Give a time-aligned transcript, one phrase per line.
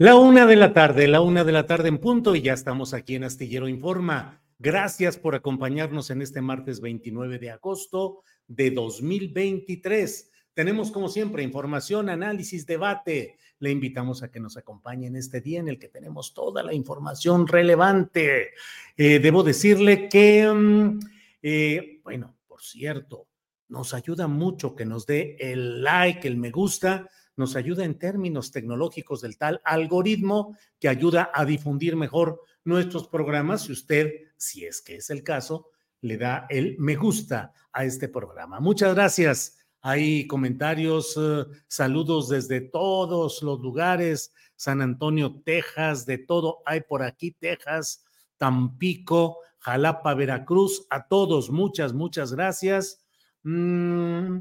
[0.00, 2.94] La una de la tarde, la una de la tarde en punto y ya estamos
[2.94, 4.42] aquí en Astillero Informa.
[4.58, 10.30] Gracias por acompañarnos en este martes 29 de agosto de 2023.
[10.54, 13.36] Tenemos como siempre información, análisis, debate.
[13.58, 16.72] Le invitamos a que nos acompañe en este día en el que tenemos toda la
[16.72, 18.52] información relevante.
[18.96, 20.98] Eh, debo decirle que, mm,
[21.42, 23.28] eh, bueno, por cierto,
[23.68, 27.06] nos ayuda mucho que nos dé el like, el me gusta
[27.40, 33.62] nos ayuda en términos tecnológicos del tal algoritmo que ayuda a difundir mejor nuestros programas.
[33.62, 35.70] Si usted, si es que es el caso,
[36.02, 38.60] le da el me gusta a este programa.
[38.60, 39.56] Muchas gracias.
[39.80, 47.02] Hay comentarios, eh, saludos desde todos los lugares, San Antonio, Texas, de todo hay por
[47.02, 48.04] aquí, Texas,
[48.36, 53.02] Tampico, Jalapa, Veracruz, a todos, muchas, muchas gracias.
[53.42, 54.40] Mm,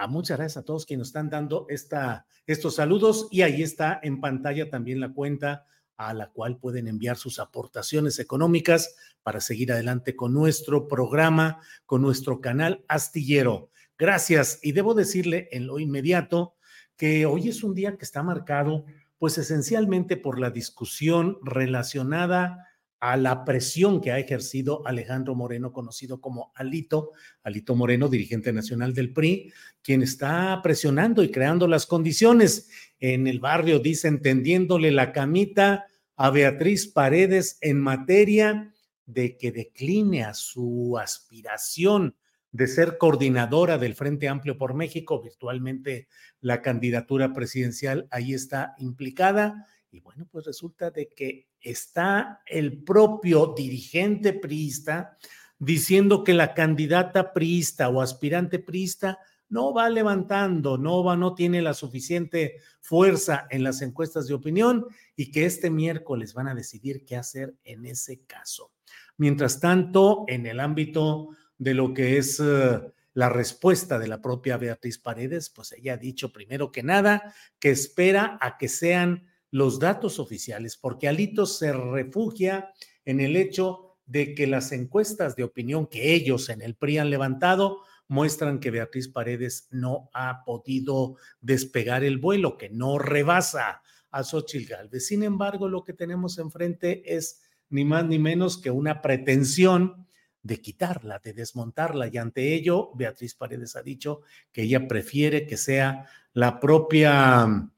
[0.00, 4.70] a muchas gracias a todos quienes están dando estos saludos y ahí está en pantalla
[4.70, 5.66] también la cuenta
[5.98, 12.00] a la cual pueden enviar sus aportaciones económicas para seguir adelante con nuestro programa, con
[12.00, 13.68] nuestro canal astillero.
[13.98, 14.58] Gracias.
[14.62, 16.54] Y debo decirle en lo inmediato
[16.96, 18.86] que hoy es un día que está marcado
[19.18, 22.69] pues esencialmente por la discusión relacionada
[23.00, 27.12] a la presión que ha ejercido Alejandro Moreno, conocido como Alito,
[27.42, 29.52] Alito Moreno, dirigente nacional del PRI,
[29.82, 32.68] quien está presionando y creando las condiciones
[32.98, 38.74] en el barrio, dice, tendiéndole la camita a Beatriz Paredes en materia
[39.06, 42.14] de que decline a su aspiración
[42.52, 46.08] de ser coordinadora del Frente Amplio por México, virtualmente
[46.40, 49.66] la candidatura presidencial ahí está implicada.
[49.90, 55.16] Y bueno, pues resulta de que está el propio dirigente priista
[55.58, 59.18] diciendo que la candidata priista o aspirante priista
[59.50, 64.86] no va levantando, no va, no tiene la suficiente fuerza en las encuestas de opinión
[65.16, 68.72] y que este miércoles van a decidir qué hacer en ese caso.
[69.16, 74.56] Mientras tanto, en el ámbito de lo que es uh, la respuesta de la propia
[74.56, 79.78] Beatriz Paredes, pues ella ha dicho primero que nada que espera a que sean los
[79.78, 82.70] datos oficiales, porque Alito se refugia
[83.04, 87.10] en el hecho de que las encuestas de opinión que ellos en el PRI han
[87.10, 94.24] levantado muestran que Beatriz Paredes no ha podido despegar el vuelo, que no rebasa a
[94.24, 95.06] Xochitl Galvez.
[95.06, 100.08] Sin embargo, lo que tenemos enfrente es ni más ni menos que una pretensión
[100.42, 102.08] de quitarla, de desmontarla.
[102.08, 107.70] Y ante ello, Beatriz Paredes ha dicho que ella prefiere que sea la propia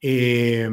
[0.00, 0.70] eh,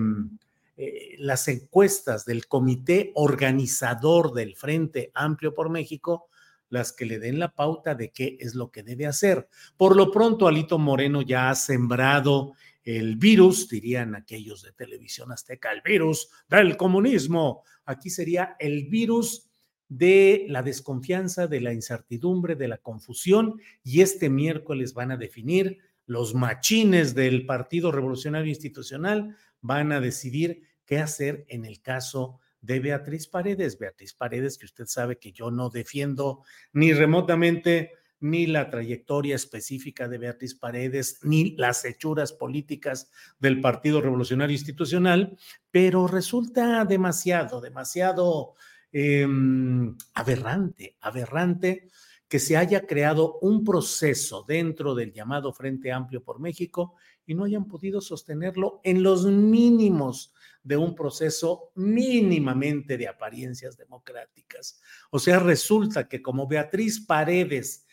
[0.77, 6.29] eh, las encuestas del comité organizador del Frente Amplio por México
[6.69, 9.47] las que le den la pauta de qué es lo que debe hacer.
[9.77, 12.53] Por lo pronto, Alito Moreno ya ha sembrado
[12.83, 17.63] el virus, dirían aquellos de televisión azteca, el virus del comunismo.
[17.85, 19.49] Aquí sería el virus
[19.89, 25.79] de la desconfianza, de la incertidumbre, de la confusión, y este miércoles van a definir
[26.05, 32.79] los machines del Partido Revolucionario Institucional, van a decidir qué hacer en el caso de
[32.79, 33.77] Beatriz Paredes.
[33.77, 36.43] Beatriz Paredes, que usted sabe que yo no defiendo
[36.73, 44.01] ni remotamente ni la trayectoria específica de Beatriz Paredes, ni las hechuras políticas del Partido
[44.01, 45.37] Revolucionario Institucional,
[45.69, 48.55] pero resulta demasiado, demasiado
[48.91, 51.89] em, aberrante, aberrante
[52.27, 56.95] que se haya creado un proceso dentro del llamado Frente Amplio por México
[57.25, 60.33] y no hayan podido sostenerlo en los mínimos
[60.67, 64.81] de un proceso mínimamente de apariencias democráticas.
[65.11, 67.85] O sea, resulta que como Beatriz Paredes,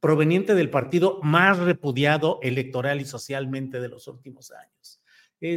[0.00, 5.02] proveniente del partido más repudiado electoral y socialmente de los últimos años,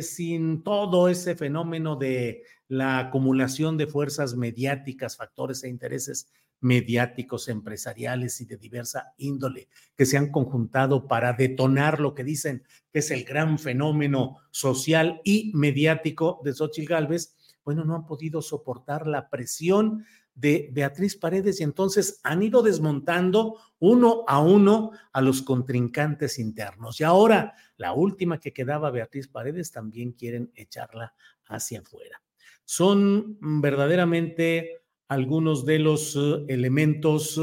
[0.02, 6.32] sin todo ese fenómeno de la acumulación de fuerzas mediáticas, factores e intereses
[6.62, 12.64] mediáticos, empresariales y de diversa índole que se han conjuntado para detonar lo que dicen
[12.94, 18.42] que es el gran fenómeno social y mediático de Xochitl Gálvez, bueno, no han podido
[18.42, 25.22] soportar la presión de Beatriz Paredes y entonces han ido desmontando uno a uno a
[25.22, 27.00] los contrincantes internos.
[27.00, 31.14] Y ahora, la última que quedaba, Beatriz Paredes, también quieren echarla
[31.46, 32.22] hacia afuera.
[32.64, 34.81] Son verdaderamente
[35.12, 37.38] algunos de los eh, elementos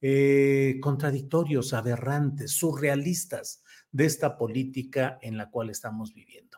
[0.00, 3.62] eh, contradictorios, aberrantes, surrealistas
[3.92, 6.56] de esta política en la cual estamos viviendo.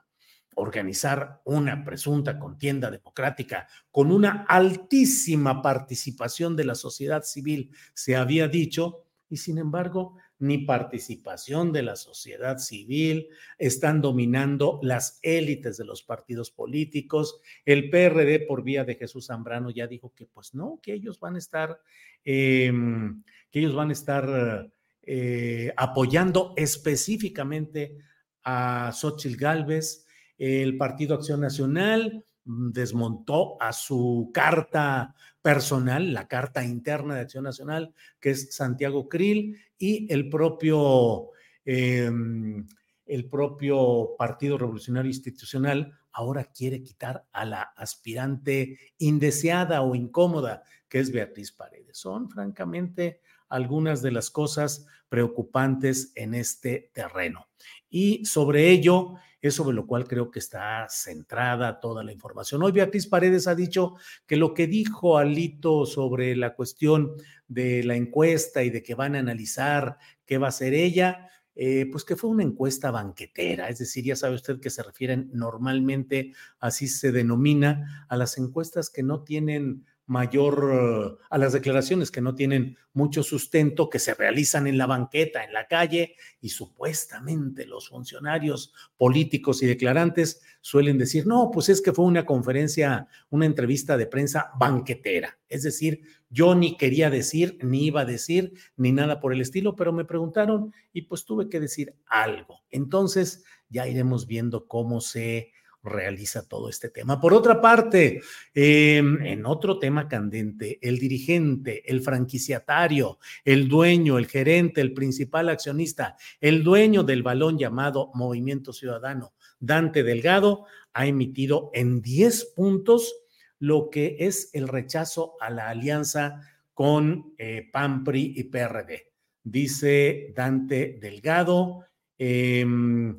[0.55, 8.47] Organizar una presunta contienda democrática con una altísima participación de la sociedad civil, se había
[8.47, 13.29] dicho, y sin embargo ni participación de la sociedad civil,
[13.59, 17.41] están dominando las élites de los partidos políticos.
[17.65, 21.37] El PRD por vía de Jesús Zambrano ya dijo que pues no, que ellos van
[21.37, 21.81] a estar,
[22.25, 24.71] em, que ellos van a estar
[25.09, 27.97] eh, apoyando específicamente
[28.43, 30.06] a Xochitl Gálvez.
[30.37, 37.93] El Partido Acción Nacional desmontó a su carta personal, la carta interna de Acción Nacional,
[38.21, 41.31] que es Santiago Krill, y el propio,
[41.65, 42.67] em,
[43.05, 51.01] el propio Partido Revolucionario Institucional ahora quiere quitar a la aspirante indeseada o incómoda, que
[51.01, 51.99] es Beatriz Paredes.
[51.99, 57.49] Son francamente algunas de las cosas preocupantes en este terreno.
[57.89, 59.15] Y sobre ello,
[59.49, 62.63] es sobre lo cual creo que está centrada toda la información.
[62.63, 63.95] Hoy Beatriz Paredes ha dicho
[64.27, 67.13] que lo que dijo Alito sobre la cuestión
[67.49, 71.87] de la encuesta y de que van a analizar qué va a hacer ella, eh,
[71.91, 76.35] pues que fue una encuesta banquetera, es decir, ya sabe usted que se refieren normalmente,
[76.61, 82.35] así se denomina, a las encuestas que no tienen mayor a las declaraciones que no
[82.35, 87.88] tienen mucho sustento, que se realizan en la banqueta, en la calle, y supuestamente los
[87.88, 93.97] funcionarios políticos y declarantes suelen decir, no, pues es que fue una conferencia, una entrevista
[93.97, 95.38] de prensa banquetera.
[95.49, 99.76] Es decir, yo ni quería decir, ni iba a decir, ni nada por el estilo,
[99.76, 102.61] pero me preguntaron y pues tuve que decir algo.
[102.70, 105.52] Entonces, ya iremos viendo cómo se
[105.87, 107.21] realiza todo este tema.
[107.21, 108.21] Por otra parte,
[108.55, 115.49] em, en otro tema candente, el dirigente, el franquiciatario, el dueño, el gerente, el principal
[115.49, 123.15] accionista, el dueño del balón llamado Movimiento Ciudadano, Dante Delgado, ha emitido en 10 puntos
[123.59, 126.43] lo que es el rechazo a la alianza
[126.75, 129.12] con eh, PAMPRI y PRD.
[129.43, 131.85] Dice Dante Delgado
[132.19, 133.17] em,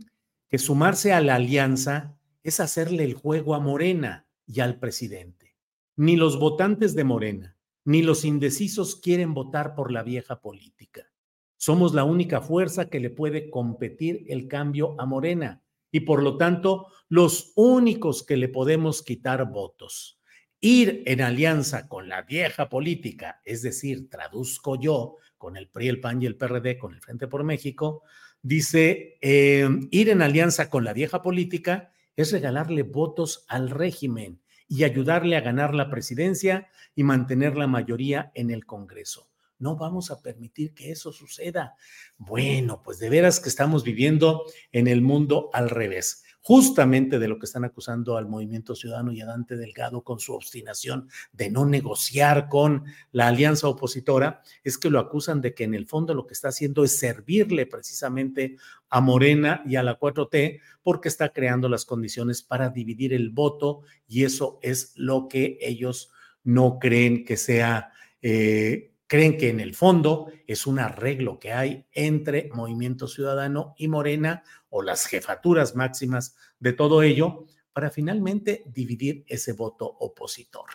[0.49, 5.55] que sumarse a la alianza es hacerle el juego a Morena y al presidente.
[5.95, 11.11] Ni los votantes de Morena, ni los indecisos quieren votar por la vieja política.
[11.57, 16.37] Somos la única fuerza que le puede competir el cambio a Morena y por lo
[16.37, 20.19] tanto los únicos que le podemos quitar votos.
[20.59, 25.99] Ir en alianza con la vieja política, es decir, traduzco yo con el PRI, el
[25.99, 28.03] PAN y el PRD, con el Frente por México,
[28.41, 34.83] dice, eh, ir en alianza con la vieja política es regalarle votos al régimen y
[34.83, 39.29] ayudarle a ganar la presidencia y mantener la mayoría en el Congreso.
[39.59, 41.75] No vamos a permitir que eso suceda.
[42.17, 47.39] Bueno, pues de veras que estamos viviendo en el mundo al revés justamente de lo
[47.39, 51.65] que están acusando al movimiento ciudadano y a Dante Delgado con su obstinación de no
[51.65, 56.25] negociar con la alianza opositora, es que lo acusan de que en el fondo lo
[56.25, 58.55] que está haciendo es servirle precisamente
[58.89, 63.81] a Morena y a la 4T porque está creando las condiciones para dividir el voto
[64.07, 66.11] y eso es lo que ellos
[66.43, 67.91] no creen que sea...
[68.21, 73.87] Eh, creen que en el fondo es un arreglo que hay entre Movimiento Ciudadano y
[73.87, 80.65] Morena o las jefaturas máximas de todo ello para finalmente dividir ese voto opositor.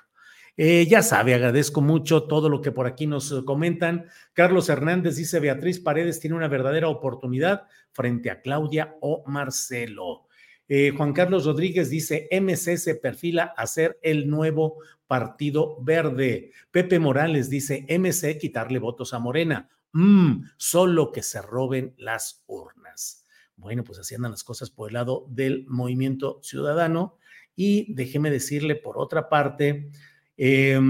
[0.57, 4.07] Eh, ya sabe, agradezco mucho todo lo que por aquí nos comentan.
[4.35, 10.27] Carlos Hernández dice, Beatriz Paredes tiene una verdadera oportunidad frente a Claudia o Marcelo.
[10.69, 16.53] Eh, Juan Carlos Rodríguez dice, MC se perfila a ser el nuevo Partido Verde.
[16.71, 19.69] Pepe Morales dice, MC quitarle votos a Morena.
[19.93, 23.27] Mm, solo que se roben las urnas.
[23.57, 27.19] Bueno, pues así andan las cosas por el lado del movimiento ciudadano.
[27.55, 29.91] Y déjeme decirle, por otra parte,
[30.39, 30.81] eh,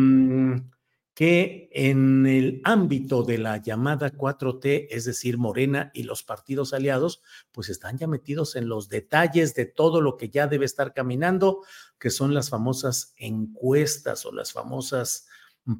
[1.14, 7.22] que en el ámbito de la llamada 4T, es decir, Morena y los partidos aliados,
[7.52, 11.64] pues están ya metidos en los detalles de todo lo que ya debe estar caminando,
[11.98, 15.26] que son las famosas encuestas o las famosas,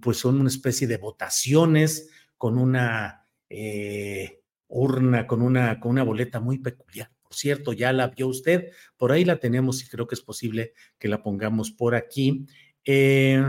[0.03, 6.41] pues son una especie de votaciones con una eh, urna, con una, con una boleta
[6.41, 7.11] muy peculiar.
[7.23, 10.75] Por cierto, ya la vio usted, por ahí la tenemos y creo que es posible
[10.99, 12.47] que la pongamos por aquí.
[12.85, 13.43] Eh,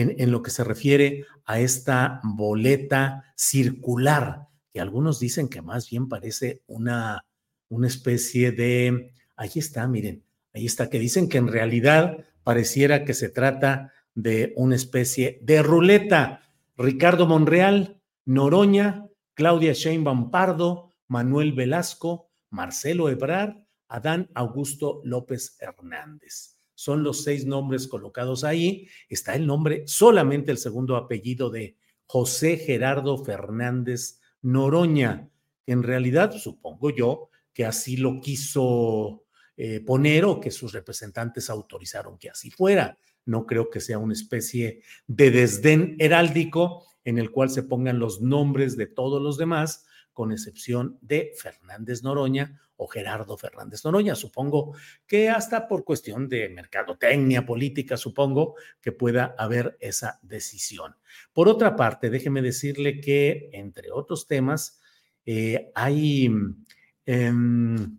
[0.00, 6.08] en, lo que se refiere a esta boleta circular, que algunos dicen que más bien
[6.08, 7.24] parece una,
[7.68, 13.14] una especie de, ahí está, miren, ahí está, que dicen que en realidad pareciera que
[13.14, 16.42] se trata de una especie de ruleta.
[16.76, 23.56] Ricardo Monreal, Noroña, Claudia Sheinbaum Pardo, Manuel Velasco, Marcelo Ebrard,
[23.88, 28.86] Adán Augusto López Hernández son los seis nombres colocados ahí.
[29.08, 35.28] Está el nombre, solamente el segundo apellido de José Gerardo Fernández Noroña,
[35.66, 39.24] en realidad supongo yo que así lo quiso
[39.56, 42.98] eh, poner o que sus representantes autorizaron que así fuera.
[43.24, 48.20] No creo que sea una especie de desdén heráldico en el cual se pongan los
[48.20, 54.14] nombres de todos los demás, con excepción de Fernández Noroña o Gerardo Fernández Noroña.
[54.14, 54.74] Supongo
[55.06, 60.96] que hasta por cuestión de mercadotecnia política, supongo que pueda haber esa decisión.
[61.32, 64.80] Por otra parte, déjeme decirle que, entre otros temas,
[65.24, 66.30] eh, hay
[67.04, 67.98] em,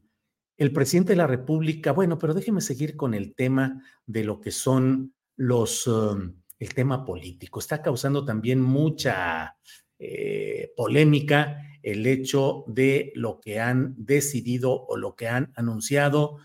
[0.57, 4.51] el presidente de la República, bueno, pero déjeme seguir con el tema de lo que
[4.51, 7.59] son los, um, el tema político.
[7.59, 9.55] Está causando también mucha
[9.99, 16.37] eh, polémica el hecho de lo que han decidido o lo que han anunciado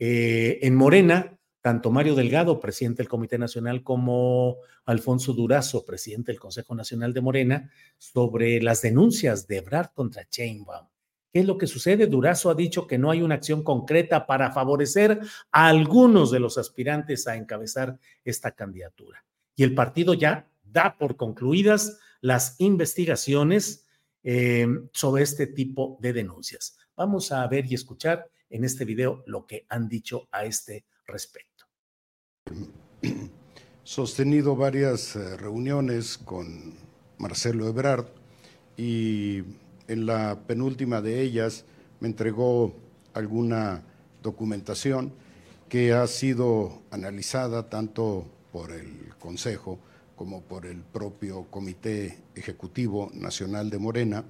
[0.00, 6.40] eh, en Morena, tanto Mario Delgado, presidente del Comité Nacional, como Alfonso Durazo, presidente del
[6.40, 10.88] Consejo Nacional de Morena, sobre las denuncias de Ebrard contra Chainbaum.
[11.32, 12.08] ¿Qué es lo que sucede?
[12.08, 15.20] Durazo ha dicho que no hay una acción concreta para favorecer
[15.52, 19.24] a algunos de los aspirantes a encabezar esta candidatura.
[19.54, 23.84] Y el partido ya da por concluidas las investigaciones
[24.22, 26.76] eh, sobre este tipo de denuncias.
[26.96, 31.66] Vamos a ver y escuchar en este video lo que han dicho a este respecto.
[33.82, 36.74] Sostenido varias eh, reuniones con
[37.18, 38.06] Marcelo Ebrard
[38.76, 39.42] y
[39.86, 41.64] en la penúltima de ellas
[42.00, 42.74] me entregó
[43.14, 43.82] alguna
[44.22, 45.12] documentación
[45.68, 49.78] que ha sido analizada tanto por el Consejo
[50.18, 54.24] como por el propio Comité Ejecutivo Nacional de Morena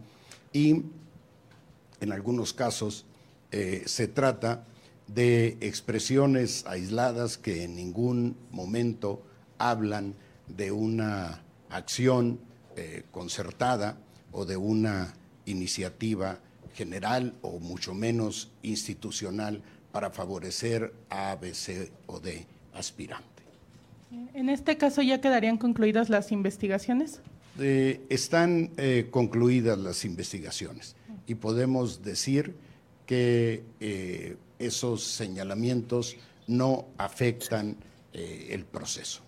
[0.52, 0.82] y
[2.00, 3.06] en algunos casos
[3.50, 4.66] eh, se trata
[5.06, 9.22] de expresiones aisladas que en ningún momento
[9.56, 10.14] hablan
[10.46, 12.38] de una acción
[12.76, 13.96] eh, concertada
[14.30, 15.14] o de una
[15.46, 16.38] iniciativa
[16.74, 23.37] general o mucho menos institucional para favorecer a A, B, C o D aspirantes.
[24.10, 27.20] En este caso ya quedarían concluidas las investigaciones.
[27.60, 30.94] Eh, están eh, concluidas las investigaciones
[31.26, 32.54] y podemos decir
[33.04, 37.76] que eh, esos señalamientos no afectan
[38.12, 39.22] el proceso.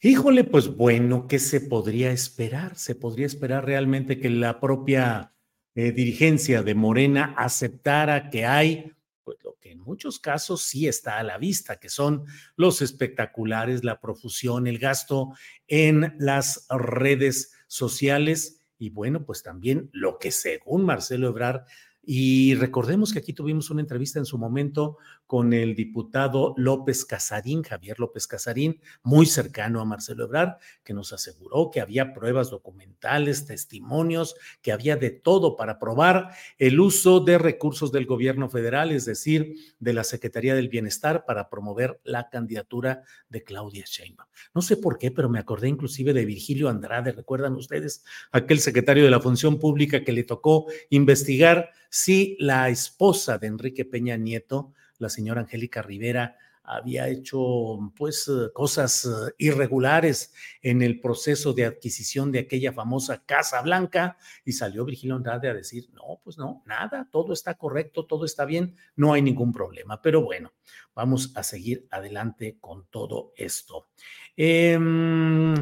[0.00, 2.76] Híjole, pues bueno, ¿qué se podría esperar?
[2.76, 5.34] Se podría esperar realmente que la propia
[5.74, 8.92] dirigencia de Morena aceptara que hay
[9.30, 12.24] pues lo que en muchos casos sí está a la vista, que son
[12.56, 15.34] los espectaculares, la profusión, el gasto
[15.68, 21.64] en las redes sociales y bueno, pues también lo que según Marcelo Ebrar
[22.02, 24.98] y recordemos que aquí tuvimos una entrevista en su momento
[25.30, 31.12] con el diputado López Casarín, Javier López Casarín, muy cercano a Marcelo Ebrard, que nos
[31.12, 37.38] aseguró que había pruebas documentales, testimonios, que había de todo para probar el uso de
[37.38, 43.04] recursos del gobierno federal, es decir, de la Secretaría del Bienestar para promover la candidatura
[43.28, 44.28] de Claudia Sheinbaum.
[44.52, 48.02] No sé por qué, pero me acordé inclusive de Virgilio Andrade, ¿recuerdan ustedes?
[48.32, 53.84] Aquel secretario de la Función Pública que le tocó investigar si la esposa de Enrique
[53.84, 61.00] Peña Nieto la señora Angélica Rivera había hecho pues eh, cosas eh, irregulares en el
[61.00, 66.20] proceso de adquisición de aquella famosa Casa Blanca y salió Virgilio Andrade a decir, no,
[66.22, 70.00] pues no, nada, todo está correcto, todo está bien, no hay ningún problema.
[70.00, 70.52] Pero bueno,
[70.94, 73.88] vamos a seguir adelante con todo esto.
[74.36, 75.54] Em,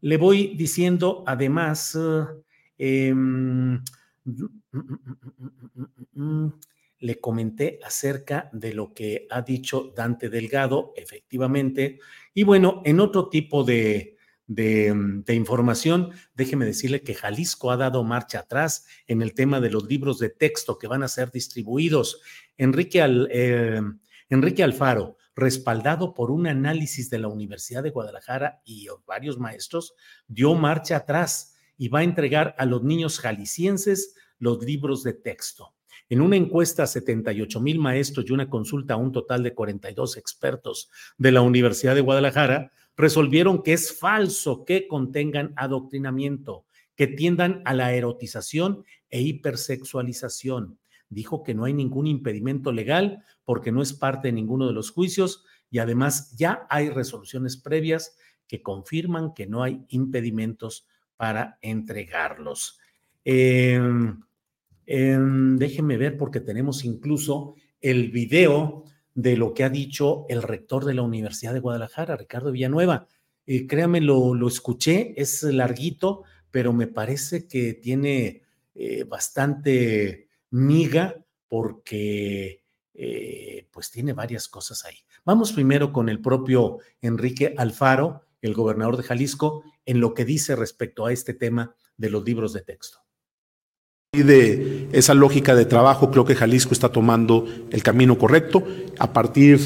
[0.00, 1.96] le voy diciendo además...
[7.00, 11.98] le comenté acerca de lo que ha dicho Dante Delgado, efectivamente.
[12.34, 14.16] Y bueno, en otro tipo de,
[14.46, 19.86] de, información, déjeme decirle que Jalisco ha dado marcha atrás en el tema de los
[19.86, 22.20] libros de texto que van a ser distribuidos.
[22.58, 23.80] Enrique, eh,
[24.28, 29.94] Enrique Alfaro, respaldado por un análisis de la Universidad de Guadalajara y varios maestros,
[30.26, 35.74] dio marcha atrás y va a entregar a los niños jaliscienses los libros de texto.
[36.10, 40.16] En una encuesta a 78 mil maestros y una consulta a un total de 42
[40.16, 47.62] expertos de la Universidad de Guadalajara, resolvieron que es falso que contengan adoctrinamiento, que tiendan
[47.64, 50.80] a la erotización e hipersexualización.
[51.08, 54.90] Dijo que no hay ningún impedimento legal porque no es parte de ninguno de los
[54.90, 58.16] juicios y además ya hay resoluciones previas
[58.48, 62.80] que confirman que no hay impedimentos para entregarlos.
[63.24, 63.80] Eh,
[64.92, 70.94] déjenme ver porque tenemos incluso el video de lo que ha dicho el rector de
[70.94, 73.06] la Universidad de Guadalajara, Ricardo Villanueva.
[73.46, 78.42] Eh, créame, lo, lo, escuché, es larguito, pero me parece que tiene
[78.74, 81.16] eh, bastante miga
[81.48, 82.62] porque
[82.94, 84.96] eh, pues tiene varias cosas ahí.
[85.24, 90.56] Vamos primero con el propio Enrique Alfaro, el gobernador de Jalisco, en lo que dice
[90.56, 93.00] respecto a este tema de los libros de texto.
[94.12, 98.64] De esa lógica de trabajo, creo que Jalisco está tomando el camino correcto.
[98.98, 99.60] A partir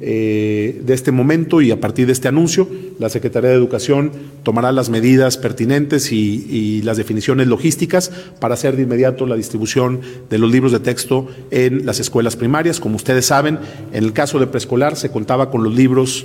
[0.00, 2.66] eh, de este momento y a partir de este anuncio,
[2.98, 4.10] la Secretaría de Educación
[4.42, 10.38] tomará las medidas pertinentes y, las definiciones logísticas para hacer de inmediato la distribución de
[10.38, 12.80] los libros de texto en las escuelas primarias.
[12.80, 13.58] Como ustedes saben,
[13.92, 16.24] en el caso de preescolar se contaba con los libros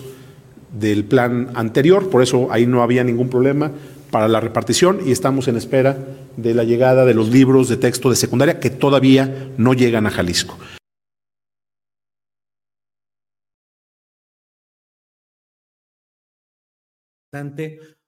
[0.79, 3.74] del plan anterior, por eso ahí no había ningún problema
[4.11, 5.98] para la repartición y estamos en espera
[6.38, 10.12] de la llegada de los libros de texto de secundaria que todavía no llegan a
[10.12, 10.58] Jalisco.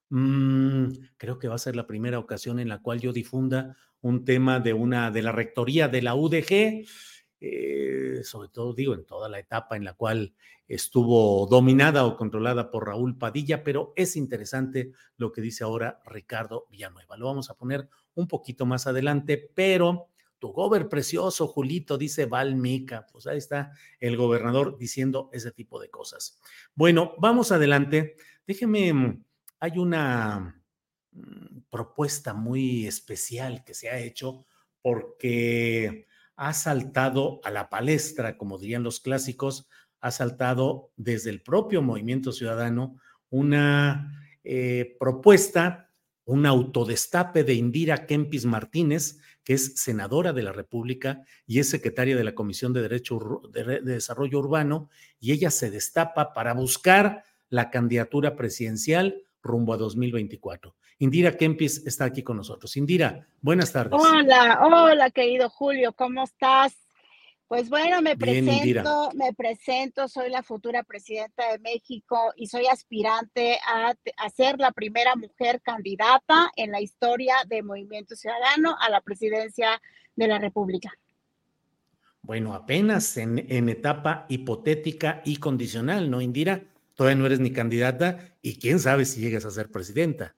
[0.09, 0.87] Mm,
[1.17, 4.59] creo que va a ser la primera ocasión en la cual yo difunda un tema
[4.59, 6.85] de una de la rectoría de la UDG,
[7.39, 10.33] eh, sobre todo digo en toda la etapa en la cual
[10.67, 16.67] estuvo dominada o controlada por Raúl Padilla, pero es interesante lo que dice ahora Ricardo
[16.69, 17.17] Villanueva.
[17.17, 23.07] Lo vamos a poner un poquito más adelante, pero tu gober precioso, Julito, dice Valmica.
[23.11, 26.39] Pues ahí está el gobernador diciendo ese tipo de cosas.
[26.75, 28.15] Bueno, vamos adelante.
[28.45, 29.25] Déjeme, mm,
[29.59, 30.61] hay una
[31.11, 34.45] mm, propuesta muy especial que se ha hecho
[34.81, 39.67] porque ha saltado a la palestra, como dirían los clásicos,
[39.99, 45.91] ha saltado desde el propio movimiento ciudadano una eh, propuesta,
[46.25, 52.15] un autodestape de Indira Kempis Martínez, que es senadora de la República y es secretaria
[52.15, 57.71] de la Comisión de Derecho de Desarrollo Urbano, y ella se destapa para buscar la
[57.71, 60.75] candidatura presidencial rumbo a 2024.
[60.99, 62.75] Indira Kempis está aquí con nosotros.
[62.75, 63.93] Indira, buenas tardes.
[63.93, 66.75] Hola, hola, querido Julio, ¿cómo estás?
[67.47, 73.57] Pues bueno, me presento, me presento, soy la futura presidenta de México y soy aspirante
[73.65, 78.99] a, a, ser la primera mujer candidata en la historia de Movimiento Ciudadano a la
[78.99, 79.81] presidencia
[80.15, 80.91] de la República.
[82.21, 86.65] Bueno, apenas en, en etapa hipotética y condicional, ¿no, Indira?
[86.95, 90.35] Todavía no eres ni candidata y quién sabe si llegas a ser presidenta.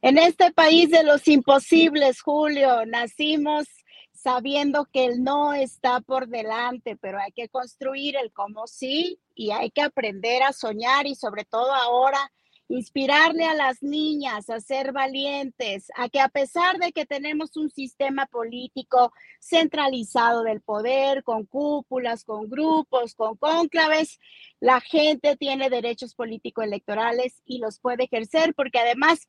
[0.00, 3.66] En este país de los imposibles, Julio, nacimos
[4.12, 9.50] sabiendo que el no está por delante, pero hay que construir el cómo sí y
[9.50, 12.30] hay que aprender a soñar y sobre todo ahora
[12.68, 17.70] inspirarle a las niñas a ser valientes, a que a pesar de que tenemos un
[17.70, 24.18] sistema político centralizado del poder, con cúpulas, con grupos, con cónclaves,
[24.60, 29.28] la gente tiene derechos político-electorales y los puede ejercer porque además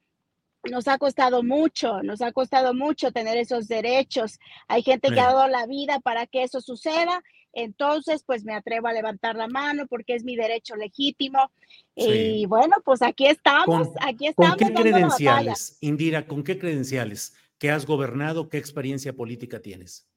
[0.69, 4.39] nos ha costado mucho, nos ha costado mucho tener esos derechos.
[4.67, 7.21] Hay gente que ha dado la vida para que eso suceda,
[7.51, 11.51] entonces pues me atrevo a levantar la mano porque es mi derecho legítimo.
[11.95, 14.57] Y bueno, pues aquí estamos, aquí estamos.
[14.57, 17.35] ¿Con qué credenciales, Indira, con qué credenciales?
[17.57, 18.49] ¿Qué has gobernado?
[18.49, 20.09] ¿Qué experiencia política tienes?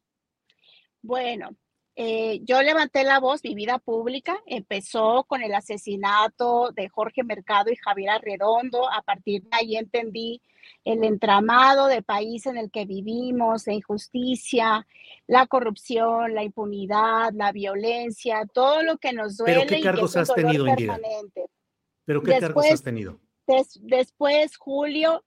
[1.03, 1.57] Bueno,
[1.99, 7.73] eh, yo levanté la voz, mi vida pública empezó con el asesinato de Jorge Mercado
[7.73, 8.87] y Javier Arredondo.
[8.93, 10.43] A partir de ahí entendí
[10.85, 14.87] el entramado de país en el que vivimos, la injusticia,
[15.27, 19.65] la corrupción, la impunidad, la violencia, todo lo que nos duele.
[19.67, 21.01] ¿Pero qué cargos has tenido, Indira?
[22.05, 23.19] ¿Pero qué cargos has tenido?
[23.81, 25.25] después, Julio,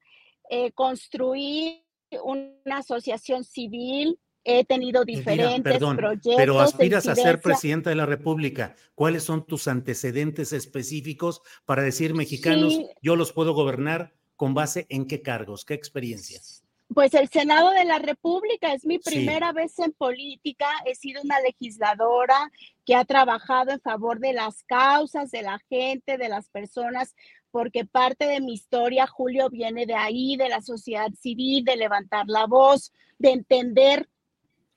[0.50, 1.84] eh, construí
[2.22, 6.36] una asociación civil he tenido diferentes proyectos.
[6.38, 8.76] Pero aspiras a ser presidenta de la República.
[8.96, 15.06] ¿Cuáles son tus antecedentes específicos para decir mexicanos, yo los puedo gobernar con base en
[15.06, 16.64] qué cargos, qué experiencias?
[16.94, 20.68] Pues el Senado de la República es mi primera vez en política.
[20.86, 22.52] He sido una legisladora
[22.84, 27.14] que ha trabajado en favor de las causas, de la gente, de las personas,
[27.52, 32.26] porque parte de mi historia, Julio, viene de ahí, de la sociedad civil, de levantar
[32.28, 34.10] la voz, de entender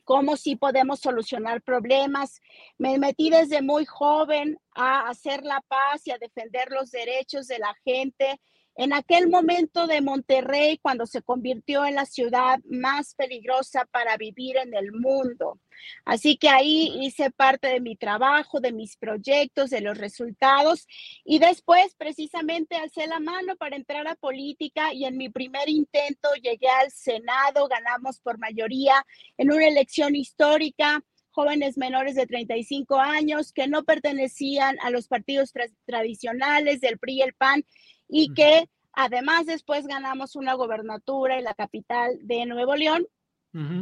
[0.05, 2.41] cómo sí podemos solucionar problemas.
[2.79, 7.59] Me metí desde muy joven a hacer la paz y a defender los derechos de
[7.59, 8.41] la gente
[8.76, 14.56] en aquel momento de Monterrey, cuando se convirtió en la ciudad más peligrosa para vivir
[14.56, 15.58] en el mundo.
[16.04, 20.87] Así que ahí hice parte de mi trabajo, de mis proyectos, de los resultados.
[21.24, 26.28] Y después precisamente alcé la mano para entrar a política y en mi primer intento
[26.42, 29.04] llegué al Senado, ganamos por mayoría
[29.37, 31.02] en una elección histórica.
[31.35, 35.50] Jóvenes menores de 35 años que no pertenecían a los partidos
[35.87, 37.64] tradicionales del PRI y el PAN
[38.12, 43.07] y que además después ganamos una gobernatura en la capital de Nuevo León.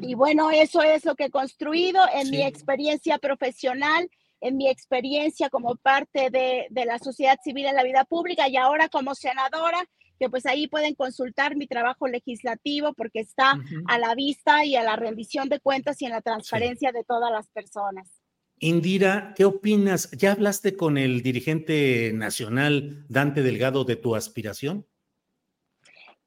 [0.03, 5.49] Y bueno, eso es lo que he construido en mi experiencia profesional, en mi experiencia
[5.49, 9.85] como parte de, la sociedad civil en la vida pública y ahora como senadora,
[10.19, 14.83] que pues ahí pueden consultar mi trabajo legislativo porque está a la vista y a
[14.83, 18.20] la rendición de cuentas y en la transparencia de todas las personas.
[18.63, 20.11] Indira, ¿qué opinas?
[20.13, 24.87] ¿Ya hablaste con el dirigente nacional Dante Delgado de tu aspiración?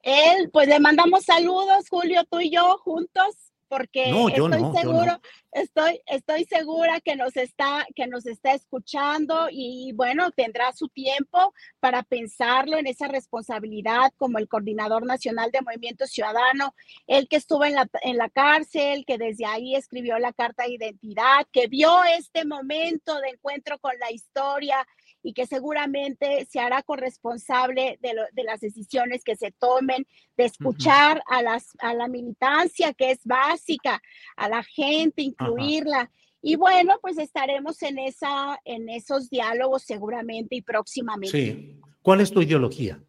[0.02, 5.20] Él, pues le mandamos saludos, Julio, tú y yo juntos porque estoy seguro,
[5.52, 11.56] estoy, estoy segura que nos está, que nos está escuchando y bueno, tendrá su tiempo
[11.80, 16.76] para pensarlo en esa responsabilidad como el coordinador nacional de Movimiento Ciudadano,
[17.08, 20.74] el que estuvo en la, en la cárcel, que desde ahí escribió la carta de
[20.74, 24.86] identidad, que vio este momento de encuentro con la historia
[25.24, 30.06] y que seguramente se hará corresponsable de, de las decisiones que se tomen,
[30.36, 34.02] de escuchar a, las, a la militancia que es básica,
[34.36, 36.12] a la gente, incluirla.
[36.42, 41.38] Y bueno, pues estaremos en, esa, en esos diálogos seguramente y próximamente.
[41.38, 41.80] Sí.
[42.02, 43.02] ¿Cuál es tu ideología?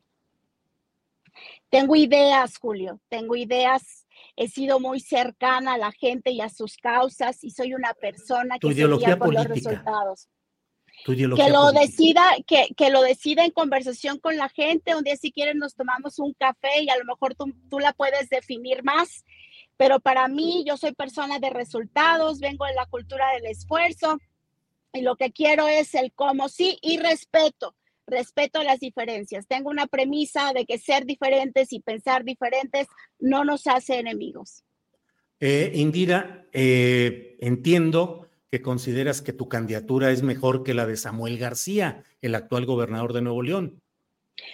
[1.68, 4.06] Tengo ideas, Julio, tengo ideas.
[4.36, 8.60] He sido muy cercana a la gente y a sus causas y soy una persona
[8.60, 10.28] que se guía por los resultados
[11.04, 14.94] que lo decida, que, que, lo decida en conversación con la gente.
[14.94, 17.92] Un día si quieren nos tomamos un café y a lo mejor tú, tú la
[17.92, 19.24] puedes definir más.
[19.76, 24.18] Pero para mí, yo soy persona de resultados, vengo de la cultura del esfuerzo
[24.92, 27.74] y lo que quiero es el cómo sí y respeto,
[28.06, 29.46] respeto las diferencias.
[29.46, 32.86] Tengo una premisa de que ser diferentes y pensar diferentes
[33.18, 34.64] no nos hace enemigos.
[35.40, 41.38] Eh, Indira, eh, entiendo que consideras que tu candidatura es mejor que la de Samuel
[41.38, 43.82] García, el actual gobernador de Nuevo León.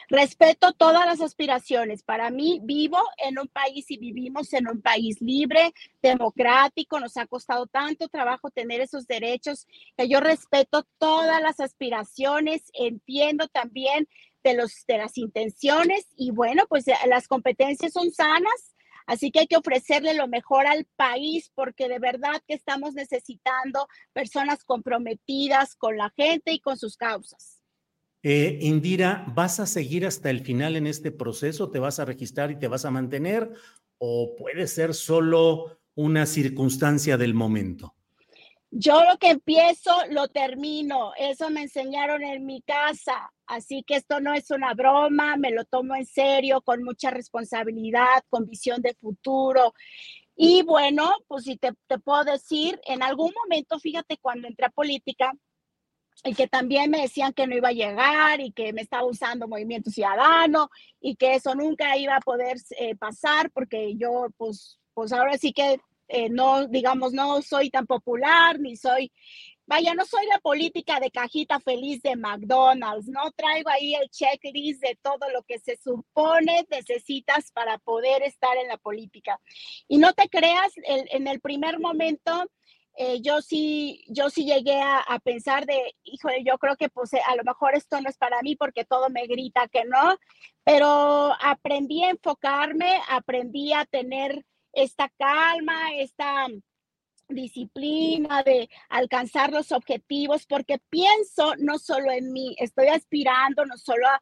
[0.08, 2.02] Respeto todas las aspiraciones.
[2.02, 6.98] Para mí, vivo en un país y vivimos en un país libre, democrático.
[6.98, 9.66] Nos ha costado tanto trabajo tener esos derechos
[9.98, 12.70] que yo respeto todas las aspiraciones.
[12.72, 14.08] Entiendo también
[14.42, 18.69] de, los, de las intenciones y bueno, pues las competencias son sanas
[19.10, 23.88] Así que hay que ofrecerle lo mejor al país porque de verdad que estamos necesitando
[24.12, 27.60] personas comprometidas con la gente y con sus causas.
[28.22, 31.72] Eh, Indira, ¿vas a seguir hasta el final en este proceso?
[31.72, 33.52] ¿Te vas a registrar y te vas a mantener?
[33.98, 37.96] ¿O puede ser solo una circunstancia del momento?
[38.72, 41.12] Yo lo que empiezo, lo termino.
[41.18, 43.32] Eso me enseñaron en mi casa.
[43.46, 48.22] Así que esto no es una broma, me lo tomo en serio, con mucha responsabilidad,
[48.28, 49.74] con visión de futuro.
[50.36, 51.72] Y bueno, pues si te,
[52.04, 55.32] puedo decir, en algún momento, fíjate, cuando entré a política,
[56.24, 59.48] y que también me decían que no iba a llegar y que me estaba usando
[59.48, 65.12] Movimiento Ciudadano y que eso nunca iba a poder eh, pasar porque yo, pues, pues
[65.12, 65.80] ahora sí que
[66.10, 69.12] eh, no, digamos, no soy tan popular, ni soy,
[69.66, 74.82] vaya, no soy la política de cajita feliz de McDonald's, no traigo ahí el checklist
[74.82, 79.40] de todo lo que se supone necesitas para poder estar en la política.
[79.88, 82.48] Y no te creas, en el primer momento
[82.96, 87.36] eh, yo sí, yo sí llegué a, pensar de, híjole, yo creo que pues a
[87.36, 90.18] lo mejor esto no es para mí porque todo me grita que no,
[90.64, 96.46] pero aprendí a enfocarme, aprendí a tener esta calma, esta
[97.34, 104.06] disciplina, de alcanzar los objetivos, porque pienso no solo en mí, estoy aspirando no solo
[104.06, 104.20] a,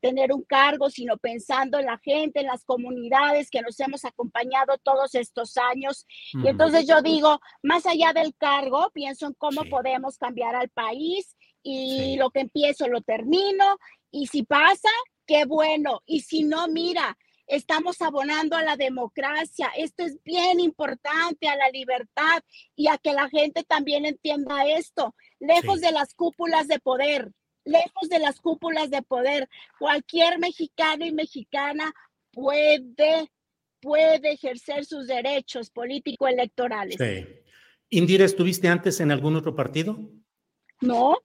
[0.00, 4.78] tener un cargo, sino pensando en la gente, en las comunidades que nos hemos acompañado
[4.84, 6.06] todos estos años.
[6.32, 11.34] Y entonces yo digo, más allá del cargo, pienso en cómo podemos cambiar al país
[11.64, 13.78] y lo que empiezo lo termino.
[14.12, 14.90] Y si pasa,
[15.26, 16.02] qué bueno.
[16.06, 17.18] Y si no, mira,
[17.50, 19.70] estamos abonando a la democracia.
[19.76, 22.42] Esto es bien importante, a la libertad
[22.76, 25.14] y a que la gente también entienda esto.
[25.38, 27.32] Lejos de las cúpulas de poder,
[27.64, 31.92] lejos de las cúpulas de poder, cualquier mexicano y mexicana
[32.30, 33.30] puede,
[33.80, 36.96] puede ejercer sus derechos político-electorales.
[36.98, 37.26] Sí.
[37.90, 39.98] Indira, ¿estuviste antes en algún otro partido?
[40.80, 41.18] No,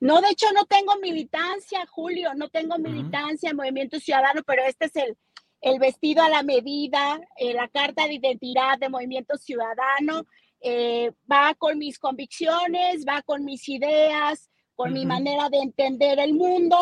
[0.00, 4.86] no, de hecho no tengo militancia, Julio, no tengo militancia en Movimiento Ciudadano, pero este
[4.86, 5.16] es el,
[5.60, 10.26] el vestido a la medida, eh, la carta de identidad de Movimiento Ciudadano,
[10.62, 16.34] eh, va con mis convicciones, va con mis ideas, con mi manera de entender el
[16.34, 16.76] mundo.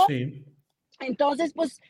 [1.00, 1.80] Entonces, pues,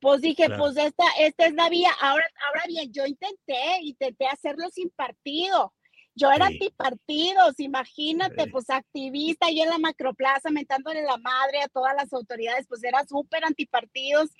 [0.00, 1.90] pues dije, pues esta, esta es la vía.
[2.00, 5.74] Ahora, ahora bien, yo intenté, intenté hacerlo sin partido.
[6.14, 11.94] Yo era antipartidos, imagínate, pues activista y en la macroplaza mentándole la madre a todas
[11.94, 14.30] las autoridades, pues era súper antipartidos.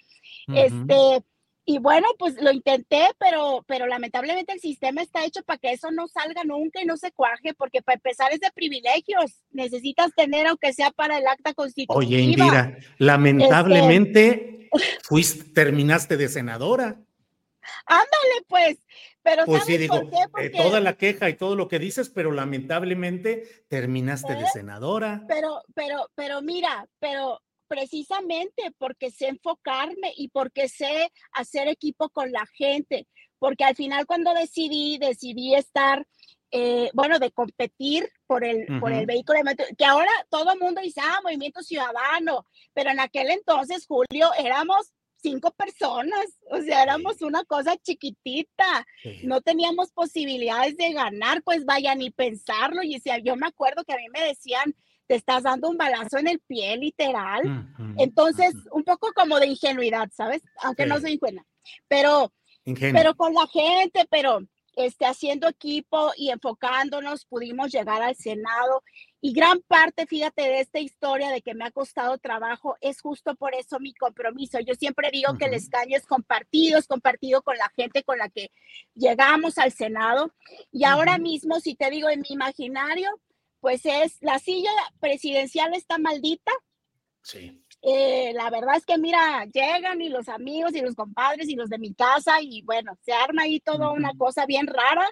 [0.48, 1.22] Este,
[1.70, 5.90] y bueno, pues lo intenté, pero, pero lamentablemente el sistema está hecho para que eso
[5.90, 9.44] no salga nunca y no se cuaje, porque para empezar es de privilegios.
[9.50, 11.98] Necesitas tener, aunque sea para el acta constitutiva.
[11.98, 17.02] Oye, Indira, lamentablemente este fuiste, terminaste de senadora.
[17.84, 18.78] Ándale, pues.
[19.22, 20.48] Pero pues sí, digo, eh, Porque...
[20.48, 24.50] toda la queja y todo lo que dices, pero lamentablemente terminaste de ¿Eh?
[24.54, 25.22] senadora.
[25.28, 32.32] Pero, pero, pero mira, pero precisamente porque sé enfocarme y porque sé hacer equipo con
[32.32, 33.06] la gente,
[33.38, 36.06] porque al final cuando decidí, decidí estar,
[36.50, 39.40] eh, bueno, de competir por el, por el vehículo,
[39.76, 44.92] que ahora todo el mundo dice, ah, movimiento ciudadano, pero en aquel entonces, Julio, éramos
[45.20, 48.86] cinco personas, o sea, éramos una cosa chiquitita,
[49.24, 53.92] no teníamos posibilidades de ganar, pues vaya ni pensarlo, y decía, yo me acuerdo que
[53.92, 54.74] a mí me decían,
[55.08, 57.74] te estás dando un balazo en el pie, literal.
[57.96, 60.42] Entonces, un poco como de ingenuidad, ¿sabes?
[60.62, 61.44] Aunque no soy ingenua,
[61.88, 62.32] pero,
[62.64, 64.40] pero con la gente, pero
[64.76, 68.84] este, haciendo equipo y enfocándonos, pudimos llegar al Senado.
[69.20, 73.34] Y gran parte, fíjate, de esta historia de que me ha costado trabajo es justo
[73.34, 74.60] por eso mi compromiso.
[74.60, 78.28] Yo siempre digo que el escaño es compartido, es compartido con la gente con la
[78.28, 78.52] que
[78.94, 80.32] llegamos al Senado.
[80.70, 83.10] Y ahora mismo, si te digo, en mi imaginario,
[83.60, 86.52] pues es, la silla presidencial está maldita.
[87.22, 87.62] Sí.
[87.82, 91.68] Eh, la verdad es que mira, llegan y los amigos y los compadres y los
[91.68, 95.08] de mi casa y bueno, se arma ahí toda una cosa bien rara.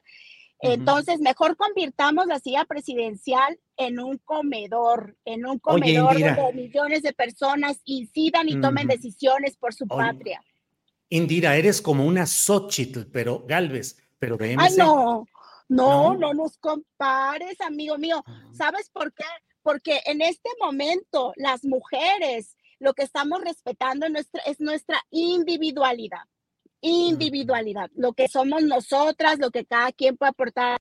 [0.61, 7.13] Entonces, mejor convirtamos la silla presidencial en un comedor, en un comedor donde millones de
[7.13, 10.43] personas incidan y tomen decisiones por su patria.
[11.09, 14.79] Indira, eres como una Xochitl, pero Galvez, pero de MC.
[14.79, 15.27] no,
[15.69, 18.23] no, no, nos compares, amigo mío.
[18.53, 19.25] ¿Sabes por qué?
[19.63, 26.25] Porque en este momento las mujeres lo que estamos respetando es nuestra, es nuestra individualidad.
[26.83, 30.81] Individualidad, lo que somos nosotras, lo que cada quien puede aportar.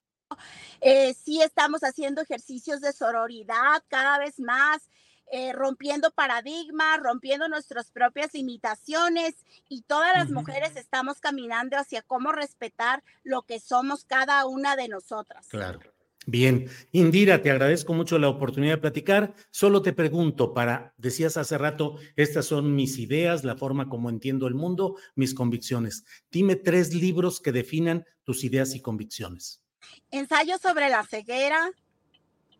[0.80, 4.88] Eh, sí estamos haciendo ejercicios de sororidad cada vez más.
[5.32, 9.34] Eh, rompiendo paradigmas, rompiendo nuestras propias limitaciones
[9.68, 14.86] y todas las mujeres estamos caminando hacia cómo respetar lo que somos cada una de
[14.86, 15.48] nosotras.
[15.48, 15.80] Claro.
[16.28, 19.34] Bien, Indira, te agradezco mucho la oportunidad de platicar.
[19.52, 24.48] Solo te pregunto, para, decías hace rato, estas son mis ideas, la forma como entiendo
[24.48, 26.04] el mundo, mis convicciones.
[26.28, 29.62] Dime tres libros que definan tus ideas y convicciones.
[30.10, 31.70] Ensayo sobre la ceguera,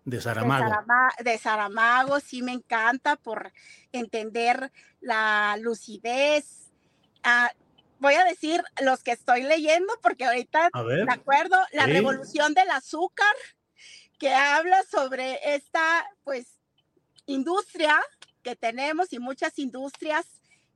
[0.06, 0.72] de Saramago.
[1.22, 3.52] De, Saramago, sí me encanta por
[3.90, 6.70] entender la lucidez.
[7.24, 7.50] Ah,
[7.98, 10.70] voy a decir los que estoy leyendo porque ahorita
[11.04, 13.34] me acuerdo, La Revolución del Azúcar,
[14.18, 16.60] que habla sobre esta, pues,
[17.26, 18.00] industria
[18.44, 20.24] que tenemos y muchas industrias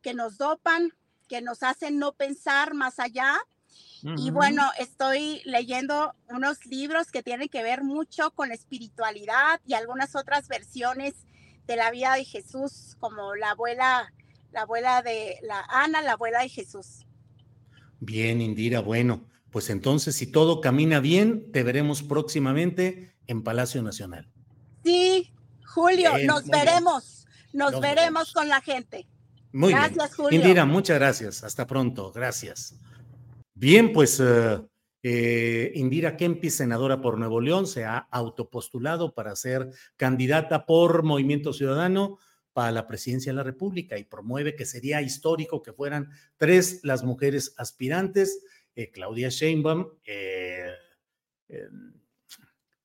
[0.03, 0.93] que nos dopan,
[1.29, 3.40] que nos hacen no pensar más allá
[4.03, 10.17] y bueno, estoy leyendo unos libros que tienen que ver mucho con espiritualidad y algunas
[10.17, 11.15] otras versiones
[11.67, 14.13] de la vida de Jesús, como la abuela,
[14.53, 17.07] la abuela de la Ana, la abuela de Jesús.
[18.01, 24.29] Bien, Indira, bueno, pues entonces si todo camina bien, te veremos próximamente en Palacio Nacional.
[24.83, 25.33] Sí,
[25.67, 29.07] Julio, nos veremos, nos, veremos, con la gente.
[29.53, 30.41] Muy gracias, Julio.
[30.41, 31.45] Indira, muchas gracias.
[31.45, 32.13] Hasta pronto.
[32.13, 32.75] Gracias.
[33.61, 34.59] Bien, pues eh,
[35.03, 39.68] eh, Indira Kempis, senadora por Nuevo León, se ha autopostulado para ser
[39.99, 42.16] candidata por Movimiento Ciudadano
[42.55, 47.05] para la presidencia de la República y promueve que sería histórico que fueran tres las
[47.05, 48.42] mujeres aspirantes,
[48.75, 50.73] eh, Claudia Sheinbaum, eh,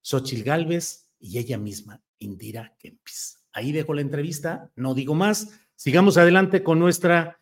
[0.01, 3.37] Xochil Gálvez y ella misma, Indira Kempis.
[3.53, 5.57] Ahí dejo la entrevista, no digo más.
[5.77, 7.39] Sigamos adelante con, nuestra,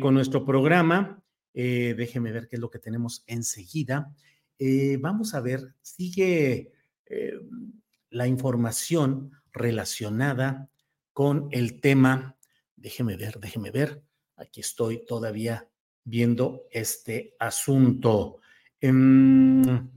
[0.00, 1.22] con nuestro programa.
[1.60, 4.14] Eh, déjeme ver qué es lo que tenemos enseguida.
[4.60, 6.70] Eh, vamos a ver, sigue
[7.04, 7.32] eh,
[8.10, 10.70] la información relacionada
[11.12, 12.36] con el tema.
[12.76, 14.04] Déjeme ver, déjeme ver.
[14.36, 15.68] Aquí estoy todavía
[16.04, 18.36] viendo este asunto.
[18.80, 19.90] Em,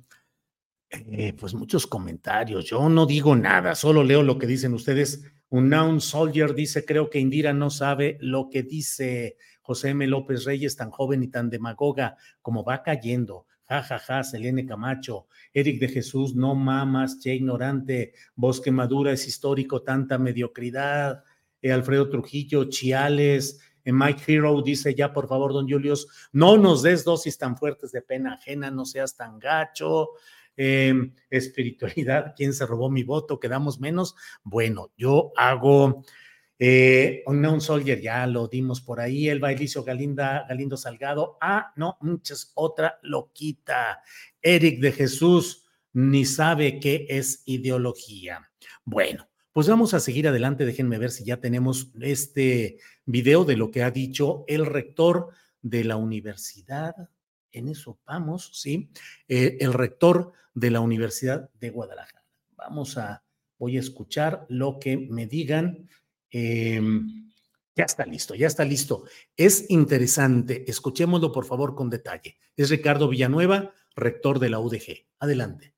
[1.37, 2.65] pues muchos comentarios.
[2.65, 5.21] Yo no digo nada, solo leo lo que dicen ustedes.
[5.49, 9.37] Un noun soldier dice, creo que Indira no sabe lo que dice.
[9.71, 10.05] José M.
[10.05, 13.45] López Reyes, tan joven y tan demagoga, como va cayendo.
[13.69, 19.25] Ja, ja, ja, Selene Camacho, Eric de Jesús, no mamas, che ignorante, Bosque Madura es
[19.25, 21.23] histórico, tanta mediocridad.
[21.61, 26.81] Eh, Alfredo Trujillo, Chiales, eh, Mike Hero dice ya, por favor, don Julius, no nos
[26.81, 30.09] des dosis tan fuertes de pena ajena, no seas tan gacho.
[30.57, 33.39] Em, espiritualidad, ¿quién se robó mi voto?
[33.39, 34.15] ¿Quedamos menos?
[34.43, 36.03] Bueno, yo hago
[36.63, 39.27] eh, Unknown Soldier, ya lo dimos por ahí.
[39.27, 41.39] El Bailicio Galinda, Galindo Salgado.
[41.41, 44.03] Ah, no, muchas, otra loquita.
[44.39, 48.51] Eric de Jesús ni sabe qué es ideología.
[48.85, 50.63] Bueno, pues vamos a seguir adelante.
[50.63, 55.29] Déjenme ver si ya tenemos este video de lo que ha dicho el rector
[55.63, 56.93] de la universidad.
[57.51, 58.91] En eso vamos, ¿sí?
[59.27, 62.23] Eh, el rector de la Universidad de Guadalajara.
[62.55, 63.23] Vamos a,
[63.57, 65.87] voy a escuchar lo que me digan
[66.31, 67.31] Em,
[67.75, 69.03] ya está listo, ya está listo.
[69.37, 72.37] Es interesante, escuchémoslo por favor con detalle.
[72.57, 75.05] Es Ricardo Villanueva, rector de la UDG.
[75.19, 75.73] Adelante.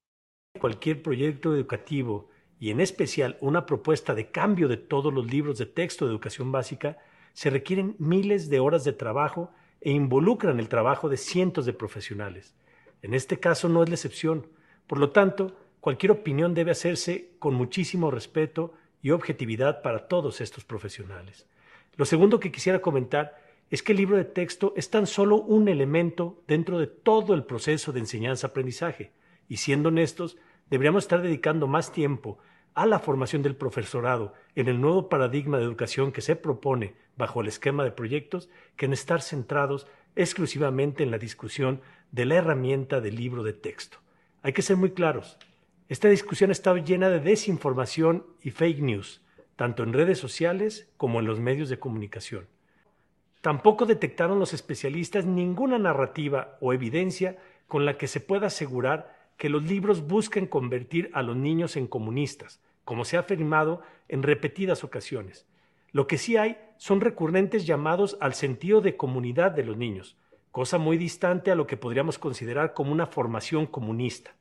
[0.60, 2.30] Cualquier proyecto educativo
[2.64, 6.52] y en especial una propuesta de cambio de todos los libros de texto de educación
[6.52, 6.98] básica,
[7.34, 12.56] se requieren miles de horas de trabajo e involucran el trabajo de cientos de profesionales.
[13.02, 14.48] En este caso no es la excepción.
[14.88, 20.66] Por lo tanto, cualquier opinión debe hacerse con muchísimo respeto y objetividad para todos estos
[20.66, 21.46] profesionales.
[21.96, 23.38] Lo segundo que quisiera comentar
[23.70, 27.44] es que el libro de texto es tan solo un elemento dentro de todo el
[27.44, 29.12] proceso de enseñanza-aprendizaje,
[29.48, 30.38] y siendo honestos,
[30.70, 32.40] deberíamos estar dedicando más tiempo
[32.74, 37.42] a la formación del profesorado en el nuevo paradigma de educación que se propone bajo
[37.42, 39.86] el esquema de proyectos que en estar centrados
[40.16, 43.98] exclusivamente en la discusión de la herramienta del libro de texto.
[44.42, 45.38] Hay que ser muy claros,
[45.94, 49.22] esta discusión ha llena de desinformación y fake news,
[49.56, 52.48] tanto en redes sociales como en los medios de comunicación.
[53.42, 59.50] Tampoco detectaron los especialistas ninguna narrativa o evidencia con la que se pueda asegurar que
[59.50, 64.84] los libros busquen convertir a los niños en comunistas, como se ha afirmado en repetidas
[64.84, 65.46] ocasiones.
[65.92, 70.18] Lo que sí hay son recurrentes llamados al sentido de comunidad de los niños,
[70.50, 74.34] cosa muy distante a lo que podríamos considerar como una formación comunista.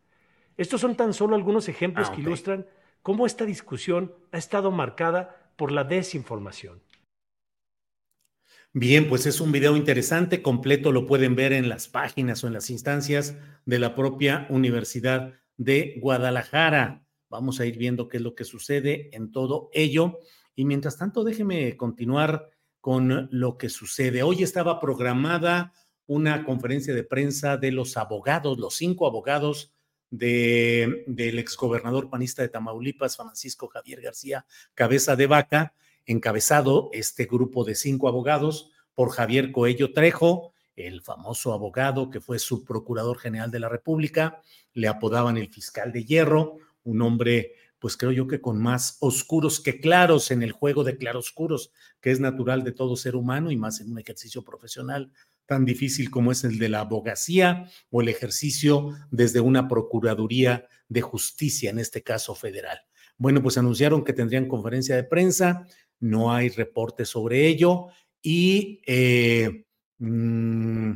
[0.56, 2.66] Estos son tan solo algunos ejemplos ah, que ilustran
[3.02, 6.82] cómo esta discusión ha estado marcada por la desinformación.
[8.74, 12.54] Bien, pues es un video interesante, completo lo pueden ver en las páginas o en
[12.54, 13.36] las instancias
[13.66, 17.04] de la propia Universidad de Guadalajara.
[17.28, 20.18] Vamos a ir viendo qué es lo que sucede en todo ello.
[20.54, 22.48] Y mientras tanto, déjeme continuar
[22.80, 24.22] con lo que sucede.
[24.22, 25.72] Hoy estaba programada
[26.06, 29.72] una conferencia de prensa de los abogados, los cinco abogados
[30.12, 34.44] de, del exgobernador panista de Tamaulipas, Francisco Javier García
[34.74, 41.54] Cabeza de Vaca, encabezado este grupo de cinco abogados por Javier Coello Trejo, el famoso
[41.54, 44.42] abogado que fue subprocurador general de la República,
[44.74, 49.60] le apodaban el fiscal de hierro, un hombre, pues creo yo que con más oscuros
[49.60, 51.72] que claros en el juego de claroscuros,
[52.02, 55.10] que es natural de todo ser humano y más en un ejercicio profesional
[55.52, 61.02] tan difícil como es el de la abogacía o el ejercicio desde una Procuraduría de
[61.02, 62.78] Justicia, en este caso federal.
[63.18, 65.66] Bueno, pues anunciaron que tendrían conferencia de prensa,
[66.00, 67.88] no hay reporte sobre ello
[68.22, 69.66] y eh,
[69.98, 70.92] mm,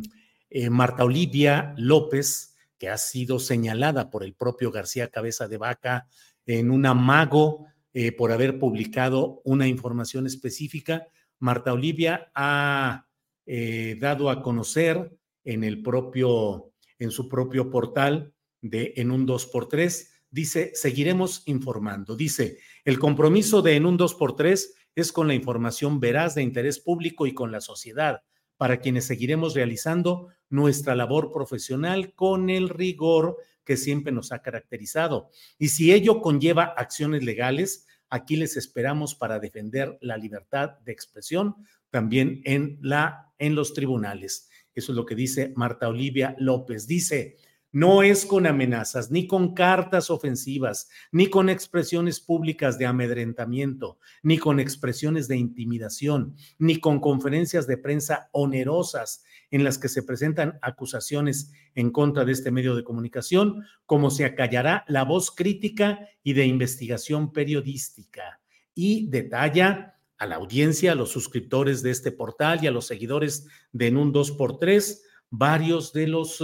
[0.49, 6.09] eh, Marta Olivia López, que ha sido señalada por el propio García Cabeza de Vaca
[6.47, 11.09] en un amago eh, por haber publicado una información específica,
[11.41, 13.06] Marta Olivia ha
[13.47, 20.09] eh, dado a conocer en el propio, en su propio portal de en un 2x3,
[20.31, 22.17] dice, seguiremos informando.
[22.17, 24.67] Dice, el compromiso de en un 2x3
[24.97, 28.23] es con la información veraz de interés público y con la sociedad,
[28.57, 35.31] para quienes seguiremos realizando nuestra labor profesional con el rigor que siempre nos ha caracterizado.
[35.59, 41.57] Y si ello conlleva acciones legales, aquí les esperamos para defender la libertad de expresión
[41.91, 44.49] también en, la, en los tribunales.
[44.75, 46.87] Eso es lo que dice Marta Olivia López.
[46.87, 47.37] Dice,
[47.73, 54.39] no es con amenazas, ni con cartas ofensivas, ni con expresiones públicas de amedrentamiento, ni
[54.39, 60.59] con expresiones de intimidación, ni con conferencias de prensa onerosas en las que se presentan
[60.63, 66.33] acusaciones en contra de este medio de comunicación, como se acallará la voz crítica y
[66.33, 68.41] de investigación periodística.
[68.75, 73.47] Y detalla a la audiencia, a los suscriptores de este portal y a los seguidores
[73.73, 75.01] de En un 2x3
[75.31, 76.43] varios de los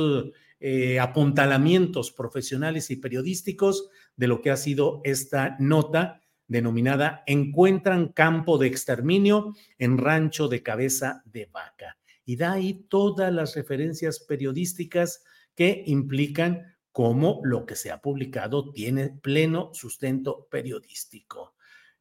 [0.60, 8.58] eh, apuntalamientos profesionales y periodísticos de lo que ha sido esta nota denominada Encuentran campo
[8.58, 11.98] de exterminio en rancho de cabeza de vaca.
[12.24, 18.70] Y da ahí todas las referencias periodísticas que implican cómo lo que se ha publicado
[18.70, 21.54] tiene pleno sustento periodístico.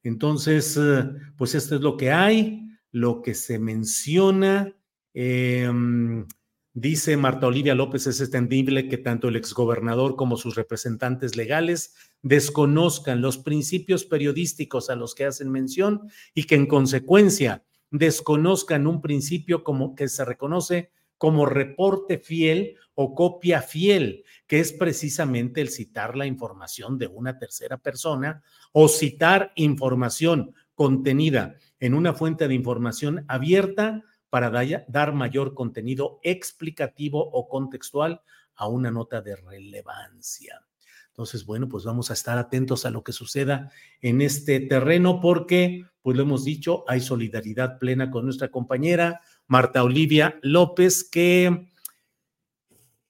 [0.03, 4.75] Entonces, eh, pues esto es lo que hay, lo que se menciona.
[5.13, 6.25] Em,
[6.73, 13.21] dice Marta Olivia López, es extendible que tanto el exgobernador como sus representantes legales desconozcan
[13.21, 19.63] los principios periodísticos a los que hacen mención y que en consecuencia desconozcan un principio
[19.63, 20.91] como que se reconoce
[21.21, 27.37] como reporte fiel o copia fiel, que es precisamente el citar la información de una
[27.37, 28.41] tercera persona
[28.71, 34.01] o citar información contenida en una fuente de información abierta
[34.31, 34.49] para
[34.87, 38.23] dar mayor contenido explicativo o contextual
[38.55, 40.65] a una nota de relevancia.
[41.09, 45.85] Entonces, bueno, pues vamos a estar atentos a lo que suceda en este terreno porque,
[46.01, 51.67] pues lo hemos dicho, hay solidaridad plena con nuestra compañera Marta Olivia López, que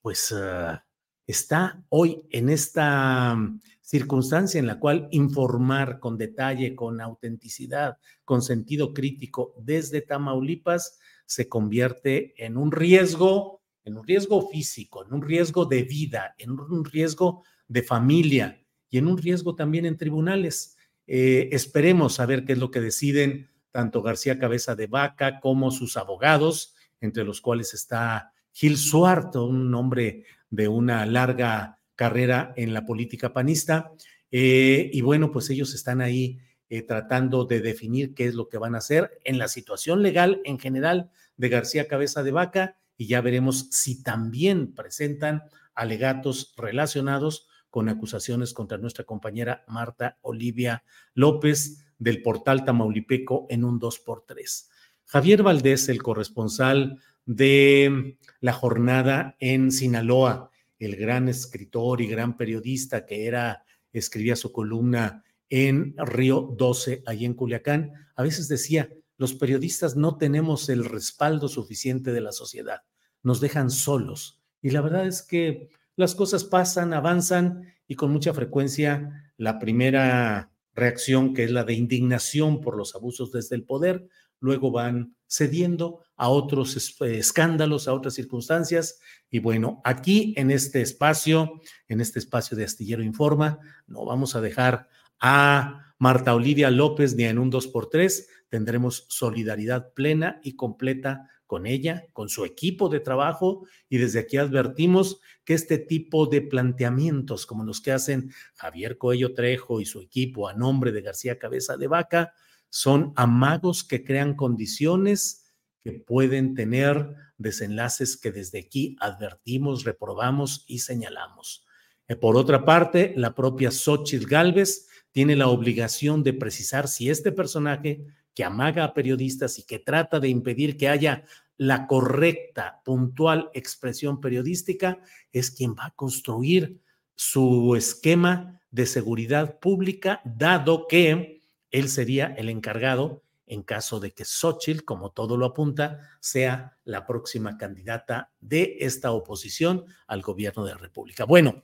[0.01, 0.85] pues ah,
[1.27, 3.37] está hoy en esta
[3.81, 11.49] circunstancia en la cual informar con detalle, con autenticidad, con sentido crítico desde Tamaulipas se
[11.49, 16.85] convierte en un riesgo, en un riesgo físico, en un riesgo de vida, en un
[16.85, 20.77] riesgo de familia y en un riesgo también en tribunales.
[21.07, 25.71] Eh, esperemos a ver qué es lo que deciden tanto García Cabeza de Vaca como
[25.71, 32.73] sus abogados, entre los cuales está Gil Suarto, un hombre de una larga carrera en
[32.73, 33.91] la política panista.
[34.29, 38.57] Eh, y bueno, pues ellos están ahí eh, tratando de definir qué es lo que
[38.57, 43.07] van a hacer en la situación legal en general de García Cabeza de Vaca y
[43.07, 45.43] ya veremos si también presentan
[45.73, 53.79] alegatos relacionados con acusaciones contra nuestra compañera Marta Olivia López del portal Tamaulipeco en un
[53.79, 54.67] 2x3.
[55.05, 60.49] Javier Valdés, el corresponsal de la jornada en Sinaloa,
[60.79, 67.23] el gran escritor y gran periodista que era, escribía su columna en Río 12, ahí
[67.23, 72.81] en Culiacán, a veces decía, los periodistas no tenemos el respaldo suficiente de la sociedad,
[73.21, 74.41] nos dejan solos.
[74.59, 80.50] Y la verdad es que las cosas pasan, avanzan y con mucha frecuencia la primera
[80.73, 84.07] reacción, que es la de indignación por los abusos desde el poder,
[84.39, 88.99] luego van cediendo a otros eh, escándalos, a otras circunstancias.
[89.29, 94.41] Y bueno, aquí en este espacio, en este espacio de Astillero Informa, no vamos a
[94.41, 101.65] dejar a Marta Olivia López ni en un 2x3, tendremos solidaridad plena y completa con
[101.65, 107.45] ella, con su equipo de trabajo y desde aquí advertimos que este tipo de planteamientos
[107.45, 111.75] como los que hacen Javier Coello Trejo y su equipo a nombre de García Cabeza
[111.75, 112.33] de Vaca
[112.69, 115.51] son amagos que crean condiciones
[115.83, 121.65] que pueden tener desenlaces que desde aquí advertimos, reprobamos y señalamos.
[122.07, 127.33] Eh, por otra parte, la propia Xochitl Galvez tiene la obligación de precisar si este
[127.33, 131.25] personaje que amaga a periodistas y que trata de impedir que haya
[131.57, 134.99] la correcta, puntual expresión periodística,
[135.31, 136.81] es quien va a construir
[137.15, 144.23] su esquema de seguridad pública, dado que él sería el encargado en caso de que
[144.23, 150.71] Xochitl, como todo lo apunta, sea la próxima candidata de esta oposición al gobierno de
[150.71, 151.25] la República.
[151.25, 151.63] Bueno,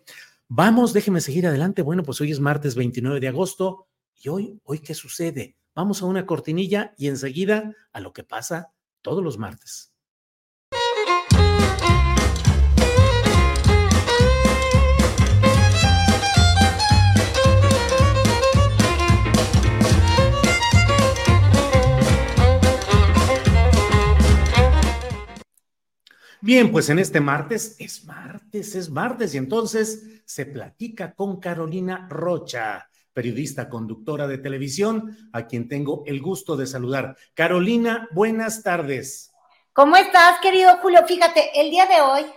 [0.50, 1.82] vamos, déjeme seguir adelante.
[1.82, 3.88] Bueno, pues hoy es martes 29 de agosto
[4.22, 5.56] y hoy, hoy, ¿qué sucede?
[5.74, 8.74] Vamos a una cortinilla y enseguida a lo que pasa
[9.08, 9.94] todos los martes.
[26.42, 32.10] Bien, pues en este martes, es martes, es martes, y entonces se platica con Carolina
[32.10, 37.18] Rocha periodista, conductora de televisión, a quien tengo el gusto de saludar.
[37.34, 39.34] Carolina, buenas tardes.
[39.74, 41.04] ¿Cómo estás, querido Julio?
[41.08, 42.28] Fíjate, el día de hoy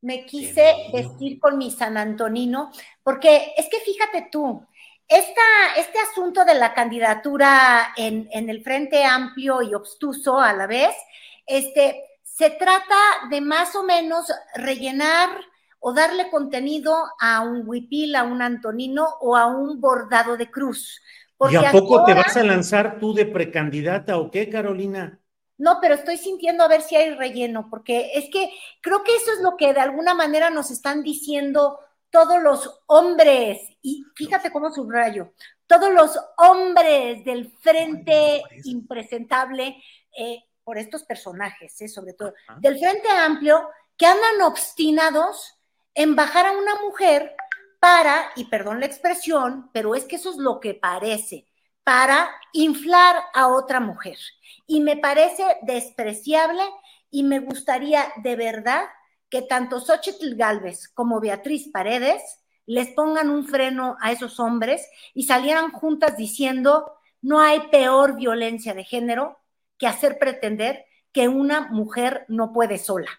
[0.00, 2.70] me quise vestir con mi San Antonino,
[3.02, 4.66] porque es que fíjate tú,
[5.06, 5.42] esta,
[5.76, 10.94] este asunto de la candidatura en, en el Frente Amplio y Obstuso a la vez,
[11.44, 12.96] este, se trata
[13.28, 15.28] de más o menos rellenar
[15.86, 21.02] o darle contenido a un huipil, a un antonino o a un bordado de cruz.
[21.50, 25.20] ¿Y a poco te vas a lanzar tú de precandidata o qué, Carolina?
[25.58, 28.48] No, pero estoy sintiendo a ver si hay relleno, porque es que
[28.80, 31.78] creo que eso es lo que de alguna manera nos están diciendo
[32.08, 35.34] todos los hombres, y fíjate cómo subrayo,
[35.66, 39.76] todos los hombres del frente impresentable,
[40.16, 41.88] eh, por estos personajes, ¿eh?
[41.88, 43.68] sobre todo, del Frente Amplio,
[43.98, 45.58] que andan obstinados
[45.94, 47.34] en bajar a una mujer
[47.80, 51.46] para, y perdón la expresión, pero es que eso es lo que parece,
[51.84, 54.18] para inflar a otra mujer.
[54.66, 56.62] Y me parece despreciable
[57.10, 58.84] y me gustaría de verdad
[59.28, 62.22] que tanto Xochitl Galvez como Beatriz Paredes
[62.66, 68.74] les pongan un freno a esos hombres y salieran juntas diciendo no hay peor violencia
[68.74, 69.38] de género
[69.78, 73.10] que hacer pretender que una mujer no puede sola.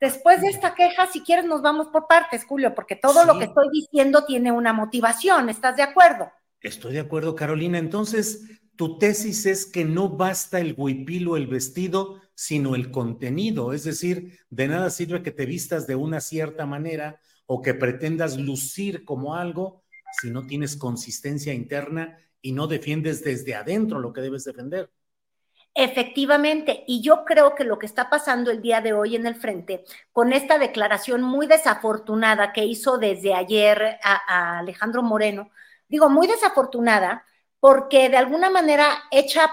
[0.00, 3.44] Después de esta queja, si quieres, nos vamos por partes, Julio, porque todo lo que
[3.44, 5.50] estoy diciendo tiene una motivación.
[5.50, 6.32] ¿Estás de acuerdo?
[6.62, 7.78] Estoy de acuerdo, Carolina.
[7.78, 13.74] Entonces, tu tesis es que no basta el huipil o el vestido, sino el contenido.
[13.74, 18.38] Es decir, de nada sirve que te vistas de una cierta manera o que pretendas
[18.38, 19.82] lucir como algo
[20.18, 24.90] si no tienes consistencia interna y no defiendes desde adentro lo que debes defender.
[25.74, 29.36] Efectivamente, y yo creo que lo que está pasando el día de hoy en el
[29.36, 35.50] frente, con esta declaración muy desafortunada que hizo desde ayer a, Alejandro Moreno,
[35.88, 37.24] digo muy desafortunada,
[37.60, 39.52] porque de alguna manera echa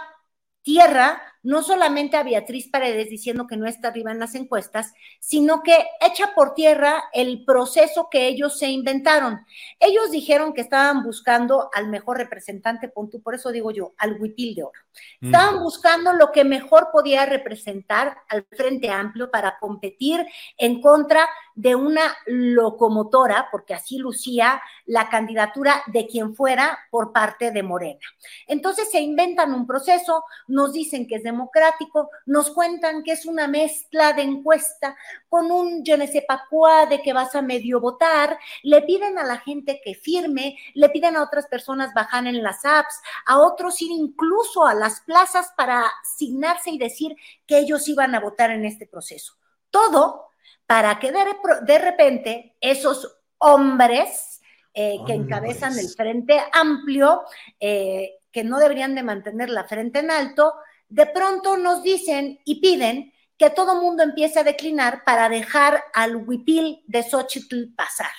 [0.63, 4.91] tierra no solamente a Beatriz Paredes diciendo que no está arriba en las encuestas,
[5.22, 9.45] sino que echa por tierra el proceso que ellos se inventaron.
[9.80, 14.56] Ellos dijeron que estaban buscando al mejor representante, punto, por eso digo yo, al huipil
[14.56, 14.82] de oro.
[15.22, 20.28] Estaban buscando lo que mejor podía representar al Frente Amplio para competir
[20.58, 27.49] en contra de una locomotora, porque así lucía la candidatura de quien fuera por parte
[27.49, 27.99] de Morena.
[28.45, 33.47] Entonces se inventan un proceso, nos dicen que es democrático, nos cuentan que es una
[33.47, 34.95] mezcla de encuesta
[35.30, 39.24] con un ne sais pas quoi de que vas a medio votar, le piden a
[39.24, 43.82] la gente que firme, le piden a otras personas bajar en las apps, a otros
[43.82, 47.16] ir incluso a las plazas para asignarse y decir
[47.47, 49.34] que ellos iban a votar en este proceso.
[49.72, 50.28] Todo
[50.68, 54.41] para que de, repente esos hombres
[54.74, 57.24] eh, que encabezan el frente amplio,
[57.59, 60.53] eh, que no deberían de mantener la frente en alto,
[60.89, 66.15] de pronto nos dicen y piden que todo mundo empiece a declinar para dejar al
[66.18, 68.11] huipil de Xochitl pasar.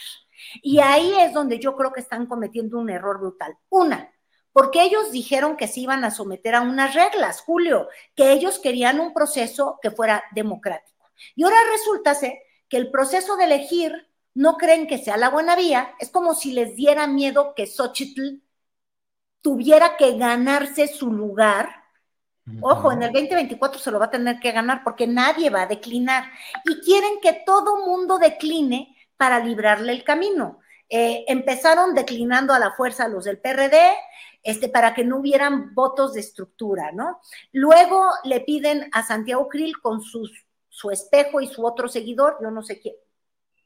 [0.62, 3.57] Y ahí es donde yo creo que están cometiendo un error brutal.
[3.68, 4.11] Una,
[4.53, 9.01] porque ellos dijeron que se iban a someter a unas reglas, Julio, que ellos querían
[9.01, 10.97] un proceso que fuera democrático.
[11.35, 12.16] Y ahora resulta
[12.69, 16.53] que el proceso de elegir no creen que sea la buena vía, es como si
[16.53, 18.43] les diera miedo que Xochitl
[19.41, 21.79] tuviera que ganarse su lugar
[22.62, 25.66] Ojo, en el 2024 se lo va a tener que ganar porque nadie va a
[25.66, 26.25] declinar.
[26.64, 30.61] Y quieren que todo mundo decline para librarle el camino.
[30.89, 33.93] Eh, empezaron declinando a la fuerza los del PRD,
[34.43, 37.21] este, para que no hubieran votos de estructura, ¿no?
[37.53, 40.01] Luego le piden a Santiago Krill con
[40.79, 42.95] su espejo y su otro seguidor, yo no sé quién,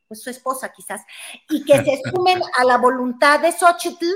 [0.08, 1.02] pues su esposa quizás,
[1.50, 4.06] y que se sumen a la voluntad de Xochitl,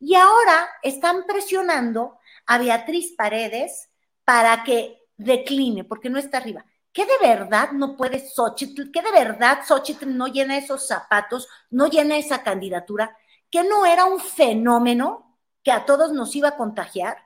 [0.00, 3.90] y ahora están presionando a Beatriz Paredes
[4.24, 6.64] para que decline, porque no está arriba.
[6.92, 8.90] ¿Qué de verdad no puede Xochitl?
[8.90, 13.16] ¿Qué de verdad Xochitl no llena esos zapatos, no llena esa candidatura?
[13.50, 17.18] ¿Que no era un fenómeno que a todos nos iba a contagiar?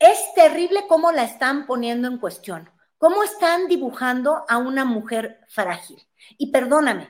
[0.00, 2.68] Es terrible cómo la están poniendo en cuestión,
[3.06, 5.96] cómo están dibujando a una mujer frágil.
[6.38, 7.08] Y perdóname,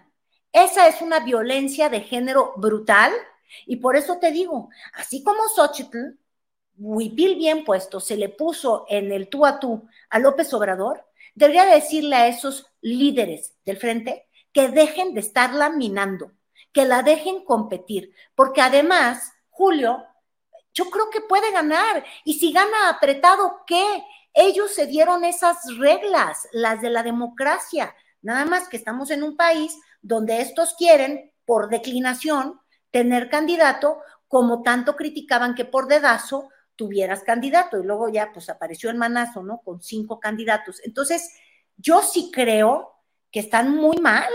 [0.52, 3.14] esa es una violencia de género brutal
[3.64, 6.18] y por eso te digo, así como Xochitl
[6.76, 11.02] huipil bien puesto se le puso en el tú a tú a López Obrador,
[11.34, 16.30] debería decirle a esos líderes del frente que dejen de estarla minando,
[16.72, 20.04] que la dejen competir, porque además, Julio,
[20.76, 22.04] yo creo que puede ganar.
[22.22, 24.04] Y si gana apretado, ¿qué?
[24.38, 27.94] Ellos se dieron esas reglas, las de la democracia.
[28.20, 32.60] Nada más que estamos en un país donde estos quieren, por declinación,
[32.90, 33.96] tener candidato,
[34.28, 37.80] como tanto criticaban que por dedazo tuvieras candidato.
[37.80, 39.62] Y luego ya pues apareció el manazo, ¿no?
[39.64, 40.82] Con cinco candidatos.
[40.84, 41.30] Entonces,
[41.78, 42.92] yo sí creo
[43.32, 44.28] que están muy mal.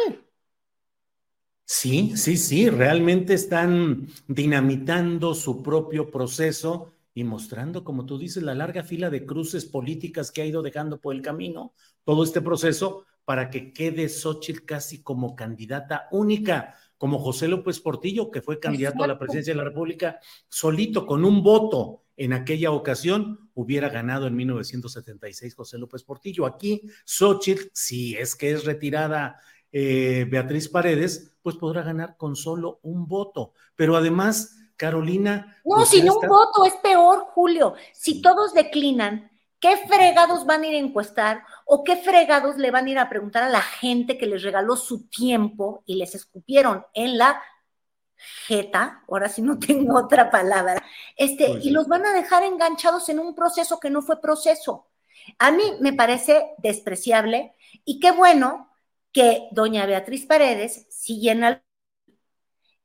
[1.63, 8.55] Sí, sí, sí, realmente están dinamitando su propio proceso y mostrando, como tú dices, la
[8.55, 13.05] larga fila de cruces políticas que ha ido dejando por el camino todo este proceso
[13.25, 19.03] para que quede Xochitl casi como candidata única, como José López Portillo, que fue candidato
[19.03, 24.27] a la presidencia de la República solito, con un voto en aquella ocasión, hubiera ganado
[24.27, 26.45] en 1976 José López Portillo.
[26.45, 29.39] Aquí Xochitl, si es que es retirada
[29.71, 33.53] eh, Beatriz Paredes, pues podrá ganar con solo un voto.
[33.75, 35.57] Pero además, Carolina.
[35.65, 37.75] No, pues sin un voto es peor, Julio.
[37.93, 42.87] Si todos declinan, ¿qué fregados van a ir a encuestar o qué fregados le van
[42.87, 46.85] a ir a preguntar a la gente que les regaló su tiempo y les escupieron
[46.93, 47.41] en la
[48.47, 50.83] jeta, ahora sí no tengo otra palabra,
[51.15, 54.87] este, y los van a dejar enganchados en un proceso que no fue proceso.
[55.37, 57.53] A mí me parece despreciable
[57.85, 58.69] y qué bueno
[59.11, 61.61] que doña Beatriz Paredes sigue en el...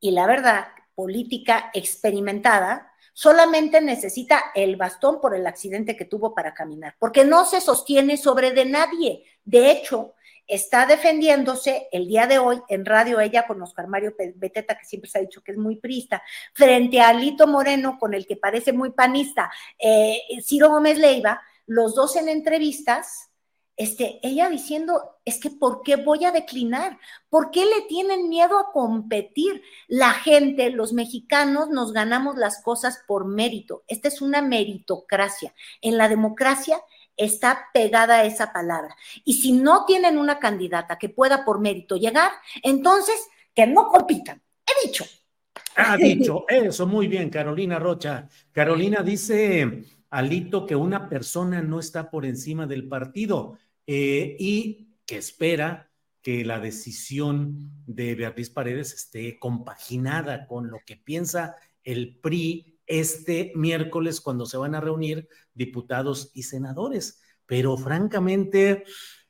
[0.01, 6.53] Y la verdad, política experimentada, solamente necesita el bastón por el accidente que tuvo para
[6.53, 9.25] caminar, porque no se sostiene sobre de nadie.
[9.45, 10.15] De hecho,
[10.47, 15.11] está defendiéndose el día de hoy en radio ella con Oscar Mario Beteta, que siempre
[15.11, 16.23] se ha dicho que es muy prista,
[16.53, 21.95] frente a Alito Moreno, con el que parece muy panista, eh, Ciro Gómez Leiva, los
[21.95, 23.31] dos en entrevistas,
[23.77, 26.99] este, ella diciendo, es que ¿por qué voy a declinar?
[27.29, 29.63] ¿Por qué le tienen miedo a competir?
[29.87, 33.85] La gente, los mexicanos, nos ganamos las cosas por mérito.
[33.87, 35.55] Esta es una meritocracia.
[35.83, 36.81] En la democracia
[37.19, 38.97] está pegada esa palabra.
[39.25, 44.43] Y si no tienen una candidata que pueda por mérito llegar, entonces que no compitan.
[44.67, 45.05] He dicho.
[45.77, 48.29] Ha dicho eso, muy bien, Carolina Rocha.
[48.53, 55.19] Carolina dice, Alito, que una persona no está por encima del partido eh, y que
[55.19, 55.91] espera
[56.23, 63.53] que la decisión de Beatriz Paredes esté compaginada con lo que piensa el PRI este
[63.55, 67.21] miércoles cuando se van a reunir diputados y senadores.
[67.47, 68.85] Pero francamente,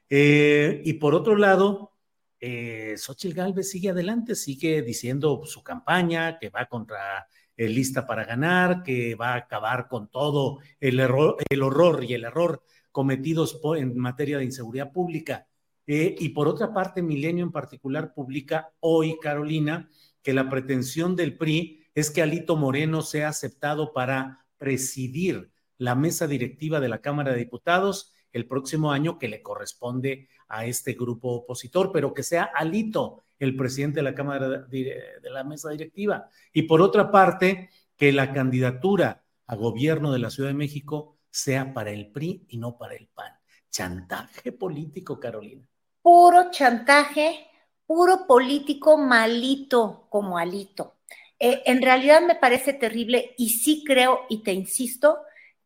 [0.09, 1.93] eh, y por otro lado,
[2.41, 7.27] eh, Xochitl Galvez sigue adelante, sigue diciendo su campaña, que va contra
[7.57, 12.15] el lista para ganar, que va a acabar con todo el, error, el horror y
[12.15, 12.63] el error
[12.97, 15.47] cometidos en materia de inseguridad pública.
[15.87, 19.91] Eh, y por otra parte, Milenio en particular publica hoy, Carolina,
[20.23, 26.27] que la pretensión del PRI es que Alito Moreno sea aceptado para presidir la mesa
[26.27, 31.33] directiva de la Cámara de Diputados el próximo año que le corresponde a este grupo
[31.33, 36.31] opositor, pero que sea Alito el presidente de la Cámara de, de la mesa directiva.
[36.51, 37.69] Y por otra parte,
[37.99, 42.57] que la candidatura a gobierno de la Ciudad de México sea para el PRI y
[42.57, 43.33] no para el PAN.
[43.71, 45.69] Chantaje político, Carolina.
[46.01, 47.47] Puro chantaje,
[47.85, 50.97] puro político malito como alito.
[51.39, 55.19] Eh, en realidad me parece terrible y sí creo y te insisto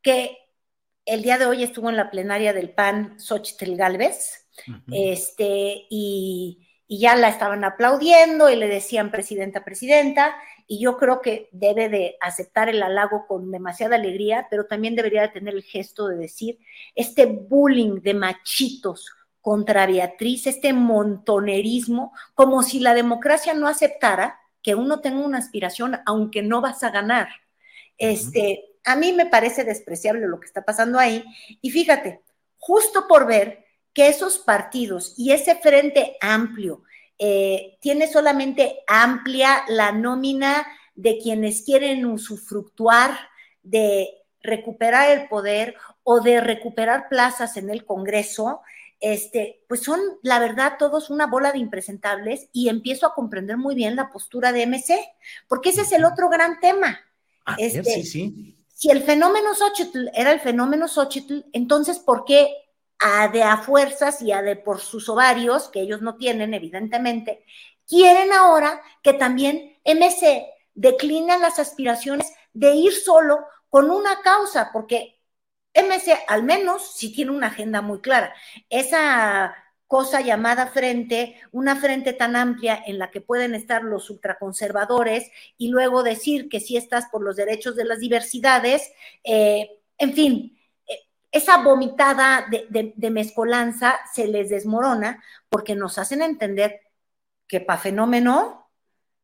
[0.02, 0.36] que
[1.04, 4.48] el día de hoy estuvo en la plenaria del PAN Xochitl Galvez,
[4.90, 10.34] este, y, y ya la estaban aplaudiendo y le decían presidenta, presidenta,
[10.66, 15.22] y yo creo que debe de aceptar el halago con demasiada alegría, pero también debería
[15.22, 16.58] de tener el gesto de decir,
[16.96, 19.08] este bullying de machitos
[19.40, 26.00] contra Beatriz, este montonerismo, como si la democracia no aceptara que uno tenga una aspiración
[26.06, 27.28] aunque no vas a ganar.
[27.98, 31.24] Este, a mí me parece despreciable lo que está pasando ahí
[31.62, 32.20] y fíjate,
[32.58, 36.82] justo por ver que esos partidos y ese frente amplio
[37.18, 43.18] eh, tiene solamente amplia la nómina de quienes quieren usufructuar
[43.62, 44.08] de
[44.42, 48.62] recuperar el poder o de recuperar plazas en el Congreso,
[49.00, 53.74] este, pues son, la verdad, todos una bola de impresentables y empiezo a comprender muy
[53.74, 54.98] bien la postura de MC,
[55.48, 57.00] porque ese es el otro gran tema.
[57.44, 58.56] Ah, este, sí, sí.
[58.74, 62.54] Si el fenómeno Xochitl era el fenómeno Xochitl, entonces, ¿por qué
[63.00, 67.44] a de a fuerzas y a de por sus ovarios, que ellos no tienen, evidentemente,
[67.88, 75.20] quieren ahora que también MC declina las aspiraciones de ir solo con una causa, porque
[75.74, 78.34] MC al menos sí tiene una agenda muy clara.
[78.68, 79.54] Esa
[79.86, 85.68] cosa llamada frente, una frente tan amplia en la que pueden estar los ultraconservadores y
[85.68, 88.92] luego decir que si estás por los derechos de las diversidades,
[89.24, 90.59] eh, en fin,
[91.32, 96.80] esa vomitada de, mezcolanza se les desmorona porque nos hacen entender
[97.46, 98.68] que para fenómeno,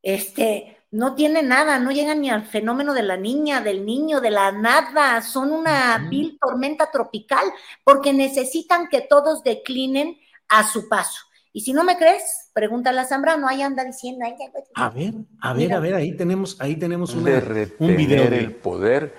[0.02, 4.30] este, no tiene nada, no llegan ni al fenómeno de la niña, del niño, de
[4.30, 7.44] la nada, son una vil tormenta tropical
[7.84, 10.16] porque necesitan que todos declinen
[10.48, 11.26] a su paso.
[11.52, 14.26] Y si no me crees, pregúntale a Zambrano, ahí anda diciendo.
[14.74, 18.24] a ver, a ver, a ver, ahí tenemos, ahí tenemos un video.
[18.24, 19.14] el poder,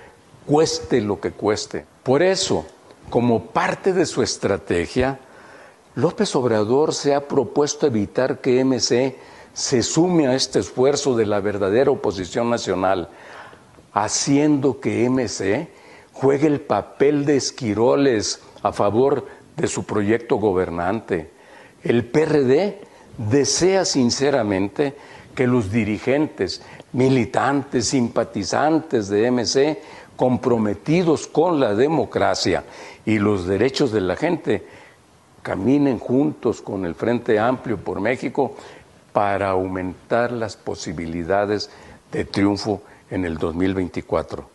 [0.45, 1.85] cueste lo que cueste.
[2.03, 2.65] Por eso,
[3.09, 5.19] como parte de su estrategia,
[5.95, 9.15] López Obrador se ha propuesto evitar que MC
[9.53, 13.09] se sume a este esfuerzo de la verdadera oposición nacional,
[13.93, 15.67] haciendo que MC
[16.13, 21.31] juegue el papel de esquiroles a favor de su proyecto gobernante.
[21.83, 22.81] El PRD
[23.17, 24.95] desea sinceramente
[25.33, 26.61] que los dirigentes,
[26.93, 29.81] militantes, simpatizantes de MC,
[30.17, 32.65] comprometidos con la democracia
[33.05, 34.67] y los derechos de la gente,
[35.41, 38.57] caminen juntos con el Frente Amplio por México
[39.13, 41.69] para aumentar las posibilidades
[42.11, 44.49] de triunfo en el 2024.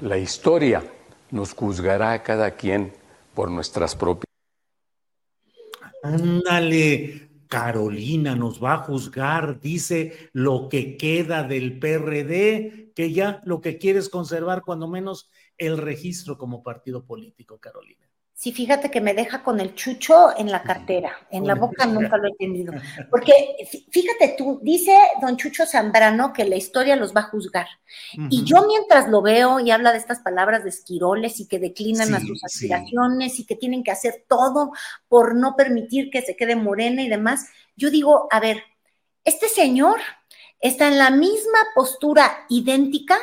[0.00, 0.82] La historia
[1.30, 2.92] nos juzgará a cada quien
[3.34, 4.24] por nuestras propias.
[6.02, 13.60] Ándale, Carolina nos va a juzgar, dice lo que queda del PRD, que ya lo
[13.60, 18.08] que quiere es conservar cuando menos el registro como partido político, Carolina.
[18.36, 22.16] Sí, fíjate que me deja con el chucho en la cartera, en la boca nunca
[22.16, 22.72] lo he entendido.
[23.10, 23.32] Porque
[23.90, 27.68] fíjate tú, dice don Chucho Zambrano que la historia los va a juzgar.
[28.28, 32.12] Y yo mientras lo veo y habla de estas palabras de esquiroles y que declinan
[32.12, 34.72] a sus aspiraciones y que tienen que hacer todo
[35.08, 38.64] por no permitir que se quede morena y demás, yo digo, a ver,
[39.22, 40.00] este señor
[40.60, 43.16] está en la misma postura idéntica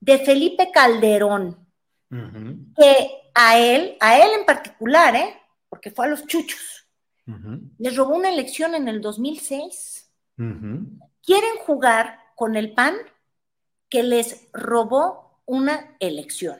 [0.00, 1.69] de Felipe Calderón,
[2.10, 5.36] que a él, a él en particular, ¿eh?
[5.68, 6.88] porque fue a los chuchos,
[7.78, 10.10] les robó una elección en el 2006.
[10.36, 12.96] Quieren jugar con el PAN
[13.88, 16.58] que les robó una elección,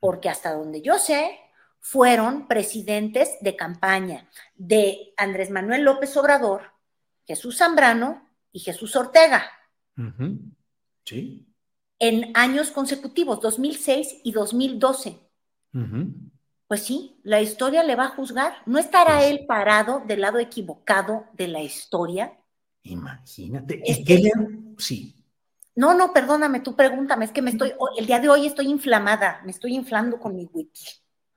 [0.00, 1.38] porque hasta donde yo sé,
[1.80, 6.62] fueron presidentes de campaña de Andrés Manuel López Obrador,
[7.26, 9.50] Jesús Zambrano y Jesús Ortega.
[11.04, 11.51] Sí.
[12.04, 15.20] En años consecutivos, 2006 y 2012.
[16.66, 18.54] Pues sí, la historia le va a juzgar.
[18.66, 22.32] ¿No estará pues él parado del lado equivocado de la historia?
[22.82, 23.80] Imagínate.
[23.84, 24.32] Este
[24.78, 25.14] sí.
[25.76, 29.40] No, no, perdóname, tú pregúntame, es que me estoy, el día de hoy estoy inflamada,
[29.44, 30.84] me estoy inflando con mi wiki.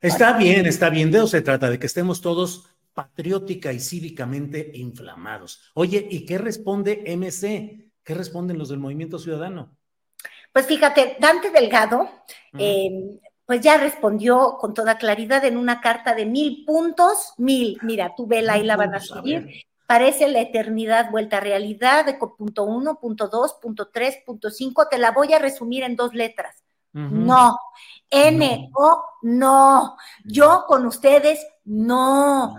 [0.01, 4.71] Está bien, está bien, de eso se trata, de que estemos todos patriótica y cívicamente
[4.73, 5.69] inflamados.
[5.75, 7.91] Oye, ¿y qué responde MC?
[8.03, 9.77] ¿Qué responden los del Movimiento Ciudadano?
[10.55, 12.09] Pues fíjate, Dante Delgado,
[13.45, 18.25] pues ya respondió con toda claridad en una carta de mil puntos, mil, mira, tú
[18.25, 19.65] vela y la van a subir.
[19.85, 24.87] Parece la eternidad vuelta a realidad, de punto uno, punto dos, punto tres, punto cinco,
[24.87, 26.63] te la voy a resumir en dos letras.
[26.93, 27.59] No.
[28.09, 29.97] N, O, no.
[30.23, 32.55] Yo con ustedes, no.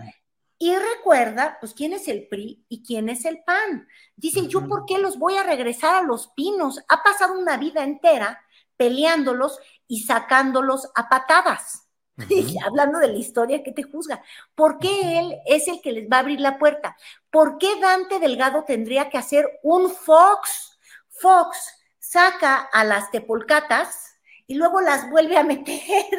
[0.58, 3.86] Y recuerda, pues, quién es el PRI y quién es el PAN.
[4.16, 6.80] Dice, ¿yo por qué los voy a regresar a los pinos?
[6.88, 8.40] Ha pasado una vida entera
[8.76, 11.82] peleándolos y sacándolos a patadas.
[12.64, 14.22] Hablando de la historia que te juzga.
[14.54, 16.96] ¿Por qué él es el que les va a abrir la puerta?
[17.30, 20.78] ¿Por qué Dante Delgado tendría que hacer un Fox?
[21.10, 24.14] Fox saca a las tepolcatas
[24.46, 26.18] y luego las vuelve a meter.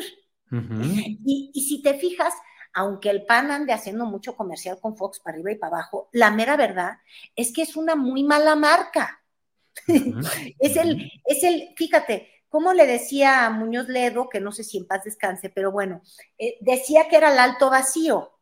[0.52, 2.36] y, y si te fijas,
[2.78, 6.30] aunque el PAN ande haciendo mucho comercial con Fox para arriba y para abajo, la
[6.30, 7.00] mera verdad
[7.36, 9.24] es que es una muy mala marca.
[9.88, 14.78] es el, es el, fíjate, como le decía a Muñoz Ledo, que no sé si
[14.78, 16.04] en paz descanse, pero bueno,
[16.38, 18.34] eh, decía que era el alto vacío.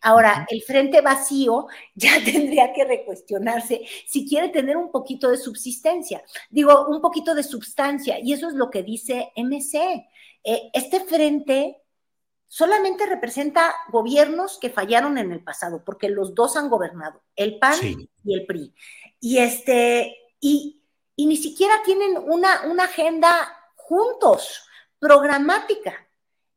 [0.00, 1.66] Ahora, el frente vacío
[1.96, 7.42] ya tendría que recuestionarse si quiere tener un poquito de subsistencia, digo, un poquito de
[7.42, 10.06] substancia, y eso es lo que dice MC.
[10.44, 11.80] Eh, este frente
[12.50, 17.78] solamente representa gobiernos que fallaron en el pasado, porque los dos han gobernado, el PAN
[18.24, 18.74] y el PRI.
[19.20, 20.80] Y este, y
[21.20, 23.30] y ni siquiera tienen una, una agenda
[23.76, 24.66] juntos,
[24.98, 26.08] programática.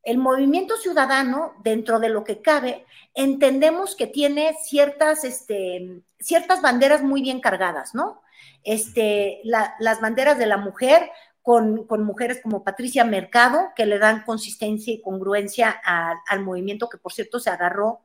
[0.03, 7.03] El movimiento ciudadano, dentro de lo que cabe, entendemos que tiene ciertas, este, ciertas banderas
[7.03, 8.21] muy bien cargadas, ¿no?
[8.63, 11.11] Este, las banderas de la mujer,
[11.43, 17.11] con, mujeres como Patricia Mercado, que le dan consistencia y congruencia al movimiento, que por
[17.13, 17.99] cierto se agarró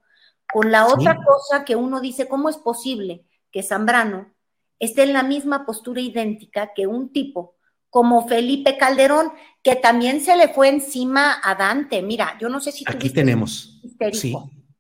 [0.52, 4.34] con la otra cosa que uno dice, ¿cómo es posible que Zambrano
[4.78, 7.54] esté en la misma postura idéntica que un tipo
[7.90, 9.32] como Felipe Calderón,
[9.62, 12.02] que también se le fue encima a Dante.
[12.02, 13.80] Mira, yo no sé si Aquí tenemos.
[14.12, 14.34] Sí,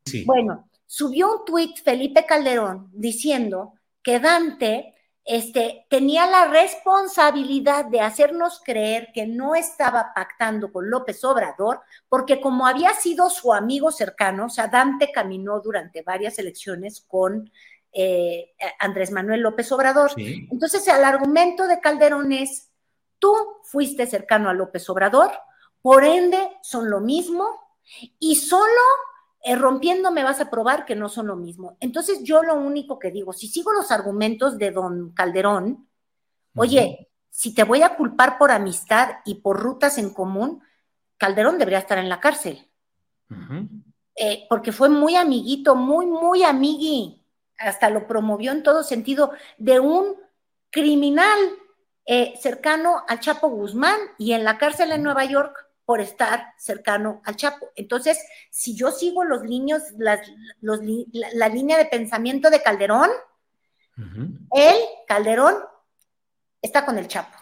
[0.04, 0.24] sí.
[0.24, 4.94] Bueno, subió un tuit Felipe Calderón diciendo que Dante
[5.30, 12.40] este, tenía la responsabilidad de hacernos creer que no estaba pactando con López Obrador, porque
[12.40, 17.52] como había sido su amigo cercano, o sea, Dante caminó durante varias elecciones con
[17.92, 20.12] eh, Andrés Manuel López Obrador.
[20.16, 22.70] Entonces, el argumento de Calderón es,
[23.18, 25.30] tú fuiste cercano a López Obrador,
[25.82, 27.46] por ende son lo mismo
[28.18, 28.80] y solo
[29.42, 31.76] eh, rompiendo me vas a probar que no son lo mismo.
[31.80, 35.88] Entonces yo lo único que digo, si sigo los argumentos de don Calderón,
[36.54, 40.62] oye, si te voy a culpar por amistad y por rutas en común,
[41.16, 42.68] Calderón debería estar en la cárcel.
[44.16, 47.24] Eh, porque fue muy amiguito, muy, muy amigui.
[47.58, 50.16] Hasta lo promovió en todo sentido de un
[50.70, 51.38] criminal
[52.06, 57.22] eh, cercano al Chapo Guzmán y en la cárcel en Nueva York por estar cercano
[57.24, 57.70] al Chapo.
[57.74, 60.20] Entonces, si yo sigo los niños, la,
[61.48, 63.08] línea de pensamiento de Calderón,
[64.52, 64.76] él,
[65.06, 65.54] Calderón,
[66.60, 67.38] está con el Chapo.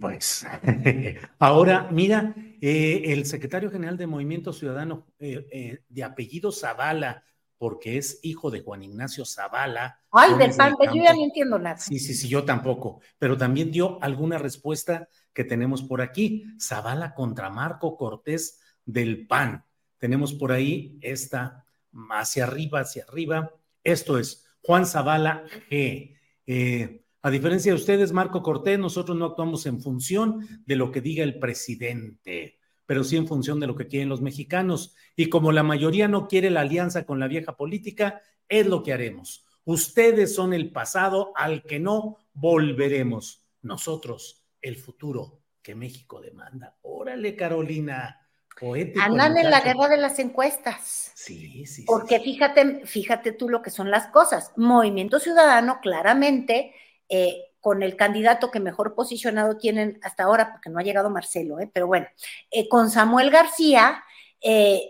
[0.00, 0.46] Pues,
[1.40, 7.24] ahora, mira, eh, el secretario general de Movimiento Ciudadano eh, eh, de apellido Zavala,
[7.58, 10.00] porque es hijo de Juan Ignacio Zavala.
[10.10, 11.78] Ay, de yo ya no entiendo nada.
[11.78, 16.44] Sí, sí, sí, yo tampoco, pero también dio alguna respuesta que tenemos por aquí.
[16.60, 19.64] Zavala contra Marco Cortés del PAN.
[19.98, 21.64] Tenemos por ahí esta
[22.10, 23.52] hacia arriba, hacia arriba.
[23.82, 26.16] Esto es Juan Zavala G.
[26.46, 31.00] Eh, a diferencia de ustedes, Marco Cortés, nosotros no actuamos en función de lo que
[31.00, 34.94] diga el presidente, pero sí en función de lo que quieren los mexicanos.
[35.16, 38.92] Y como la mayoría no quiere la alianza con la vieja política, es lo que
[38.92, 39.44] haremos.
[39.64, 43.44] Ustedes son el pasado al que no volveremos.
[43.62, 46.76] Nosotros el futuro que México demanda.
[46.82, 48.20] Órale, Carolina.
[48.58, 51.12] Poético Andan en la guerra de las encuestas.
[51.14, 51.84] Sí, sí.
[51.86, 54.52] Porque fíjate, fíjate tú lo que son las cosas.
[54.56, 56.72] Movimiento Ciudadano, claramente,
[57.08, 57.36] eh,
[57.66, 61.68] con el candidato que mejor posicionado tienen hasta ahora, porque no ha llegado Marcelo, eh,
[61.74, 62.06] pero bueno,
[62.52, 64.04] eh, con Samuel García,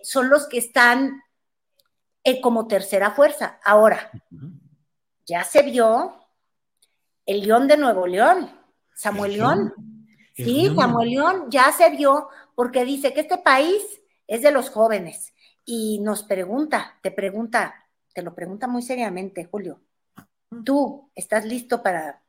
[0.02, 1.22] son los que están
[2.42, 3.58] como tercera fuerza.
[3.64, 4.10] Ahora,
[5.24, 6.14] ya se vio
[7.24, 8.50] el León de Nuevo León
[8.96, 9.74] Samuel León.
[10.34, 13.82] Sí, Samuel León ya se vio porque dice que este país
[14.26, 15.32] es de los jóvenes
[15.64, 17.74] y nos pregunta, te pregunta,
[18.12, 19.80] te lo pregunta muy seriamente, Julio.
[20.64, 22.22] ¿Tú estás listo para,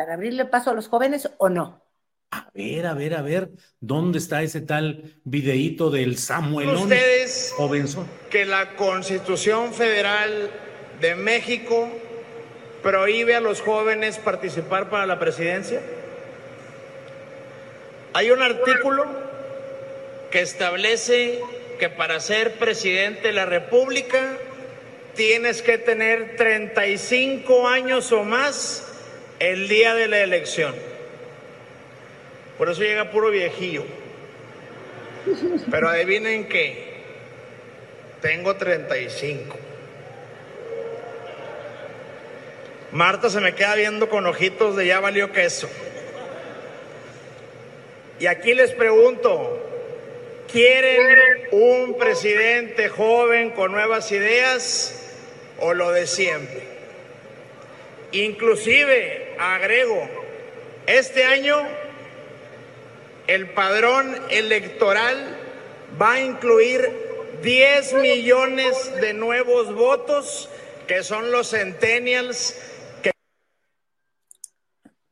[0.00, 1.84] para abrirle paso a los jóvenes o no?
[2.30, 7.54] A ver, a ver, a ver, ¿dónde está ese tal videíto del Samuel Ustedes
[8.30, 10.48] que la Constitución Federal
[11.02, 11.90] de México
[12.82, 15.82] prohíbe a los jóvenes participar para la presidencia?
[18.14, 19.04] Hay un artículo
[20.30, 21.40] que establece
[21.78, 24.38] que para ser presidente de la República
[25.14, 28.89] tienes que tener 35 años o más
[29.40, 30.74] el día de la elección.
[32.56, 33.84] Por eso llega puro viejillo.
[35.70, 36.94] Pero adivinen qué,
[38.20, 39.56] tengo 35.
[42.92, 45.68] Marta se me queda viendo con ojitos de ya valió queso.
[48.18, 49.66] Y aquí les pregunto,
[50.50, 55.14] ¿quieren un presidente joven con nuevas ideas
[55.58, 56.69] o lo de siempre?
[58.12, 60.08] Inclusive, agrego,
[60.86, 61.56] este año
[63.26, 65.36] el padrón electoral
[66.00, 66.80] va a incluir
[67.42, 70.48] 10 millones de nuevos votos,
[70.88, 72.56] que son los centennials.
[73.02, 73.12] Que...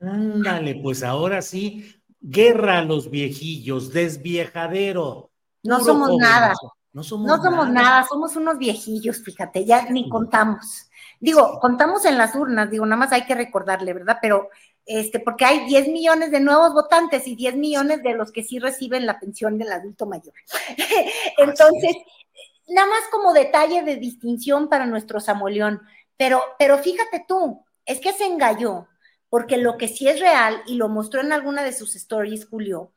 [0.01, 5.31] Ándale, pues ahora sí, guerra a los viejillos, desviejadero.
[5.63, 6.55] No somos nada.
[6.93, 8.05] No somos, nada.
[8.09, 10.88] somos unos viejillos, fíjate, ya ni contamos.
[11.21, 14.19] Digo, contamos en las urnas, digo, nada más hay que recordarle, ¿verdad?
[14.23, 14.49] Pero,
[14.87, 18.59] este, porque hay 10 millones de nuevos votantes y 10 millones de los que sí
[18.59, 20.35] reciben la pensión del adulto mayor.
[21.39, 21.97] Entonces,
[22.69, 25.83] nada más como detalle de distinción para nuestro Samoleón.
[26.17, 28.89] Pero, pero fíjate tú, es que se engalló
[29.29, 32.93] porque lo que sí es real, y lo mostró en alguna de sus stories, Julio,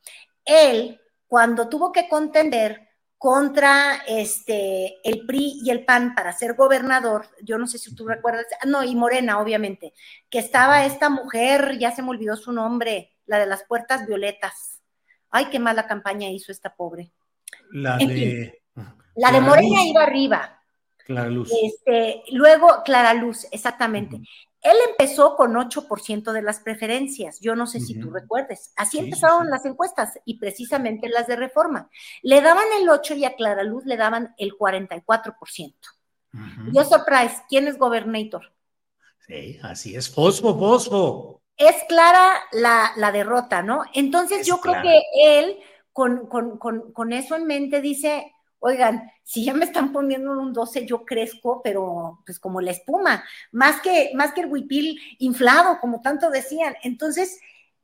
[0.45, 2.88] él, cuando tuvo que contender
[3.22, 8.07] contra este, el PRI y el PAN para ser gobernador, yo no sé si tú
[8.07, 9.93] recuerdas, no, y Morena, obviamente,
[10.28, 14.82] que estaba esta mujer, ya se me olvidó su nombre, la de las puertas violetas.
[15.30, 17.11] Ay, qué mala campaña hizo esta pobre.
[17.69, 18.59] La de...
[19.15, 20.59] la de Morena iba arriba.
[21.05, 21.51] Clara Luz.
[21.61, 24.19] Este, luego, Clara Luz, exactamente.
[24.62, 28.74] Él empezó con 8% de las preferencias, yo no sé si tú recuerdes.
[28.76, 31.89] Así empezaron las encuestas y precisamente las de reforma.
[32.22, 35.74] Le daban el 8 y a Clara Luz le daban el 44%.
[36.72, 38.53] Yo surprise, ¿quién es gobernator?
[39.28, 41.41] Sí, así es, fosfo, fosfo.
[41.57, 43.84] Es clara la, derrota, ¿no?
[43.93, 45.01] Entonces yo creo que
[45.39, 45.57] él,
[45.91, 48.32] con, con eso en mente, dice,
[48.62, 53.24] oigan, si ya me están poniendo un 12, yo crezco, pero pues como la espuma,
[53.51, 56.76] más que, más que el huipil inflado, como tanto decían.
[56.84, 57.39] Entonces,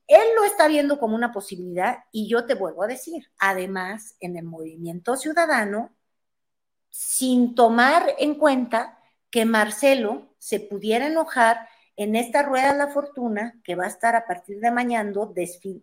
[0.07, 4.37] él lo está viendo como una posibilidad y yo te vuelvo a decir, además, en
[4.37, 5.91] el movimiento ciudadano,
[6.89, 8.99] sin tomar en cuenta
[9.31, 14.15] que Marcelo se pudiera enojar en esta rueda de la fortuna que va a estar
[14.15, 15.11] a partir de mañana,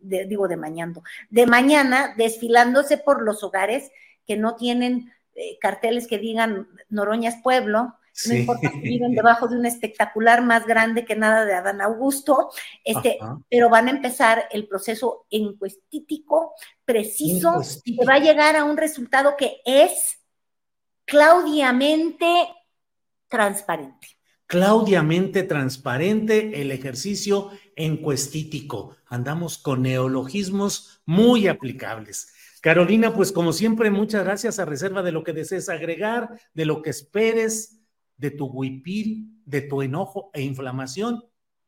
[0.01, 0.95] digo de mañana,
[1.29, 3.91] de mañana desfilándose por los hogares
[4.27, 7.95] que no tienen eh, carteles que digan Noroñas Pueblo,
[8.27, 12.51] no importa si viven debajo de un espectacular más grande que nada de Adán Augusto,
[12.85, 13.19] este,
[13.51, 16.55] pero van a empezar el proceso encuestítico
[16.85, 20.21] preciso y va a llegar a un resultado que es
[21.05, 22.27] claudiamente
[23.29, 24.09] transparente.
[24.47, 28.97] Claudiamente transparente el ejercicio encuestítico.
[29.07, 32.33] Andamos con neologismos muy aplicables.
[32.65, 36.81] Carolina, pues como siempre, muchas gracias a reserva de lo que desees agregar, de lo
[36.81, 37.79] que esperes,
[38.17, 41.23] de tu huipil, de tu enojo e inflamación.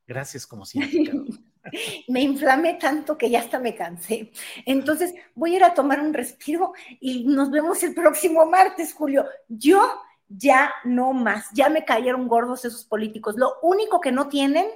[0.07, 1.13] Gracias como siempre.
[2.09, 4.33] me inflamé tanto que ya hasta me cansé.
[4.65, 9.27] Entonces voy a ir a tomar un respiro y nos vemos el próximo martes, Julio.
[9.49, 9.87] Yo
[10.29, 13.35] ya no más, ya me cayeron gordos esos políticos.
[13.37, 14.67] Lo único que no tienen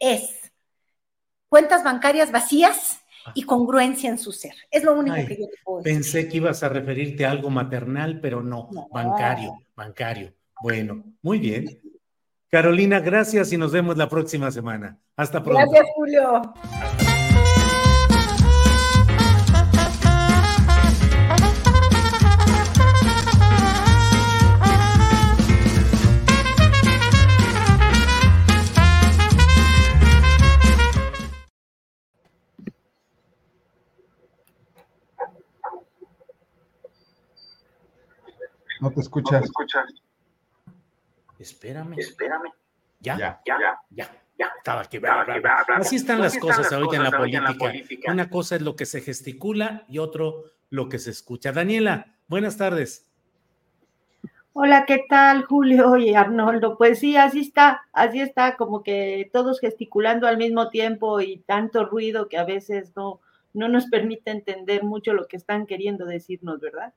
[0.00, 0.50] es
[1.48, 2.98] cuentas bancarias vacías
[3.34, 4.54] y congruencia en su ser.
[4.70, 5.94] Es lo único que yo te puedo decir.
[5.94, 10.32] Pensé que ibas a referirte a algo maternal, pero no, bancario, bancario.
[10.62, 11.80] Bueno, muy bien.
[12.50, 14.98] Carolina, gracias y nos vemos la próxima semana.
[15.16, 15.70] Hasta pronto.
[15.70, 16.54] Gracias, Julio.
[38.80, 39.32] No te escuchas.
[39.32, 39.84] No te escuchas.
[41.38, 41.98] Espérame.
[41.98, 42.52] Espérame.
[43.00, 43.56] Ya, ya, ya,
[43.90, 44.10] ya.
[44.38, 44.52] ya.
[44.56, 45.00] Estaba aquí.
[45.76, 48.12] Así están las cosas ahorita en la, política.
[48.12, 51.52] Una cosa es lo que se gesticula y otro lo que se escucha.
[51.52, 53.08] Daniela, buenas tardes.
[54.52, 56.76] Hola, ¿qué tal, Julio y Arnoldo?
[56.76, 61.84] Pues sí, así está, así está, como que todos gesticulando al mismo tiempo y tanto
[61.84, 63.20] ruido que a veces no,
[63.54, 66.92] no nos permite entender mucho lo que están queriendo decirnos, ¿verdad?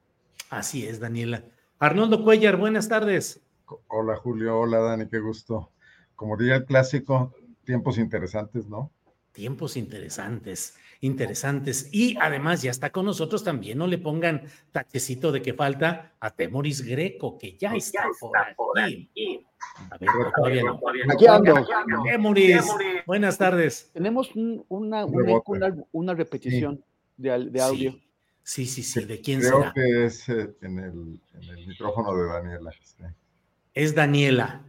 [0.49, 1.43] Así es, Daniela.
[1.81, 3.41] Arnoldo Cuellar, buenas tardes.
[3.87, 5.71] Hola Julio, hola Dani, qué gusto.
[6.15, 8.91] Como diría el clásico, tiempos interesantes, ¿no?
[9.31, 11.89] Tiempos interesantes, interesantes.
[11.91, 16.29] Y además ya está con nosotros también, no le pongan tachecito de que falta a
[16.29, 19.43] Temoris Greco, que ya está, por, aquí.
[19.89, 20.79] A ver, todavía no.
[21.11, 21.65] Aquí ando.
[22.03, 22.63] Temoris,
[23.07, 23.89] buenas tardes.
[23.91, 25.07] Tenemos una,
[25.91, 26.85] una, repetición
[27.17, 27.93] de, audio.
[27.93, 28.10] Sí,
[28.43, 29.05] sí, sí.
[29.05, 29.73] ¿De quién Creo será?
[29.73, 32.71] que es eh, en, el, micrófono de Daniela.
[33.73, 34.61] Es Daniela,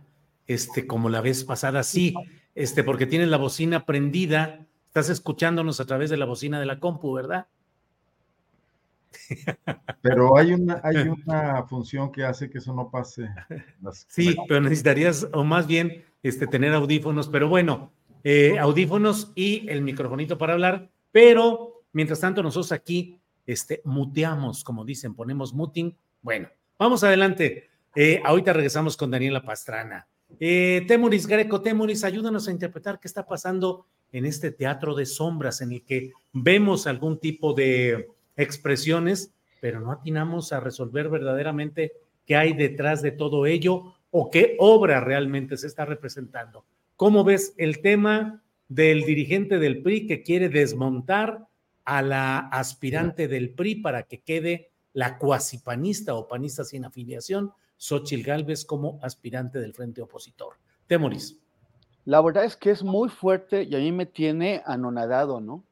[0.46, 2.14] este, como la vez pasada, sí,
[2.54, 4.66] este, porque tienes la bocina prendida.
[4.86, 7.46] Estás escuchándonos a través de la bocina de la compu, ¿verdad?
[10.00, 10.96] Pero hay una, hay
[11.26, 13.28] una función que hace que eso no pase.
[14.08, 17.92] sí, pero necesitarías, o más bien, este, tener audífonos, pero bueno,
[18.24, 24.84] eh, audífonos y el microfonito para hablar, pero mientras tanto nosotros aquí este, muteamos, como
[24.84, 25.96] dicen, ponemos muting.
[26.20, 27.70] Bueno, vamos adelante.
[27.94, 30.06] Eh, ahorita regresamos con Daniela Pastrana.
[30.40, 35.60] Eh, Temuris Greco, Temuris, ayúdanos a interpretar qué está pasando en este teatro de sombras
[35.60, 41.92] en el que vemos algún tipo de expresiones, pero no atinamos a resolver verdaderamente
[42.26, 46.64] qué hay detrás de todo ello o qué obra realmente se está representando.
[46.96, 51.46] ¿Cómo ves el tema del dirigente del PRI que quiere desmontar
[51.84, 58.22] a la aspirante del PRI para que quede la cuasipanista o panista sin afiliación, Xochil
[58.22, 60.54] Gálvez, como aspirante del frente opositor.
[60.86, 61.38] Temoris.
[62.04, 65.64] La verdad es que es muy fuerte y a mí me tiene anonadado, ¿no?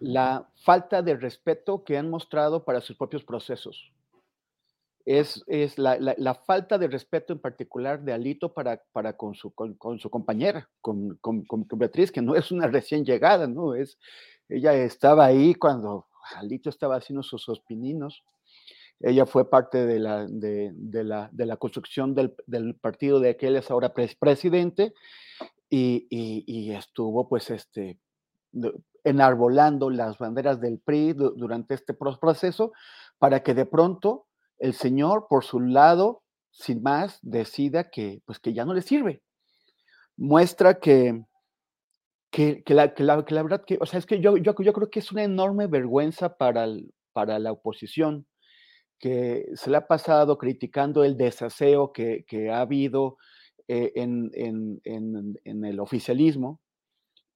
[0.00, 3.92] La falta de respeto que han mostrado para sus propios procesos.
[5.04, 9.98] Es, es la, falta de respeto en particular de Alito para, para con, su, con,
[10.00, 13.74] su compañera, con, con, con Beatriz, que no es una recién llegada, ¿no?
[13.76, 13.98] Es,
[14.48, 18.24] ella estaba ahí cuando Alito estaba haciendo sus pininos.
[19.00, 20.72] Ella fue parte de la, de,
[21.04, 24.94] la, de la construcción del, del, partido de que él es ahora presidente.
[25.68, 27.98] y, estuvo pues este,
[29.04, 32.72] enarbolando las banderas del PRI durante este proceso
[33.18, 34.26] para que de pronto
[34.58, 39.22] el señor por su lado, sin más, decida que pues que ya no le sirve.
[40.16, 41.24] Muestra que,
[42.36, 44.98] que, la, que, la, verdad que, o sea, es que yo, yo, yo creo que
[44.98, 46.66] es una enorme vergüenza para,
[47.14, 48.26] para la oposición
[48.98, 53.16] que se le ha pasado criticando el desaseo que, que ha habido
[53.68, 56.60] eh, en, en, en, el oficialismo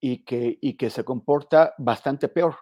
[0.01, 2.57] y que, y que se comporta bastante peor.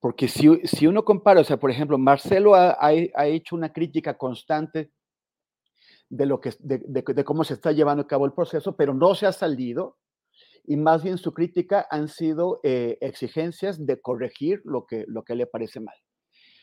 [0.00, 4.16] Porque si, si uno compara, o sea, por ejemplo, Marcelo ha, ha, hecho una crítica
[4.16, 4.92] constante
[6.08, 9.14] de, lo que, de, de, cómo se está llevando a cabo el proceso, pero no
[9.14, 9.98] se ha salido
[10.66, 15.34] y más bien su crítica han sido eh, exigencias de corregir lo que, lo que
[15.34, 15.96] le parece mal.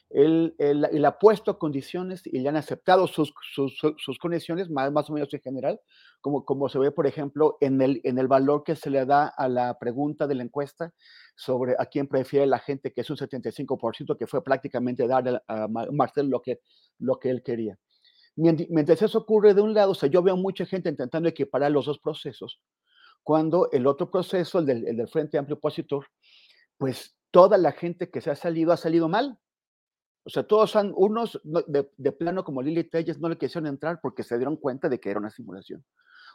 [0.09, 5.09] Él, él, ha puesto condiciones y le han aceptado sus, sus, sus, condiciones, más, más
[5.09, 5.79] o menos en general,
[6.21, 9.25] como, como se ve, por ejemplo, en el, en el valor que se le da
[9.25, 10.93] a la pregunta de la encuesta
[11.35, 15.67] sobre a quién prefiere la gente, que es un 75%, que fue prácticamente darle a
[15.67, 16.59] Marcel lo que,
[16.99, 17.79] lo que él quería.
[18.35, 21.85] Mientras eso ocurre de un lado, o sea, yo veo mucha gente intentando equiparar los
[21.85, 22.59] dos procesos,
[23.23, 26.05] cuando el otro proceso, el del, el del Frente Amplio Opositor,
[26.77, 29.39] pues toda la gente que se ha salido ha salido mal
[30.25, 34.23] o sea, todos son unos de, plano como Lili Telles no le quisieron entrar porque
[34.23, 35.83] se dieron cuenta de que era una simulación.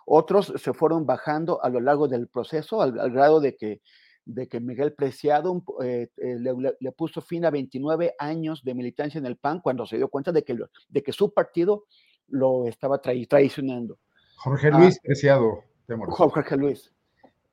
[0.05, 3.81] Otros se fueron bajando a lo largo del proceso al, grado de que,
[4.27, 9.27] de que Miguel Preciado eh, eh, le, puso fin a 29 años de militancia en
[9.27, 10.57] el PAN cuando se dio cuenta de que,
[10.89, 11.87] de que su partido
[12.29, 13.99] lo estaba traicionando.
[14.37, 15.65] Jorge Luis ah, Preciado.
[15.97, 16.93] Jorge Luis.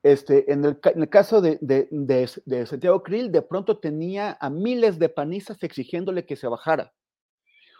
[0.02, 4.36] Este, en, el, en el caso de, de, de, de, Santiago Krill, de pronto tenía
[4.40, 6.92] a miles de panistas exigiéndole que se bajara.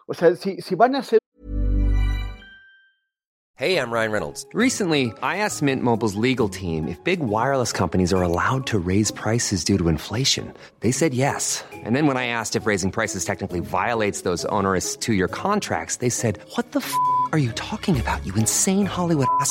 [0.07, 1.21] O sea, si, si van a hacer.
[3.59, 4.45] Hey, I'm Ryan Reynolds.
[4.53, 9.11] Recently, I asked Mint Mobile's legal team if big wireless companies are allowed to raise
[9.11, 10.53] prices due to inflation.
[10.81, 11.65] They said yes.
[11.73, 15.97] And then when I asked if raising prices technically violates those onerous two year contracts,
[15.97, 16.93] they said, What the f
[17.33, 19.51] are you talking about, you insane Hollywood ass?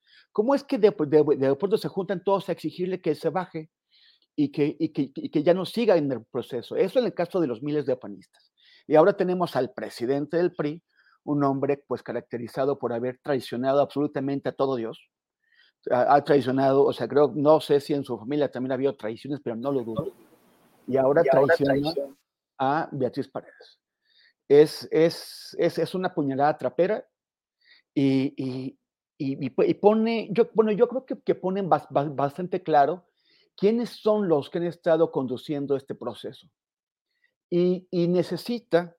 [0.31, 3.69] ¿Cómo es que de, pronto se juntan todos a exigirle que se baje
[4.35, 6.75] y que, y que, y que ya no siga en el proceso?
[6.75, 8.51] Eso en el caso de los miles de panistas.
[8.87, 10.83] Y ahora tenemos al presidente del PRI,
[11.23, 15.09] un hombre pues caracterizado por haber traicionado absolutamente a todo Dios.
[15.89, 19.55] Ha, traicionado, o sea, creo, no sé si en su familia también había traiciones, pero
[19.55, 20.13] no lo dudo.
[20.87, 21.73] Y ahora, traiciona,
[22.59, 23.79] a Beatriz Paredes.
[24.47, 27.03] Es, es, es, es una puñalada trapera
[27.93, 28.77] y, y,
[29.79, 33.05] pone, yo, bueno, yo creo que, que ponen bastante claro
[33.55, 36.47] quiénes son los que han estado conduciendo este proceso.
[37.49, 38.95] Y, necesita,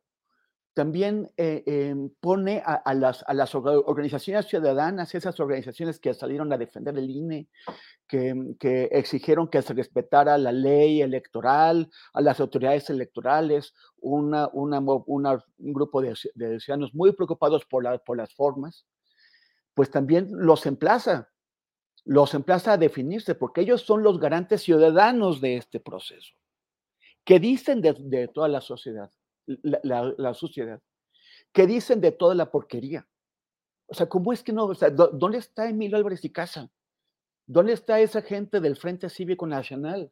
[0.75, 3.25] también eh, em, pone a, las,
[3.55, 7.49] organizaciones ciudadanas, esas organizaciones que salieron a defender el INE,
[8.07, 14.31] que, exigieron que se respetara la ley electoral, a las autoridades electorales, un
[15.59, 18.87] grupo de, ciudadanos muy preocupados por las formas,
[19.75, 21.31] pues también los emplaza,
[22.05, 26.35] los emplaza a definirse, porque ellos son los garantes ciudadanos de este proceso.
[27.25, 29.11] ¿Qué dicen de, toda la sociedad,
[29.47, 30.81] la, sociedad?
[31.53, 33.07] ¿Qué dicen de toda la porquería?
[33.87, 34.73] O sea, ¿cómo es que no?
[35.13, 36.71] ¿dónde está Emilio Álvarez y Casa?
[37.47, 40.11] ¿Dónde está esa gente del Frente Cívico Nacional?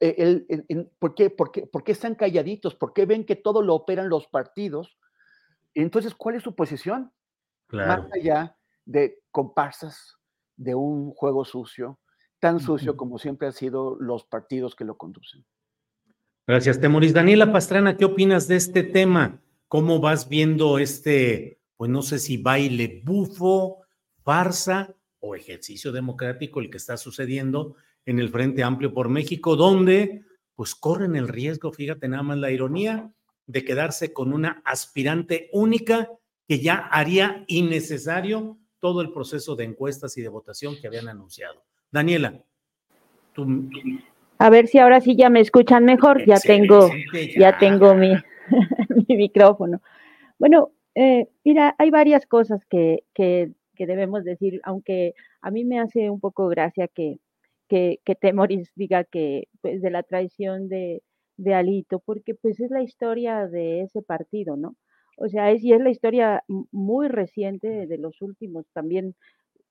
[0.00, 0.46] E,
[0.98, 2.74] ¿por, qué, por, qué, ¿Por qué están calladitos?
[2.74, 4.96] ¿Por qué ven que todo lo operan los partidos?
[5.74, 7.12] Entonces, ¿cuál es su posición?
[7.72, 10.16] Más allá de comparsas
[10.56, 12.00] de un juego sucio,
[12.38, 15.44] tan sucio como siempre han sido los partidos que lo conducen.
[16.46, 17.14] Gracias, Temoris.
[17.14, 19.40] Daniela Pastrana, ¿qué opinas de este tema?
[19.68, 23.82] ¿Cómo vas viendo este, pues no sé si baile bufo,
[24.22, 30.24] farsa o ejercicio democrático el que está sucediendo en el Frente Amplio por México, donde
[30.54, 33.10] pues corren el riesgo, fíjate nada más la ironía,
[33.46, 36.10] de quedarse con una aspirante única
[36.50, 41.62] que ya haría innecesario todo el proceso de encuestas y de votación que habían anunciado.
[41.92, 42.42] Daniela,
[43.32, 43.70] tú...
[44.36, 46.90] A ver si ahora sí ya me escuchan mejor, ya tengo,
[47.38, 47.56] ya.
[47.56, 48.14] tengo mi,
[49.08, 49.80] mi micrófono.
[50.40, 55.78] Bueno, eh, mira, hay varias cosas que, que, que, debemos decir, aunque a mí me
[55.78, 57.20] hace un poco gracia que,
[57.68, 61.04] que, que Temoris diga que pues de la traición de,
[61.36, 64.74] de Alito, porque pues es la historia de ese partido, ¿no?
[65.16, 69.14] O sea, es, y es la historia muy reciente de los últimos también,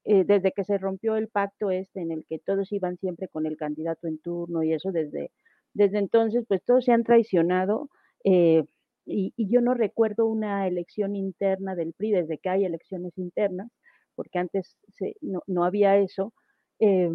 [0.06, 3.46] eh, desde que se rompió el pacto este en el que todos iban siempre con
[3.46, 5.32] el candidato en turno y eso desde,
[5.74, 7.90] desde entonces, pues todos se han traicionado.
[8.24, 8.64] Eh,
[9.06, 13.72] y, yo no recuerdo una elección interna del PRI desde que hay elecciones internas,
[14.16, 14.78] porque antes
[15.22, 16.34] no, había eso,
[16.80, 17.10] eh,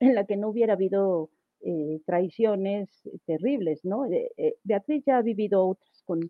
[0.00, 1.30] en la que no hubiera habido
[2.06, 2.90] traiciones
[3.24, 4.04] terribles, ¿no?
[4.64, 6.20] Beatriz ya ha vivido otras con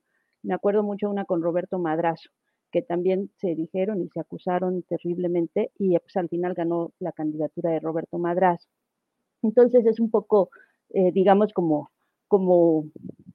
[0.42, 2.30] me acuerdo mucho una con Roberto Madrazo,
[2.70, 7.70] que también se dijeron y se acusaron terriblemente y pues al final ganó la candidatura
[7.70, 8.68] de Roberto Madrazo.
[9.42, 10.50] Entonces es un poco,
[10.90, 11.90] eh, digamos, como,
[12.28, 12.86] como,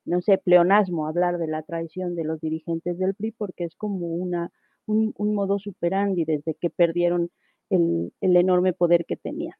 [0.05, 4.07] no sé, pleonasmo hablar de la traición de los dirigentes del PRI porque es como
[4.07, 4.51] una,
[4.87, 7.29] un, modo superandi desde que perdieron
[7.69, 9.55] el, enorme poder que tenían.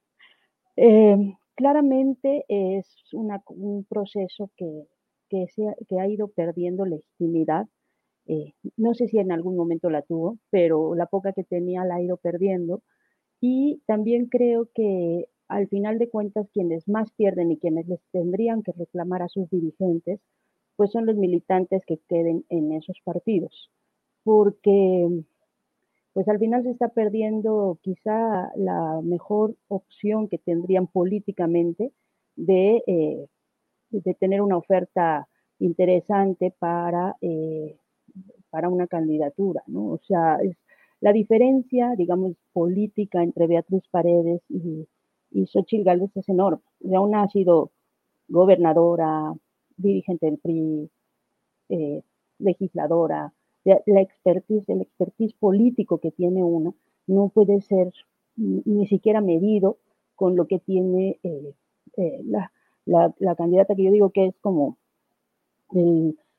[0.76, 4.88] Eh, claramente es un proceso que,
[5.30, 7.68] que, se, que ha ido perdiendo legitimidad.
[8.28, 11.96] Eh, no sé si en algún momento la tuvo, pero la poca que tenía la
[11.96, 12.82] ha ido perdiendo.
[13.42, 18.64] Y también creo que al final de cuentas quienes más pierden y quienes les tendrían
[18.64, 20.20] que reclamar a sus dirigentes,
[20.76, 23.72] pues son los militantes que queden en esos partidos.
[24.24, 25.08] Porque
[26.18, 31.94] pues al final se está perdiendo quizá la mejor opción que tendrían políticamente
[32.36, 33.28] de eh,
[33.90, 35.28] de tener una oferta
[35.60, 37.78] interesante para, eh,
[38.50, 39.88] para una candidatura, ¿no?
[39.92, 40.58] O sea, es,
[41.00, 44.88] la diferencia, digamos, política entre Beatriz Paredes y,
[45.32, 46.64] y Xochitl Gálvez es enorme.
[46.80, 47.72] Ya una ha sido
[48.28, 49.34] gobernadora,
[49.78, 50.90] dirigente del PRI,
[51.70, 52.02] eh,
[52.40, 53.34] legisladora,
[53.64, 56.74] la expertise, el expertise político que tiene una
[57.06, 57.92] no puede ser
[58.38, 59.78] ni siquiera medido
[60.16, 61.54] con lo que tiene eh,
[62.24, 62.52] la,
[62.88, 64.78] la, candidata que yo digo que es como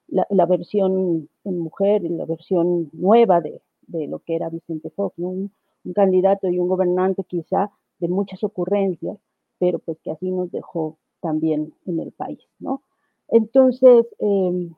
[0.09, 3.61] la, versión en mujer, la versión nueva de,
[4.07, 5.53] lo que era Vicente Fox, un,
[5.95, 9.17] candidato y un gobernante quizá de muchas ocurrencias,
[9.59, 12.83] pero pues que así nos dejó también en el país, ¿no?
[13.29, 14.75] Entonces, em,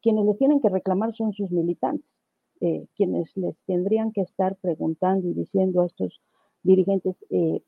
[0.00, 2.08] quienes les tienen que reclamar son sus militantes,
[2.60, 6.20] eh, quienes les tendrían que estar preguntando y diciendo a estos
[6.62, 7.62] dirigentes, eh,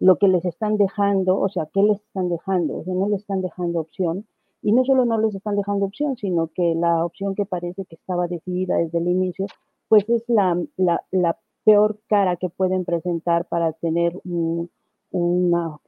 [0.00, 2.78] lo que les están dejando, o sea, ¿qué les están dejando?
[2.78, 4.26] O sea, no les están dejando opción.
[4.62, 7.96] Y no solo no les están dejando opción, sino que la opción que parece que
[7.96, 9.46] estaba decidida desde el inicio,
[9.88, 14.18] pues es la, la, peor cara que pueden presentar para tener
[15.12, 15.78] una,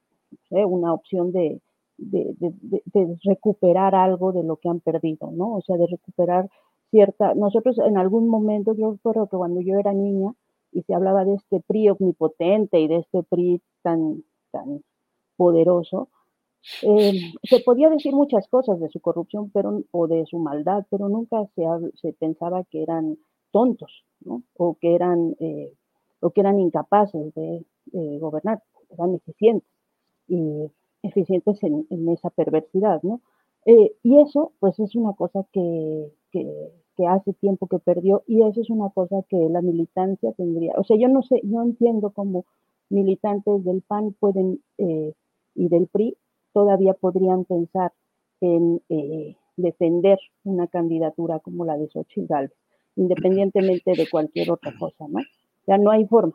[0.51, 1.60] una opción de,
[1.97, 5.55] de, de, recuperar algo de lo que han perdido, ¿no?
[5.55, 6.51] O sea, de recuperar
[6.90, 7.34] cierta...
[7.34, 10.34] Nosotros en algún momento, yo recuerdo que cuando yo era niña,
[10.72, 14.82] y se hablaba de este PRI omnipotente y de este PRI tan, tan
[15.36, 16.08] poderoso,
[16.82, 21.08] eh, se podía decir muchas cosas de su corrupción pero, o de su maldad, pero
[21.08, 23.18] nunca se, se pensaba que eran
[23.50, 24.42] tontos ¿no?
[24.56, 25.74] o, que eran, eh,
[26.20, 27.64] o que eran incapaces de
[28.20, 29.68] gobernar, eran eficientes
[30.28, 30.70] y
[31.02, 33.02] eficientes en, en esa perversidad.
[33.02, 33.20] ¿no?
[33.66, 38.43] Eh, y eso, pues, es una cosa que, que, que, hace tiempo que perdió y
[38.43, 40.74] eso es una cosa que la militancia tendría.
[40.77, 42.44] O sea, yo no sé, no entiendo cómo
[42.90, 45.14] militantes del PAN pueden eh,
[45.55, 46.16] y del PRI
[46.52, 47.93] todavía podrían pensar
[48.40, 52.59] en eh, defender una candidatura como la de Xochitl Gálvez,
[52.97, 55.20] independientemente de cualquier otra cosa, ¿no?
[55.66, 56.35] Ya no hay forma.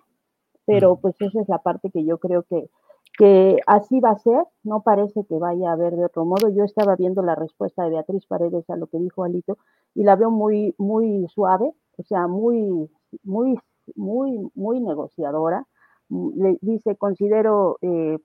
[0.66, 2.70] Pero pues esa es la parte que yo creo que
[3.18, 6.50] que así va a ser, no parece que vaya a haber de otro modo.
[6.50, 9.58] Yo estaba viendo la respuesta de Beatriz Paredes a lo que dijo Alito
[9.96, 12.90] y la veo muy, muy suave, o sea, muy,
[13.24, 13.58] muy,
[13.96, 15.66] muy, muy negociadora.
[16.10, 18.20] Le dice, considero eh,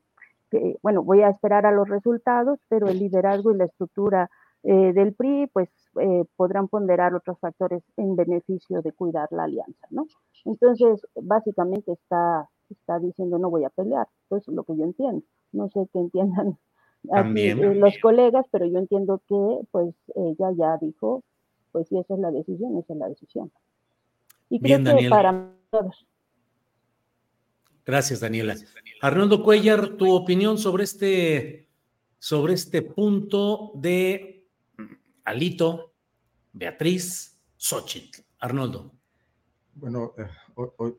[0.51, 4.31] que, bueno, voy a esperar a los resultados, pero el liderazgo y la estructura
[4.63, 5.71] eh, del PRI, pues
[6.01, 10.07] eh, podrán ponderar otros factores en beneficio de cuidar la alianza, ¿no?
[10.45, 14.09] Entonces, básicamente está está diciendo no voy a pelear.
[14.29, 15.23] Pues lo que yo entiendo.
[15.53, 16.59] No sé qué entiendan
[17.37, 21.23] eh, los colegas, pero yo entiendo que pues ella ya dijo,
[21.73, 23.53] pues si esa es la decisión, esa es la decisión.
[24.49, 26.07] Y creo que para todos.
[27.85, 28.55] Gracias, Daniela.
[29.01, 31.67] Arnoldo Cuellar, tu opinión sobre este,
[32.19, 34.47] sobre este punto de
[35.25, 35.93] Alito,
[36.53, 38.21] Beatriz, Xochitl.
[38.39, 38.93] Arnoldo.
[39.75, 40.27] Bueno, eh,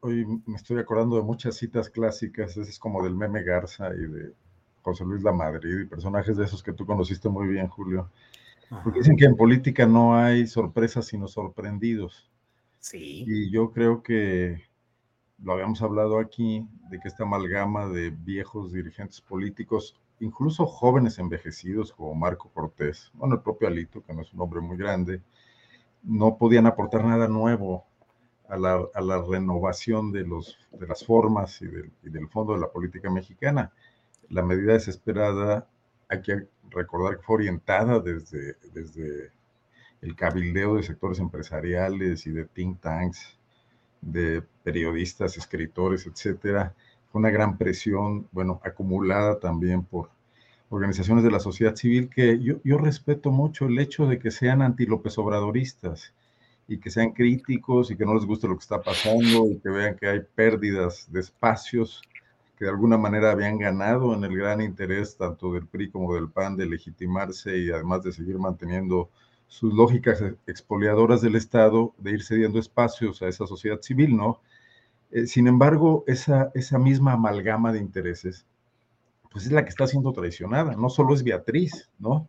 [0.02, 4.34] hoy, me estoy acordando de muchas citas clásicas, es como del meme Garza y de
[4.82, 8.10] José Luis Lamadrid y personajes de esos que tú conociste muy bien, Julio.
[8.84, 12.32] Porque dicen que en política no hay sorpresas sino sorprendidos.
[12.80, 13.24] Sí.
[13.28, 14.64] Y yo creo que
[15.44, 21.91] lo habíamos hablado aquí, de que esta amalgama de viejos dirigentes políticos, incluso jóvenes envejecidos
[21.91, 25.22] como Marco Cortés, bueno, el propio Alito, que no es un hombre muy grande,
[26.02, 27.86] no podían aportar nada nuevo
[28.49, 33.72] a la, renovación de, los, de las formas y del, fondo de la política mexicana.
[34.30, 35.68] La medida desesperada,
[36.10, 39.32] hay que recordar que fue orientada desde, desde
[40.02, 43.38] el cabildeo de sectores empresariales y de think tanks,
[44.02, 46.74] de periodistas, escritores, etcétera.
[47.11, 50.10] Fue una gran presión, bueno, acumulada también por
[50.70, 54.61] organizaciones de la sociedad civil que yo, yo respeto mucho el hecho de que sean
[54.61, 56.14] anti-López Obradoristas
[56.68, 59.69] y que sean críticos y que no les guste lo que está pasando y que
[59.69, 62.02] vean que hay pérdidas de espacios
[62.57, 66.30] que de alguna manera habían ganado en el gran interés tanto del PRI como del
[66.30, 69.10] PAN de legitimarse y además de seguir manteniendo
[69.48, 74.41] sus lógicas expoliadoras del Estado, de ir cediendo espacios a esa sociedad civil, ¿no?
[75.11, 78.48] Eh, sin embargo, esa, esa misma amalgama de intereses,
[79.31, 82.27] pues es la que está siendo traicionada, no solo es Beatriz, ¿no?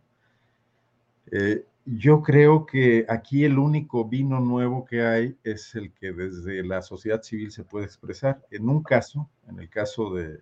[1.31, 6.63] Eh, yo creo que aquí el único vino nuevo que hay es el que desde
[6.63, 8.41] la sociedad civil se puede expresar.
[8.49, 10.39] En un caso, en el caso de,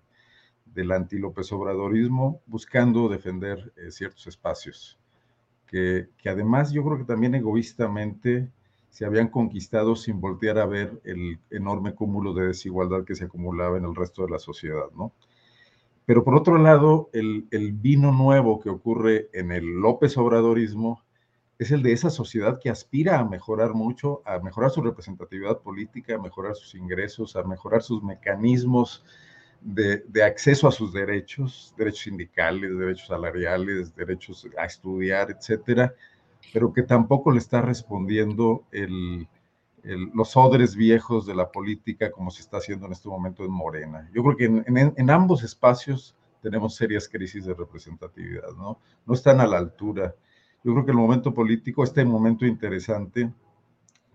[0.65, 4.97] del anti-López Obradorismo, buscando defender eh, ciertos espacios,
[5.67, 8.49] que, que, además yo creo que también egoístamente
[8.89, 13.77] se habían conquistado sin voltear a ver el enorme cúmulo de desigualdad que se acumulaba
[13.77, 15.11] en el resto de la sociedad, ¿no?
[16.05, 21.01] Pero por otro lado, el, el vino nuevo que ocurre en el López Obradorismo
[21.59, 26.15] es el de esa sociedad que aspira a mejorar mucho, a mejorar su representatividad política,
[26.15, 29.03] a mejorar sus ingresos, a mejorar sus mecanismos
[29.61, 35.93] de, acceso a sus derechos, derechos sindicales, derechos salariales, derechos a estudiar, etcétera,
[36.51, 38.65] pero que tampoco le está respondiendo
[40.13, 44.09] los odres viejos de la política como se está haciendo en este momento en Morena.
[44.13, 48.80] Yo creo que en, en ambos espacios tenemos serias crisis de representatividad, ¿no?
[49.05, 50.13] No están a la altura
[50.64, 53.31] yo creo que el momento político, este momento interesante,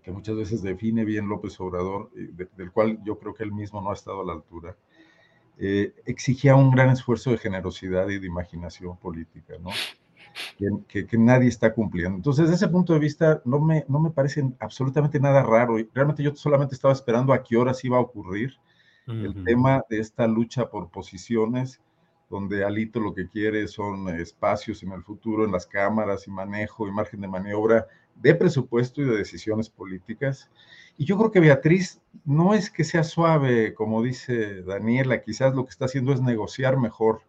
[0.01, 3.91] que muchas veces define bien López Obrador, del cual yo creo que él mismo no
[3.91, 4.75] ha estado a la altura,
[5.59, 9.69] eh, exigía un gran esfuerzo de generosidad y de imaginación política, ¿no?
[10.87, 12.15] Que, que, nadie está cumpliendo.
[12.15, 15.75] Entonces, desde ese punto de vista, no me, no me parece absolutamente nada raro.
[15.93, 18.53] Realmente yo solamente estaba esperando a qué horas iba a ocurrir
[19.07, 21.81] el tema de esta lucha por posiciones
[22.29, 26.87] donde Alito lo que quiere son espacios en el futuro en las cámaras y manejo
[26.87, 30.49] y margen de maniobra de presupuesto y de decisiones políticas.
[30.97, 35.65] Y yo creo que Beatriz no es que sea suave, como dice Daniela, quizás lo
[35.65, 37.21] que está haciendo es negociar mejor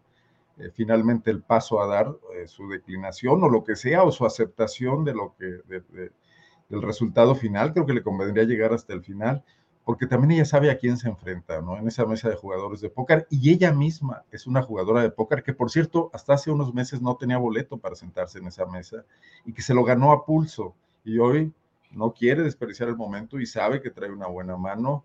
[0.58, 4.26] eh, finalmente el paso a dar, eh, su declinación o lo que sea, o su
[4.26, 5.60] aceptación de lo que,
[6.68, 7.72] del resultado final.
[7.72, 9.42] Creo que le convendría llegar hasta el final
[9.84, 11.76] porque también ella sabe a quién se enfrenta, ¿no?
[11.76, 15.42] En esa mesa de jugadores de póker, y ella misma es una jugadora de póker
[15.42, 19.04] que, por cierto, hasta hace unos meses no tenía boleto para sentarse en esa mesa
[19.44, 20.74] y que se lo ganó a pulso,
[21.04, 21.52] y hoy
[21.90, 25.04] no quiere desperdiciar el momento y sabe que trae una buena mano,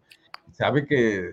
[0.52, 1.31] sabe que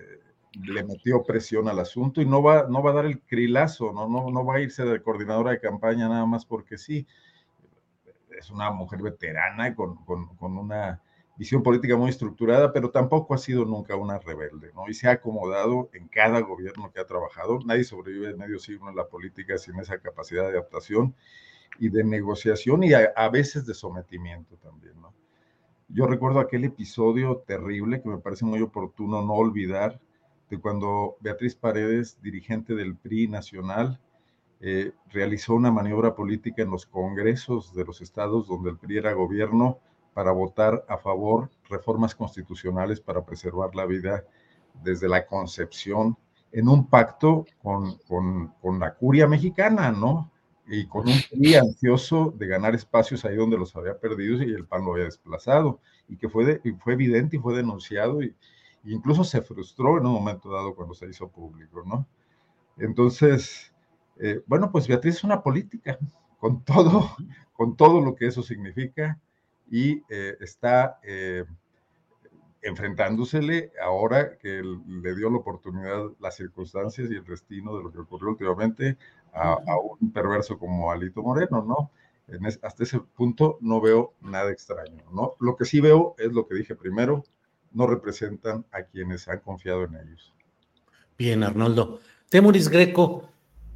[0.61, 4.07] le metió presión al asunto y no va, no va a dar el crilazo, ¿no?
[4.07, 7.07] No, no va a irse de coordinadora de campaña nada más porque sí.
[8.37, 11.01] Es una mujer veterana con, con, con una
[11.35, 14.87] visión política muy estructurada, pero tampoco ha sido nunca una rebelde, ¿no?
[14.87, 17.59] Y se ha acomodado en cada gobierno que ha trabajado.
[17.65, 21.15] Nadie sobrevive medio siglo en la política sin esa capacidad de adaptación
[21.79, 25.13] y de negociación y a, a veces de sometimiento también, ¿no?
[25.89, 29.99] Yo recuerdo aquel episodio terrible que me parece muy oportuno no olvidar,
[30.49, 33.99] de cuando Beatriz Paredes, dirigente del PRI nacional,
[34.59, 39.13] eh, realizó una maniobra política en los congresos de los estados donde el PRI era
[39.13, 39.79] gobierno,
[40.13, 44.23] para votar a favor reformas constitucionales para preservar la vida
[44.83, 46.17] desde la concepción
[46.51, 50.31] en un pacto con, con, la curia mexicana, ¿no?
[50.67, 54.65] Y con un PRI ansioso de ganar espacios ahí donde los había perdido y el
[54.65, 58.35] PAN lo había desplazado, y que fue, fue evidente y fue denunciado, y,
[58.85, 62.07] incluso se frustró en un momento dado cuando se hizo público, ¿no?
[62.77, 63.73] Entonces,
[64.19, 65.97] eh, bueno, pues Beatriz es una política,
[66.37, 67.15] con todo,
[67.53, 69.19] con todo lo que eso significa,
[69.73, 71.45] y eh, está eh,
[72.61, 77.97] enfrentándosele ahora que le dio la oportunidad, las circunstancias y el destino de lo que
[77.97, 78.97] ocurrió últimamente
[79.33, 79.57] a,
[79.99, 81.89] un perverso como Alito Moreno, ¿no?
[82.61, 85.05] hasta ese punto no veo nada extraño.
[85.11, 85.33] ¿no?
[85.39, 87.23] Lo que sí veo es lo que dije primero,
[87.71, 90.35] no representan a quienes han confiado en ellos.
[91.17, 91.99] Bien, Arnoldo.
[92.29, 93.27] Temoris Greco,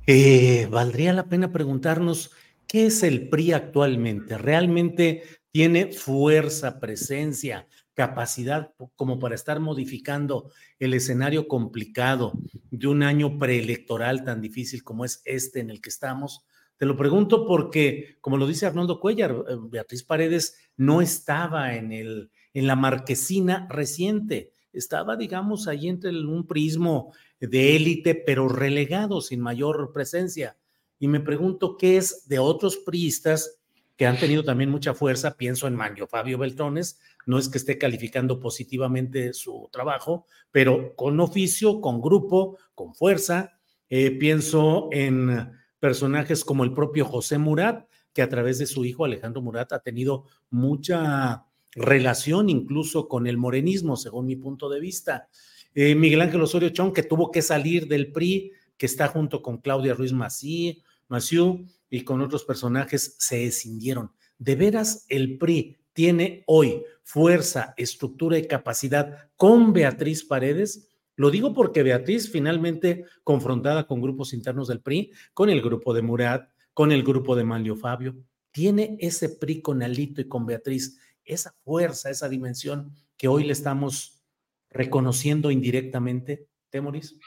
[0.05, 2.35] eh, valdría la pena preguntarnos
[2.67, 4.37] qué es el PRI actualmente.
[4.37, 5.23] ¿Realmente
[5.57, 12.33] tiene fuerza, presencia, capacidad como para estar modificando el escenario complicado
[12.69, 16.45] de un año preelectoral tan difícil como es este en el que estamos?
[16.77, 21.91] Te lo pregunto porque, como lo dice Arnoldo Cuellar, eh, Beatriz Paredes no estaba en,
[21.91, 29.21] el, en la marquesina reciente, estaba, digamos, ahí entre un prismo de élite, pero relegado,
[29.21, 30.55] sin mayor presencia.
[30.99, 33.56] Y me pregunto qué es de otros priistas
[33.97, 37.77] que han tenido también mucha fuerza, pienso en Manlio Fabio Beltrones, no es que esté
[37.79, 43.59] calificando positivamente su trabajo, pero con oficio, con grupo, con fuerza.
[43.89, 49.03] Eh, pienso en personajes como el propio José Murat, que a través de su hijo
[49.03, 55.27] Alejandro Murat ha tenido mucha relación incluso con el morenismo, según mi punto de vista.
[55.73, 59.57] Eh, Miguel Ángel Osorio Chong, que tuvo que salir del PRI, que está junto con
[59.57, 64.11] Claudia Ruiz Mací, Maciú y con otros personajes, se escindieron.
[64.37, 70.89] ¿De veras el PRI tiene hoy fuerza, estructura y capacidad con Beatriz Paredes?
[71.15, 76.03] Lo digo porque Beatriz finalmente confrontada con grupos internos del PRI, con el grupo de
[76.03, 78.15] Murat, con el grupo de Manlio Fabio,
[78.51, 83.53] tiene ese PRI con Alito y con Beatriz, esa fuerza, esa dimensión que hoy le
[83.53, 84.23] estamos
[84.69, 87.17] reconociendo indirectamente, Temoris.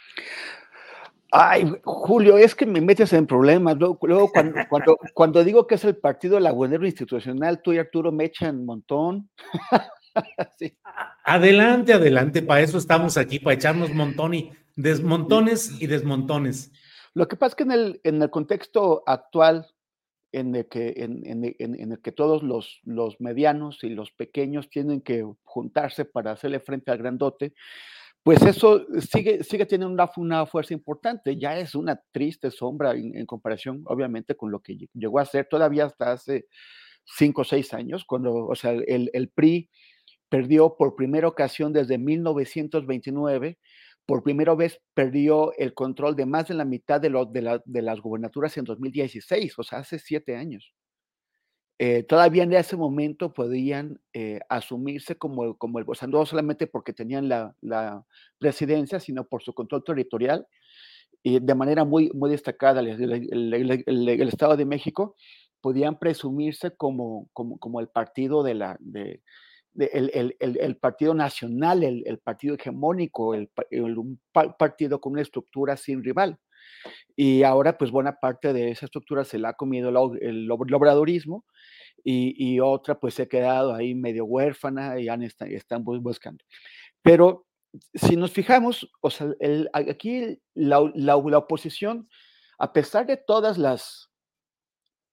[1.33, 3.77] Ay, Julio, es que me metes en problemas.
[3.79, 3.99] Luego,
[4.69, 8.67] cuando, cuando, digo que es el partido lagunero institucional, tú y Arturo me echan un
[8.67, 9.31] montón.
[11.25, 16.73] Adelante, adelante, para eso estamos aquí, para echarnos montón y desmontones y desmontones.
[17.15, 19.69] Lo que pasa es que en el, en el contexto actual,
[20.33, 21.45] en el que, en,
[21.93, 26.91] el que todos los, los medianos y los pequeños tienen que juntarse para hacerle frente
[26.91, 27.55] al grandote,
[28.23, 31.37] pues eso sigue, sigue teniendo una, una, fuerza importante.
[31.37, 35.87] Ya es una triste sombra en, comparación, obviamente, con lo que llegó a ser todavía
[35.87, 36.47] hasta hace
[37.05, 39.71] cinco o seis años, cuando, o sea, el, el PRI
[40.29, 43.59] perdió por primera ocasión desde 1929,
[44.07, 47.11] por primera vez perdió el control de más de la mitad de,
[47.65, 50.75] de, las gubernaturas en 2016, o sea, hace siete años.
[51.83, 56.67] Eh, todavía en ese momento podían eh, asumirse como, como el, o sea, no solamente
[56.67, 58.05] porque tenían la,
[58.39, 60.47] presidencia, sino por su control territorial,
[61.23, 65.17] y de manera muy, muy destacada el, Estado de México,
[65.63, 69.23] podían presumirse como, como, como el partido de la, de,
[69.75, 73.49] el, partido nacional, el, partido hegemónico, el,
[73.97, 74.21] un
[74.59, 76.39] partido con una estructura sin rival.
[77.17, 79.89] Y ahora, pues buena parte de esa estructura se la ha comido
[80.21, 81.45] el, obradorismo
[82.03, 86.45] y, otra pues se ha quedado ahí medio huérfana y han, están buscando.
[87.03, 87.47] Pero
[87.95, 89.29] si nos fijamos, o sea,
[89.75, 92.09] aquí la, oposición,
[92.59, 94.11] a pesar de todas las,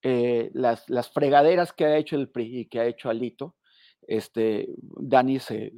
[0.02, 3.56] eh, las, las, fregaderas que ha hecho el PRI y que ha hecho Alito,
[4.08, 5.74] este, Dani se,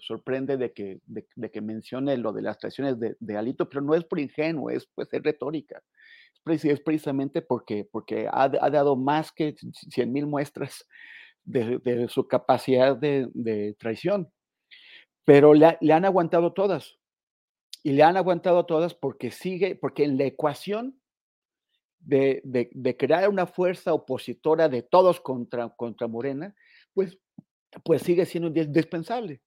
[0.00, 4.04] sorprende de que, de, que, mencione lo de las traiciones de, Alito, pero no es
[4.04, 5.82] por ingenuo, es, pues, es retórica.
[6.46, 9.54] Es, precisamente porque, porque ha, dado más que
[9.90, 10.86] 100 mil muestras
[11.44, 14.30] de, su capacidad de, traición.
[15.24, 16.98] Pero le, le, han aguantado todas.
[17.84, 21.00] Y le han aguantado todas porque sigue, porque en la ecuación
[22.00, 26.54] de, crear una fuerza opositora de todos contra, contra Morena,
[26.94, 27.18] pues
[27.84, 29.40] pues sigue siendo indispensable.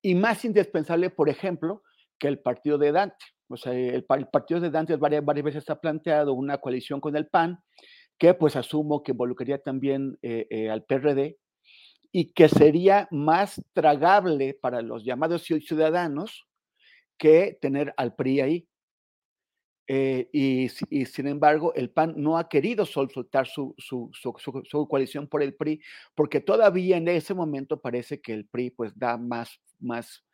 [0.00, 1.82] Y más indispensable, por ejemplo,
[2.18, 3.24] que el partido de Dante.
[3.48, 7.26] O sea, el, partido de Dante varias, varias veces ha planteado una coalición con el
[7.26, 7.58] PAN,
[8.18, 11.38] que pues asumo que involucraría también eh, eh, al PRD
[12.12, 16.46] y que sería más tragable para los llamados ciudadanos
[17.16, 18.68] que tener al PRI ahí.
[19.90, 25.42] Eh, y, sin embargo, el PAN no ha querido soltar su, su, su, coalición por
[25.42, 25.80] el PRI,
[26.14, 30.26] porque todavía en ese momento parece que el PRI pues da más, más,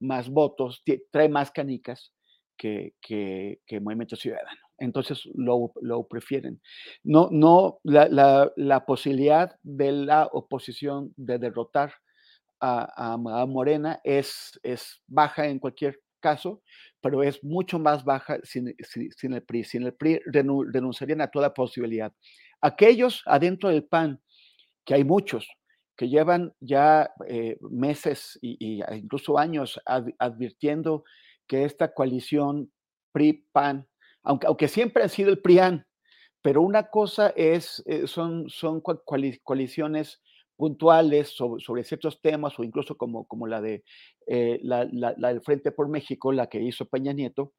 [0.00, 2.14] más votos, trae más canicas
[2.56, 4.60] que, que, que Movimiento Ciudadano.
[4.78, 6.60] Entonces lo, lo prefieren.
[7.04, 11.94] No, no, la, la, la, posibilidad de la oposición de derrotar
[12.60, 16.62] a, a, a Morena es, es baja en cualquier caso,
[17.02, 19.64] pero es mucho más baja sin, el PRI.
[19.64, 22.12] Sin el PRI renunciarían a toda posibilidad.
[22.62, 24.22] Aquellos adentro del PAN,
[24.86, 25.46] que hay muchos,
[25.96, 29.80] que llevan ya eh, meses y, incluso años
[30.18, 31.04] advirtiendo
[31.46, 32.72] que esta coalición
[33.12, 33.86] PRI-PAN,
[34.22, 35.86] aunque, siempre ha sido el PRIAN,
[36.42, 40.20] pero una cosa es, eh, son, son coaliciones
[40.56, 43.84] puntuales sobre, ciertos temas o incluso como, como la, de,
[44.26, 47.52] eh, la, del Frente por México, la que hizo Peña Nieto.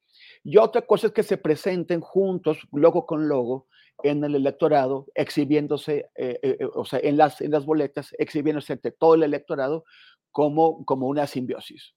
[0.43, 3.67] Y otra cosa es que se presenten juntos, logo con logo,
[4.03, 9.15] en el electorado, exhibiéndose, eh, o sea, en las, en las boletas, exhibiéndose ante todo
[9.15, 9.85] el electorado
[10.31, 11.93] como, como una simbiosis.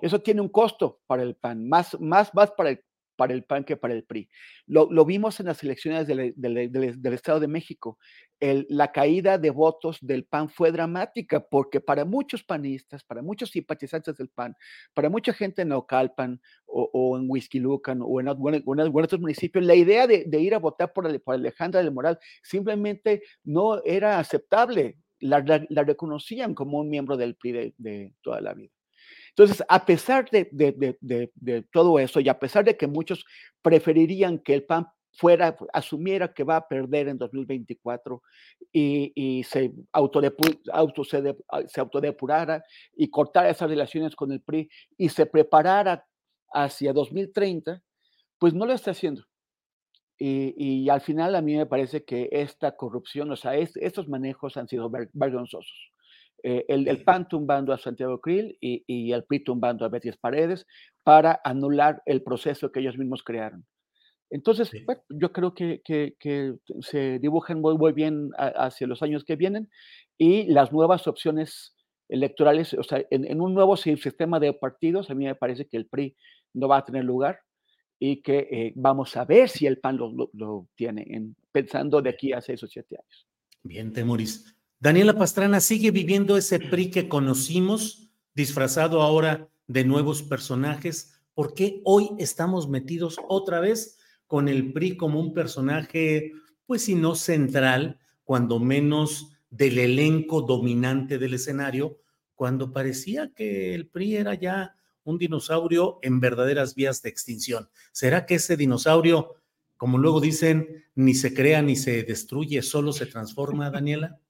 [0.00, 2.84] Eso tiene un costo para el PAN, más, más, más para el
[3.18, 4.30] para el PAN que para el PRI.
[4.68, 6.34] Lo, vimos en las elecciones del,
[7.12, 7.98] Estado de México.
[8.40, 14.16] la caída de votos del PAN fue dramática porque para muchos panistas, para muchos simpatizantes
[14.16, 14.54] del PAN,
[14.94, 19.64] para mucha gente en Ocalpan o, o en Huizquilucan o en, o en, otros municipios,
[19.64, 24.96] la idea de, ir a votar por, Alejandra del Moral simplemente no era aceptable.
[25.18, 25.40] La,
[25.82, 28.77] reconocían como un miembro del PRI de toda la vida.
[29.38, 33.24] Entonces, a pesar de, todo eso y a pesar de que muchos
[33.62, 38.20] preferirían que el PAN fuera, asumiera que va a perder en 2024
[38.72, 40.20] y, se, auto,
[41.04, 41.36] se,
[41.68, 42.64] se autodepurara
[42.96, 46.04] y cortara esas relaciones con el PRI y se preparara
[46.52, 47.80] hacia 2030,
[48.38, 49.22] pues no lo está haciendo.
[50.18, 54.66] Y, al final a mí me parece que esta corrupción, o sea, estos manejos han
[54.66, 55.92] sido vergonzosos.
[56.42, 60.66] Eh, el, PAN tumbando a Santiago Krill y, el PRI tumbando a Betis Paredes
[61.02, 63.66] para anular el proceso que ellos mismos crearon.
[64.30, 64.70] Entonces,
[65.08, 65.80] yo creo que,
[66.80, 69.68] se dibujan muy, muy bien hacia los años que vienen
[70.18, 71.74] y las nuevas opciones
[72.08, 75.86] electorales, o sea, en, un nuevo sistema de partidos, a mí me parece que el
[75.86, 76.16] PRI
[76.54, 77.40] no va a tener lugar
[77.98, 82.32] y que eh, vamos a ver si el PAN lo, tiene, en, pensando de aquí
[82.32, 83.26] a seis o siete años.
[83.62, 84.57] Bien, Temoris.
[84.80, 91.20] Daniela Pastrana sigue viviendo ese PRI que conocimos, disfrazado ahora de nuevos personajes.
[91.34, 93.98] ¿Por qué hoy estamos metidos otra vez
[94.28, 96.30] con el PRI como un personaje,
[96.64, 101.98] pues si no central, cuando menos del elenco dominante del escenario,
[102.36, 107.68] cuando parecía que el PRI era ya un dinosaurio en verdaderas vías de extinción?
[107.90, 109.34] ¿Será que ese dinosaurio,
[109.76, 114.20] como luego dicen, ni se crea ni se destruye, solo se transforma, Daniela?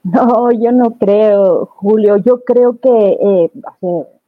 [0.04, 2.16] No, yo no creo, Julio.
[2.16, 3.50] Yo creo que, eh,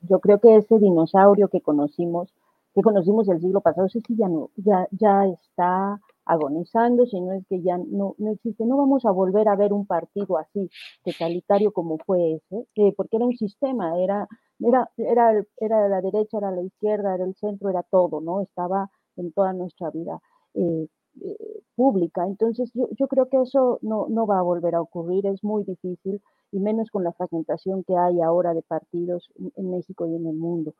[0.03, 2.33] yo creo que ese dinosaurio que conocimos,
[2.75, 7.33] que conocimos el siglo pasado, ese sí ya no, ya, ya está agonizando, si no
[7.33, 8.65] es que ya no, no existe.
[8.67, 10.71] No vamos a volver a ver un partido así,
[11.05, 14.29] totalitario como fue ese, eh, porque era un sistema, era,
[14.61, 18.41] era, era, era la derecha, era la izquierda, era el centro, era todo, ¿no?
[18.43, 20.21] Estaba en toda nuestra vida.
[20.55, 20.87] Eh,
[21.21, 22.27] eh, pública.
[22.27, 25.65] Entonces, yo, yo, creo que eso no, no va a volver a ocurrir, es muy
[25.65, 26.23] difícil,
[26.53, 30.37] y menos con la fragmentación que hay ahora de partidos en, México y en el
[30.37, 30.75] mundo.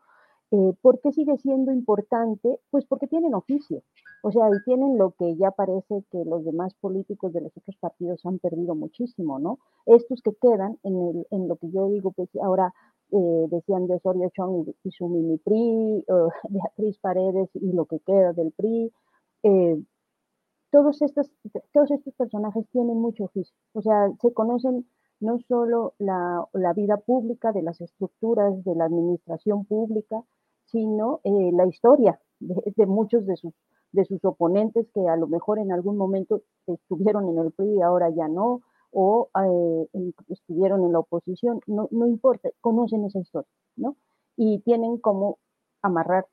[0.51, 2.61] Eh, ¿Por qué sigue siendo importante?
[2.71, 3.83] Pues porque tienen oficio,
[4.23, 7.77] o sea, y tienen lo que ya parece que los demás políticos de los otros
[7.77, 9.59] partidos han perdido muchísimo, ¿no?
[9.87, 12.75] Estos que quedan en, el, en lo que yo digo, pues ahora
[13.11, 16.05] eh, decían de Osorio Chong y, su mini PRI,
[16.51, 18.93] Beatriz Paredes y lo que queda del PRI,
[19.43, 19.83] eh,
[20.73, 21.31] todos estos,
[21.73, 24.87] todos estos personajes tienen mucho oficio, o sea, se conocen
[25.21, 30.25] no solo la, vida pública de las estructuras de la administración pública,
[30.65, 33.53] sino eh, la historia de, muchos de sus,
[33.93, 37.83] de sus oponentes que a lo mejor en algún momento estuvieron en el PRI y
[37.83, 43.51] ahora ya no, o eh, estuvieron en la oposición, no, no importa, conocen esa historia,
[43.77, 43.97] ¿no?
[44.37, 45.39] Y tienen como
[45.83, 46.27] amarrar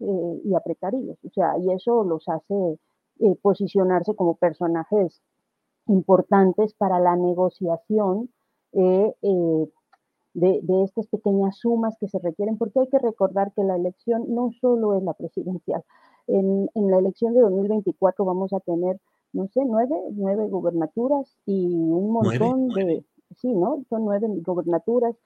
[0.00, 2.78] eh, y apretar hilos, o sea, y eso los hace
[3.20, 5.22] eh, posicionarse como personajes
[5.86, 8.30] importantes para la negociación
[8.72, 9.68] eh, eh,
[10.34, 14.50] de, estas pequeñas sumas que se requieren, porque hay que recordar que la elección no
[14.60, 15.82] solo es la presidencial.
[16.26, 19.00] En, la elección de 2024 vamos a tener,
[19.32, 23.02] no sé, nueve, nueve gubernaturas y un montón de,
[23.36, 23.82] sí, ¿no?
[23.88, 25.16] Son nueve gubernaturas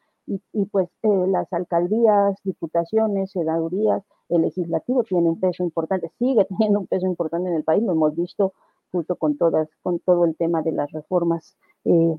[0.52, 6.86] y, pues las alcaldías, diputaciones, sedadurías, el legislativo tiene un peso importante, sigue teniendo un
[6.86, 8.52] peso importante en el país, lo hemos visto
[8.92, 12.16] junto con todas, con todo el tema de las reformas eh,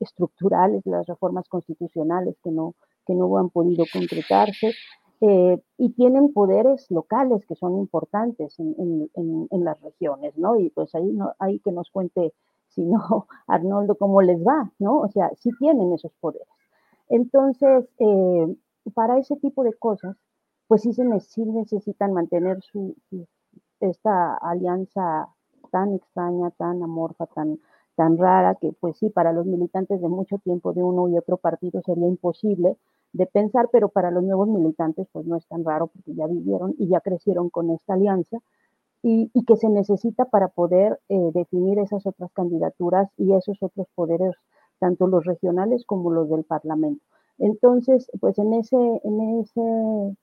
[0.00, 2.74] estructurales, las reformas constitucionales que no,
[3.06, 4.72] que no han podido concretarse,
[5.20, 9.08] eh, y tienen poderes locales que son importantes en,
[9.50, 10.58] las regiones, ¿no?
[10.58, 12.34] Y pues ahí no, hay que nos cuente,
[12.68, 14.98] si no, Arnoldo, cómo les va, ¿no?
[14.98, 16.48] O sea, sí tienen esos poderes.
[17.12, 18.56] Entonces, eh,
[18.94, 20.16] para ese tipo de cosas,
[20.66, 22.96] pues sí, se, necesitan mantener su,
[23.80, 25.28] esta alianza
[25.70, 27.58] tan extraña, tan amorfa, tan,
[27.96, 31.36] tan rara, que pues sí, para los militantes de mucho tiempo de uno y otro
[31.36, 32.78] partido sería imposible
[33.12, 36.74] de pensar, pero para los nuevos militantes pues no es tan raro porque ya vivieron
[36.78, 38.38] y ya crecieron con esta alianza.
[39.02, 44.34] y, que se necesita para poder eh, definir esas otras candidaturas y esos otros poderes,
[44.82, 47.04] tanto los regionales como los del Parlamento.
[47.38, 49.60] Entonces, pues en ese, en ese,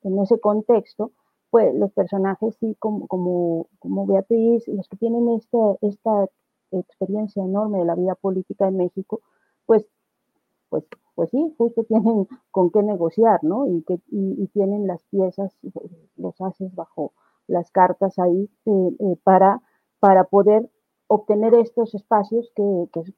[0.02, 1.12] en ese contexto,
[1.48, 6.26] pues los personajes sí, como, como, como Beatriz, los que tienen este, esta
[6.72, 9.22] experiencia enorme de la vida política en México,
[9.64, 9.86] pues,
[10.68, 10.84] pues,
[11.14, 13.66] pues sí, justo tienen con qué negociar, ¿no?
[13.66, 15.56] Y, que, y, tienen las piezas,
[16.18, 17.12] los haces bajo
[17.48, 19.62] las cartas ahí eh, eh, para,
[20.00, 20.68] para poder
[21.12, 22.62] obtener estos espacios que,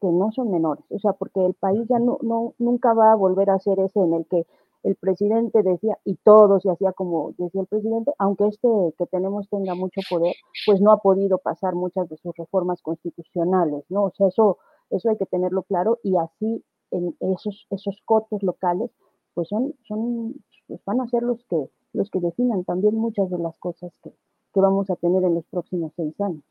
[0.00, 0.82] no son menores.
[0.88, 2.18] O sea, porque el país ya no,
[2.58, 4.46] nunca va a volver a ser ese en el que
[4.82, 9.46] el presidente decía, y todo se hacía como decía el presidente, aunque este que tenemos
[9.50, 14.04] tenga mucho poder, pues no ha podido pasar muchas de sus reformas constitucionales, ¿no?
[14.04, 14.56] O sea, eso,
[14.88, 18.90] eso hay que tenerlo claro y así en esos, esos cotos locales,
[19.34, 20.34] pues son, son,
[20.66, 24.14] pues van a ser los que, los que definan también muchas de las cosas que
[24.54, 26.42] vamos a tener en los próximos seis años.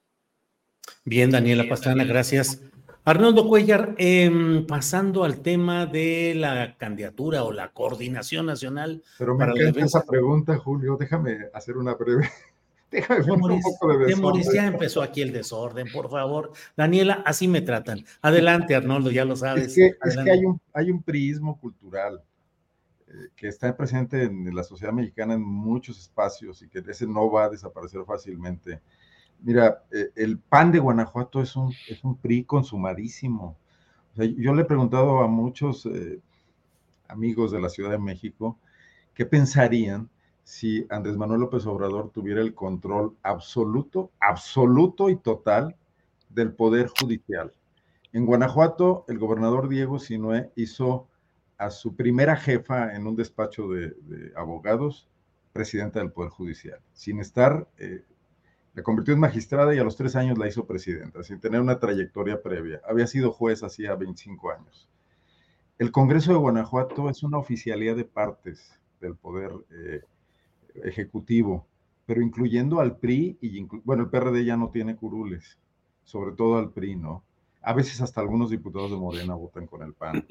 [1.06, 2.62] Bien, Daniela Pastrana, gracias.
[3.04, 9.04] Arnoldo Cuellar, em, pasando al tema de la candidatura o la coordinación nacional.
[9.18, 10.98] Pero me encanta esa pregunta, Julio.
[11.00, 12.30] Déjame hacer una breve.
[12.92, 14.44] Déjame un poco de desorden.
[14.54, 16.52] ya empezó aquí el desorden, por favor.
[16.76, 18.06] Daniela, así me tratan.
[18.22, 19.70] Adelante, Arnoldo, ya lo sabes.
[19.70, 22.22] Es que, es que hay, un, hay un prismo cultural
[23.08, 27.32] eh, que está presente en la sociedad mexicana en muchos espacios y que ese no
[27.32, 28.82] va a desaparecer fácilmente
[29.42, 33.58] Mira, eh, el PAN de Guanajuato es un, es un PRI consumadísimo.
[34.16, 36.20] yo le he preguntado a muchos eh,
[37.08, 38.58] amigos de la Ciudad de México
[39.14, 40.10] qué pensarían
[40.44, 45.76] si Andrés Manuel López Obrador tuviera el control absoluto, absoluto y total
[46.30, 47.52] del Poder Judicial.
[48.14, 51.08] En Guanajuato, el gobernador Diego Sinué hizo
[51.58, 53.94] a su primera jefa en un despacho de,
[54.36, 55.08] abogados
[55.54, 58.04] presidenta del Poder Judicial, sin estar eh,
[58.74, 61.80] la convirtió en magistrada y a los tres años la hizo presidenta, sin tener una
[61.80, 62.82] trayectoria previa.
[62.88, 64.90] Había sido juez hacía 25 años.
[65.78, 70.02] El Congreso de Guanajuato es una oficialía de partes del poder eh,
[70.84, 71.68] ejecutivo,
[72.06, 75.58] pero incluyendo al PRI y, bueno, el PRD ya no tiene curules,
[76.04, 77.24] sobre todo al PRI, ¿no?
[77.62, 80.26] A veces hasta algunos diputados de Morena votan con el PAN.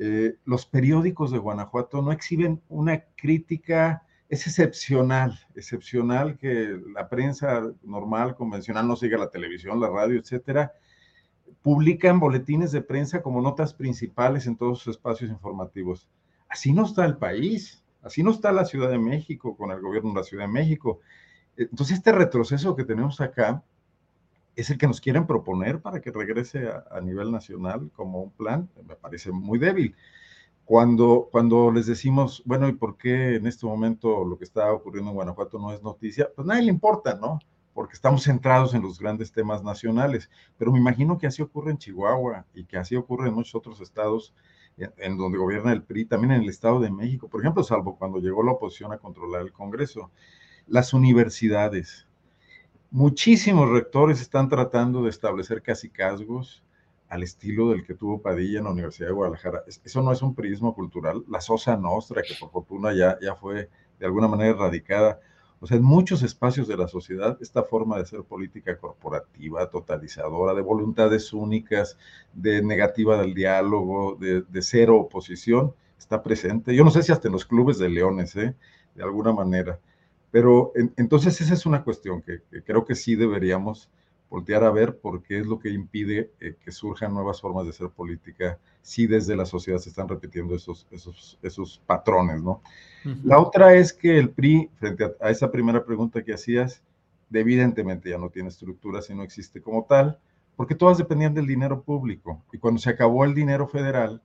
[0.00, 7.62] Eh, los periódicos de Guanajuato no exhiben una crítica es excepcional, excepcional que la prensa
[7.82, 10.72] normal, convencional, no siga la televisión, la radio, etcétera,
[11.62, 16.08] publican boletines de prensa como notas principales en todos sus espacios informativos.
[16.48, 20.10] Así no está el país, así no está la Ciudad de México con el gobierno
[20.10, 21.00] de la Ciudad de México.
[21.56, 23.62] Entonces, este retroceso que tenemos acá
[24.56, 28.30] es el que nos quieren proponer para que regrese a, a nivel nacional como un
[28.30, 29.96] plan, me parece muy débil.
[30.68, 35.10] Cuando, cuando les decimos, bueno, ¿y por qué en este momento lo que está ocurriendo
[35.10, 36.28] en Guanajuato no es noticia?
[36.36, 37.38] Pues nadie le importa, ¿no?
[37.72, 40.28] Porque estamos centrados en los grandes temas nacionales.
[40.58, 43.80] Pero me imagino que así ocurre en Chihuahua y que así ocurre en muchos otros
[43.80, 44.34] estados
[44.76, 48.18] en, donde gobierna el PRI, también en el Estado de México, por ejemplo, salvo cuando
[48.18, 50.10] llegó la oposición a controlar el Congreso.
[50.66, 52.06] Las universidades.
[52.90, 56.62] Muchísimos rectores están tratando de establecer casi casgos
[57.08, 59.64] al estilo del que tuvo Padilla en la Universidad de Guadalajara.
[59.66, 61.24] Eso no es un prismo cultural.
[61.28, 65.20] La Sosa Nostra, que por fortuna ya, ya fue de alguna manera erradicada.
[65.60, 70.54] O sea, en muchos espacios de la sociedad, esta forma de hacer política corporativa, totalizadora,
[70.54, 71.98] de voluntades únicas,
[72.32, 76.76] de negativa del diálogo, de, cero oposición, está presente.
[76.76, 78.54] Yo no sé si hasta en los clubes de leones, ¿eh?
[78.94, 79.80] de alguna manera.
[80.30, 83.88] Pero entonces esa es una cuestión que creo que sí deberíamos
[84.30, 87.70] voltear a ver por qué es lo que impide eh, que surjan nuevas formas de
[87.70, 92.62] hacer política si desde la sociedad se están repitiendo esos, esos, esos patrones, ¿no?
[93.22, 96.82] La otra es que el PRI, frente a, esa primera pregunta que hacías,
[97.32, 100.18] evidentemente ya no tiene estructura si no existe como tal,
[100.56, 102.42] porque todas dependían del dinero público.
[102.52, 104.22] Y cuando se acabó el dinero federal,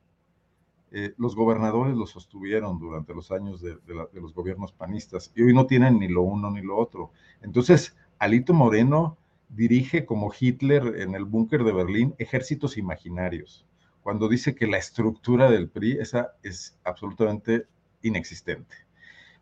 [0.92, 5.54] eh, los gobernadores lo sostuvieron durante los años de, de los gobiernos panistas y hoy
[5.54, 7.12] no tienen ni lo uno ni lo otro.
[7.42, 9.18] Entonces, Alito Moreno
[9.56, 13.66] dirige como Hitler en el búnker de Berlín ejércitos imaginarios,
[14.02, 17.68] cuando dice que la estructura del PRI esa es absolutamente
[18.02, 18.76] inexistente.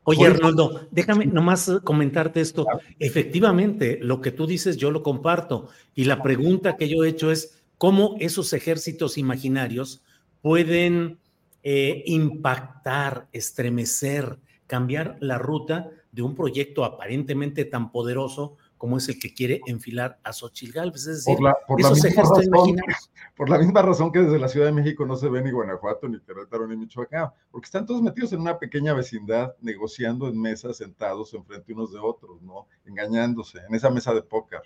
[0.03, 2.65] Oye, Arnoldo, déjame nomás comentarte esto.
[2.97, 5.69] Efectivamente, lo que tú dices yo lo comparto.
[5.93, 10.03] Y la pregunta que yo he hecho es, ¿cómo esos ejércitos imaginarios
[10.41, 11.19] pueden
[11.61, 19.19] eh, impactar, estremecer, cambiar la ruta de un proyecto aparentemente tan poderoso como es el
[19.19, 21.05] que quiere enfilar a Xochitl Gálvez.
[21.05, 21.37] Es decir.
[23.37, 26.09] Por la misma razón que desde la Ciudad de México no se ve ni Guanajuato,
[26.09, 30.77] ni Querétaro, ni Michoacán, porque están todos metidos en una pequeña vecindad, negociando en mesas,
[30.77, 32.65] sentados enfrente unos de otros, ¿no?
[32.83, 34.63] Engañándose, en esa mesa de póker.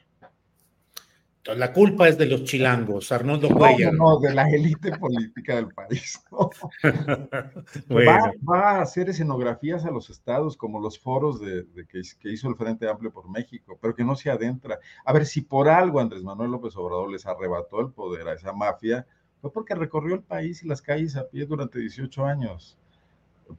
[1.54, 3.94] La culpa es de los chilangos, Arnoldo Cuellar.
[3.94, 6.20] No, no, de la élite política del país.
[7.92, 12.56] va, a hacer escenografías a los estados como los foros de, que, que, hizo el
[12.56, 14.80] Frente Amplio por México, pero que no se adentra.
[15.06, 18.52] A ver, si por algo Andrés Manuel López Obrador les arrebató el poder a esa
[18.52, 19.06] mafia,
[19.40, 22.76] fue porque recorrió el país y las calles a pie durante 18 años.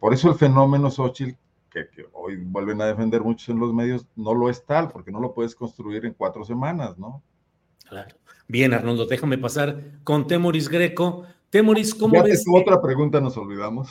[0.01, 1.39] Por eso el fenómeno Xochitl,
[1.71, 5.13] que, que hoy vuelven a defender muchos en los medios, no lo es tal, porque
[5.13, 7.23] no lo puedes construir en cuatro semanas, ¿no?
[7.89, 8.15] Claro.
[8.49, 11.27] Bien, Arnoldo, déjame pasar con Temoris Greco.
[11.51, 12.45] Temoris, ¿cómo ves?
[12.53, 13.89] otra pregunta nos olvidamos.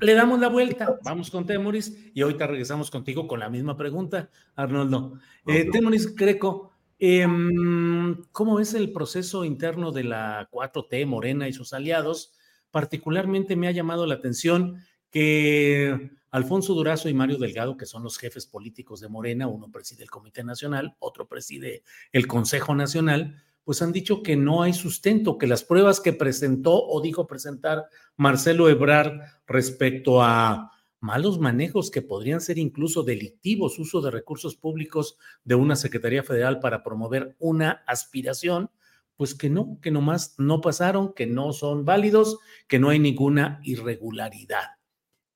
[0.00, 4.30] Le damos la vuelta, vamos con Temoris y ahorita regresamos contigo con la misma pregunta,
[4.56, 5.18] Arnoldo.
[5.46, 11.74] Eh, Temoris Greco, em, ¿cómo ves el proceso interno de la 4T, Morena y sus
[11.74, 12.32] aliados?
[12.70, 18.18] Particularmente me ha llamado la atención que Alfonso Durazo y Mario Delgado, que son los
[18.18, 21.82] jefes políticos de Morena, uno preside el Comité Nacional, otro preside
[22.12, 26.86] el Consejo Nacional, pues han dicho que no hay sustento, que las pruebas que presentó
[26.86, 27.86] o dijo presentar
[28.16, 35.16] Marcelo Ebrard respecto a malos manejos que podrían ser incluso delictivos, uso de recursos públicos
[35.44, 38.70] de una Secretaría Federal para promover una aspiración,
[39.16, 42.38] pues que no, que nomás no pasaron, que no son válidos,
[42.68, 44.79] que no hay ninguna irregularidad.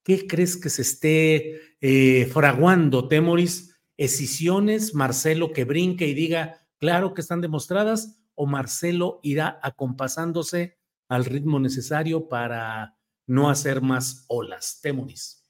[0.05, 3.81] ¿Qué crees que se esté eh, fraguando, Temoris?
[3.97, 4.95] ¿Escisiones?
[4.95, 8.21] ¿Marcelo que brinque y diga, claro que están demostradas?
[8.35, 10.79] ¿O Marcelo irá acompasándose
[11.09, 14.81] al ritmo necesario para no hacer más olas?
[14.83, 15.43] Temoris.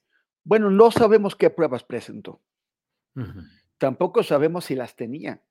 [0.45, 2.41] Bueno, no sabemos qué pruebas presentó.
[3.77, 5.43] Tampoco sabemos si las tenía.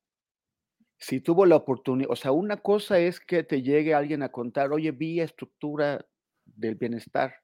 [0.96, 2.10] Si tuvo la oportunidad.
[2.10, 6.06] O sea, una cosa es que te llegue alguien a contar, oye, vi estructura
[6.46, 7.43] del bienestar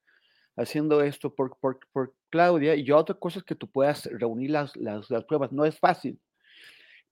[0.60, 5.24] haciendo esto por, por, Claudia y otra cosa es que tú puedas reunir las, las,
[5.24, 6.20] pruebas, no es fácil.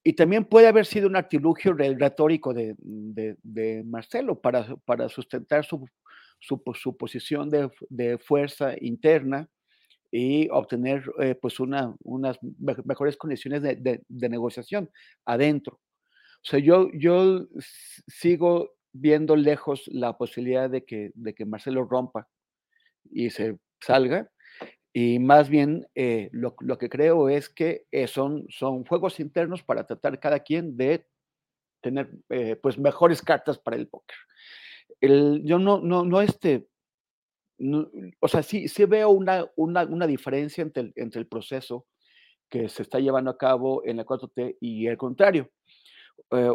[0.05, 5.85] Y también puede haber sido un artilugio retórico de, de, Marcelo para, para sustentar su,
[6.39, 9.49] su, su posición de, de, fuerza interna
[10.11, 12.39] y obtener eh, pues una, unas
[12.85, 14.91] mejores condiciones de, negociación
[15.27, 15.81] adentro.
[16.37, 17.47] O sea, yo, yo
[18.07, 22.29] sigo viendo lejos la posibilidad de que, de que Marcelo rompa
[23.11, 24.31] y se salga.
[24.93, 29.87] Y más bien eh, lo, que creo es que eh, son, son juegos internos para
[29.87, 31.07] tratar cada quien de
[31.81, 34.17] tener eh, pues mejores cartas para el póker.
[35.01, 36.69] El, yo no, no, no este,
[38.19, 41.87] o sea, sí, sí veo una, una, una diferencia entre el, entre el proceso
[42.49, 45.51] que se está llevando a cabo en la 4T y el contrario.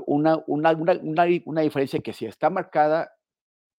[0.05, 3.11] una, una, una, una, diferencia que sí está marcada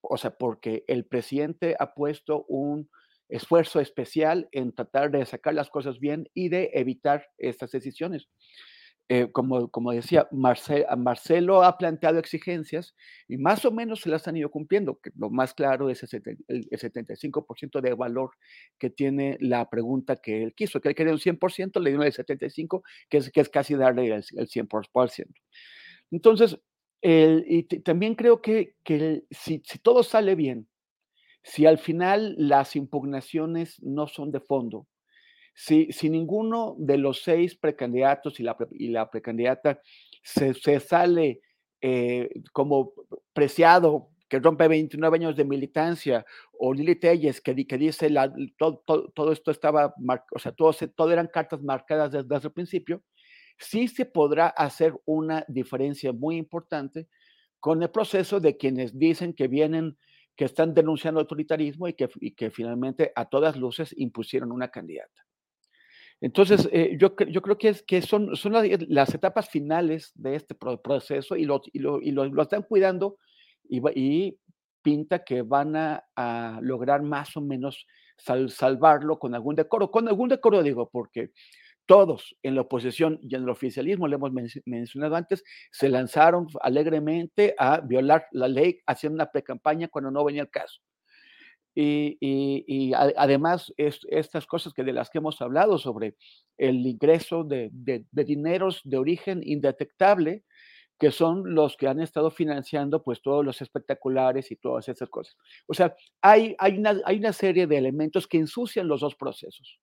[0.09, 2.89] o sea, porque el presidente ha puesto un
[3.29, 8.27] esfuerzo especial en tratar de sacar las cosas bien y de evitar estas decisiones.
[9.07, 12.95] Eh, como, como decía, Marcelo ha planteado exigencias
[13.27, 14.99] y más o menos se las han ido cumpliendo.
[14.99, 18.31] Que lo más claro es el, 75% de valor
[18.79, 22.13] que tiene la pregunta que él quiso, que él quería un 100%, le dio el
[22.13, 25.27] 75%, que es, que es casi darle el, el 100%.
[26.09, 26.57] Entonces,
[27.07, 28.75] y también creo que,
[29.29, 30.67] si, todo sale bien,
[31.43, 34.87] si al final las impugnaciones no son de fondo,
[35.53, 39.79] si, si ninguno de los seis precandidatos y la, y la precandidata
[40.23, 41.41] se, sale
[41.81, 42.93] eh, como
[43.33, 46.25] preciado, que rompe 29 años de militancia,
[46.57, 48.81] o Lili Telles, que, que dice la, todo,
[49.13, 49.93] todo, esto estaba,
[50.31, 53.03] o sea, todo, todo eran cartas marcadas desde, desde el principio,
[53.57, 57.07] sí se podrá hacer una diferencia muy importante
[57.59, 59.97] con el proceso de quienes dicen que vienen,
[60.35, 65.25] que están denunciando autoritarismo y que, finalmente a todas luces impusieron una candidata.
[66.21, 71.35] Entonces, eh, yo, yo, creo que, que son, son las, etapas finales de este proceso
[71.35, 73.17] y lo, y lo, y lo, están cuidando
[73.67, 74.37] y,
[74.81, 77.87] pinta que van a, lograr más o menos
[78.17, 79.89] salvarlo con algún decoro.
[79.89, 81.31] Con algún decoro digo, porque
[81.85, 84.31] todos en la oposición y en el oficialismo, le hemos
[84.65, 90.41] mencionado antes, se lanzaron alegremente a violar la ley haciendo una pre-campaña cuando no venía
[90.43, 90.81] el caso.
[91.77, 96.15] Y, además, estas cosas que de las que hemos hablado sobre
[96.57, 97.69] el ingreso de,
[98.11, 100.43] dineros de origen indetectable,
[100.97, 105.35] que son los que han estado financiando pues todos los espectaculares y todas esas cosas.
[105.67, 109.77] O sea, hay, hay, una, hay una serie de elementos que ensucian los dos procesos.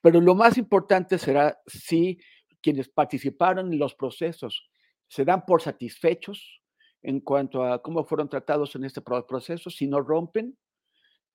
[0.00, 2.18] Pero lo más importante será si
[2.62, 4.70] quienes participaron en los procesos
[5.08, 6.62] se dan por satisfechos
[7.02, 10.56] en cuanto a cómo fueron tratados en este proceso, si no rompen,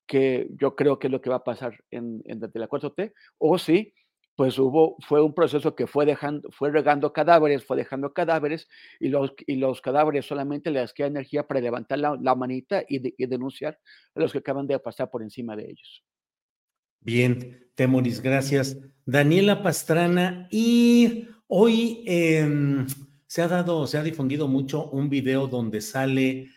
[0.08, 3.58] que yo creo que es lo que va a pasar en, en la 4T, o
[3.58, 3.94] si
[4.36, 8.68] pues hubo, fue un proceso que fue dejando, fue regando cadáveres, fue dejando cadáveres,
[9.00, 13.28] y los, y los cadáveres solamente les queda energía para levantar la, manita y, y,
[13.28, 13.80] denunciar
[14.14, 16.04] a los que acaban de pasar por encima de ellos.
[17.06, 18.78] Bien, Temoris, gracias.
[19.06, 22.88] Daniela Pastrana, y hoy em,
[23.28, 26.50] se ha dado, se ha difundido mucho un video donde sale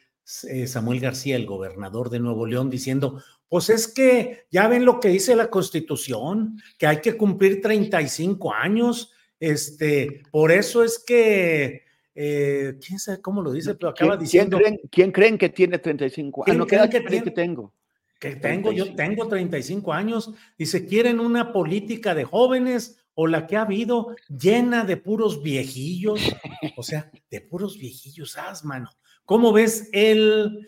[0.49, 5.01] eh, Samuel García, el gobernador de Nuevo León, diciendo, pues es que ya ven lo
[5.01, 9.13] que dice la Constitución, que hay que cumplir 35 años.
[9.39, 11.83] Este, por eso es que,
[12.15, 14.59] eh, quién sabe cómo lo dice, pero acaba diciendo.
[14.91, 16.67] ¿quién creen, que tiene 35 años?
[16.67, 17.75] ¿Quién creen que, que tengo?
[18.19, 20.33] Que tengo, yo tengo 35 años.
[20.57, 26.21] Dice, ¿quieren una política de jóvenes o la que ha habido llena de puros viejillos?
[26.77, 28.91] O sea, de puros viejillos, haz, mano.
[29.25, 30.67] ¿Cómo ves el,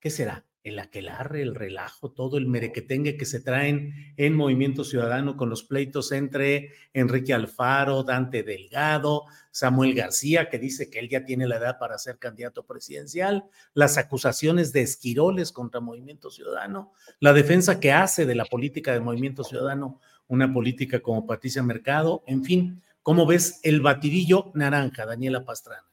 [0.00, 0.47] qué será?
[0.64, 5.62] El aquelarre, el relajo, todo el merequetengue que se traen en Movimiento Ciudadano con los
[5.62, 11.56] pleitos entre Enrique Alfaro, Dante Delgado, Samuel García, que dice que él ya tiene la
[11.56, 13.44] edad para ser candidato presidencial,
[13.74, 19.00] las acusaciones de esquiroles contra Movimiento Ciudadano, la defensa que hace de la política de
[19.00, 25.44] Movimiento Ciudadano, una política como Patricia Mercado, en fin, ¿cómo ves el batidillo naranja, Daniela
[25.44, 25.88] Pastrana?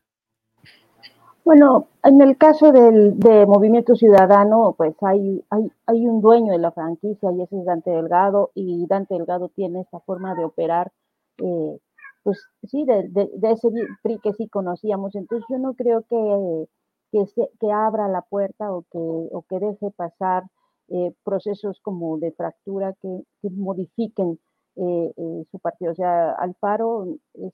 [1.46, 5.44] Bueno, en el caso del de Movimiento Ciudadano, pues hay,
[5.88, 10.00] un dueño de la franquicia y ese es Dante Delgado y Dante Delgado tiene esta
[10.00, 10.92] forma de operar,
[11.38, 11.78] eh,
[12.24, 13.70] pues sí, de, ese
[14.02, 15.14] PRI que sí conocíamos.
[15.14, 16.68] Entonces yo no creo que,
[17.12, 17.26] que,
[17.60, 20.46] que abra la puerta o que, o que deje pasar
[20.88, 24.40] eh, procesos como de fractura que, que modifiquen
[24.78, 25.14] eh,
[25.52, 25.92] su partido.
[25.92, 27.06] O sea, Alfaro
[27.36, 27.54] es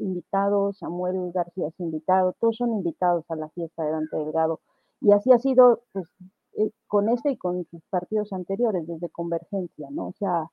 [0.00, 4.60] invitado, Samuel García es invitado, todos son invitados a la fiesta de Dante Delgado.
[5.00, 6.08] Y así ha sido pues,
[6.56, 10.08] eh, con este y con sus partidos anteriores, desde Convergencia, ¿no?
[10.08, 10.50] O sea,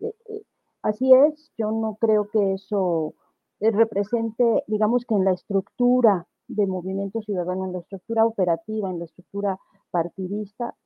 [0.00, 0.42] eh, eh,
[0.82, 3.14] así es, yo no creo que eso
[3.60, 9.04] represente, digamos que en la estructura de movimiento ciudadano, en la estructura operativa, en la
[9.06, 9.58] estructura
[9.90, 10.76] partidista,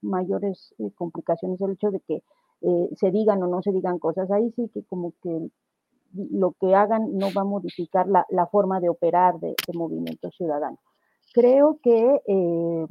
[0.00, 1.60] mayores complicaciones.
[1.60, 2.22] El hecho de que
[2.96, 5.50] se digan o no se digan cosas, ahí sí que como que
[6.14, 10.78] lo que hagan no va a modificar la, forma de operar de, Movimiento Ciudadano.
[11.32, 12.86] Creo que, eh,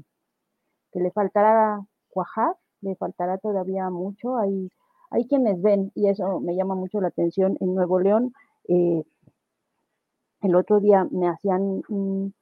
[0.92, 4.38] que le faltará cuajar, le faltará todavía mucho.
[4.38, 4.70] Hay,
[5.12, 8.34] hay quienes ven, y eso me llama mucho la atención, en Nuevo León,
[8.68, 9.04] eh,
[10.42, 12.34] el otro día me hacían un,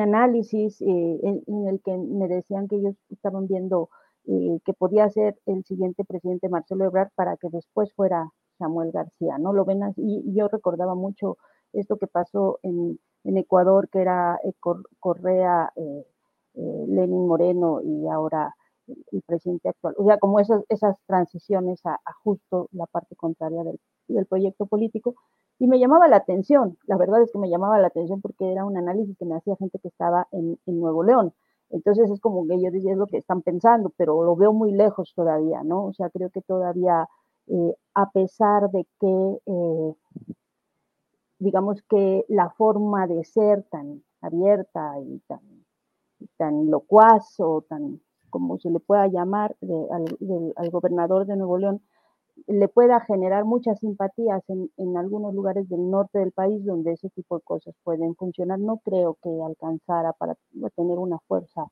[0.00, 3.90] análisis eh, en, el que me decían que ellos estaban viendo
[4.26, 9.52] que podía ser el siguiente presidente Marcelo Ebrard para que después fuera Samuel García, ¿no?
[9.52, 11.36] Lo ven así, y yo recordaba mucho
[11.72, 14.52] esto que pasó en, Ecuador, que era eh,
[15.00, 16.06] Correa, eh,
[16.54, 18.54] eh, Lenin Moreno y ahora
[18.86, 19.94] el, presidente actual.
[19.98, 20.62] O sea, como esas,
[21.06, 25.14] transiciones a, justo la parte contraria del, proyecto político.
[25.58, 28.64] Y me llamaba la atención, la verdad es que me llamaba la atención porque era
[28.64, 31.32] un análisis que me hacía gente que estaba en, en Nuevo León.
[31.70, 34.72] Entonces es como que yo decía, es lo que están pensando, pero lo veo muy
[34.72, 35.86] lejos todavía, ¿no?
[35.86, 37.08] O sea, creo que todavía
[37.48, 39.94] eh, a pesar de que, eh,
[41.38, 45.40] digamos que la forma de ser tan abierta y tan,
[46.36, 48.00] tan locuaz o tan,
[48.30, 49.56] como se le pueda llamar,
[49.90, 51.82] al, gobernador de Nuevo León,
[52.46, 57.10] le pueda generar muchas simpatías en, en, algunos lugares del norte del país donde ese
[57.10, 58.58] tipo de cosas pueden funcionar.
[58.58, 60.36] No creo que alcanzara para
[60.74, 61.70] tener una fuerza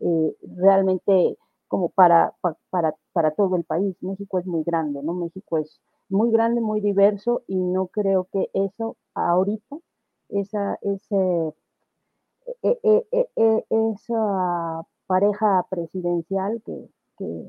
[0.00, 1.38] eh, realmente
[1.74, 2.32] como para,
[2.70, 3.96] para, para todo el país.
[4.00, 5.12] México es muy grande, ¿no?
[5.12, 9.78] México es muy grande, muy diverso y no creo que eso ahorita,
[10.28, 11.52] esa, ese,
[12.62, 16.88] e, e, e, esa pareja presidencial que,
[17.18, 17.48] que,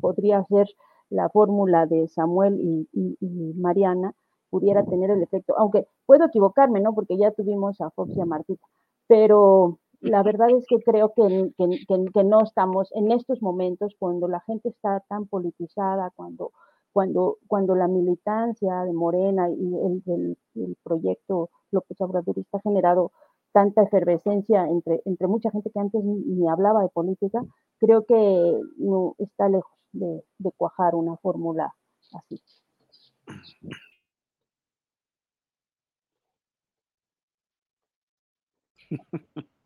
[0.00, 0.68] podría ser
[1.10, 4.14] la fórmula de Samuel y, y, Mariana
[4.50, 6.94] pudiera tener el efecto, aunque puedo equivocarme, ¿no?
[6.94, 8.64] Porque ya tuvimos a Fox y a Martita,
[9.08, 11.24] pero la verdad es que creo que,
[12.24, 16.52] no estamos en estos momentos cuando la gente está tan politizada, cuando,
[16.92, 23.12] cuando, cuando la militancia de Morena y el, el, proyecto López Obradorista ha generado
[23.52, 27.42] tanta efervescencia entre, entre mucha gente que antes ni, hablaba de política,
[27.78, 31.74] creo que no está lejos de, de cuajar una fórmula
[32.12, 32.40] así.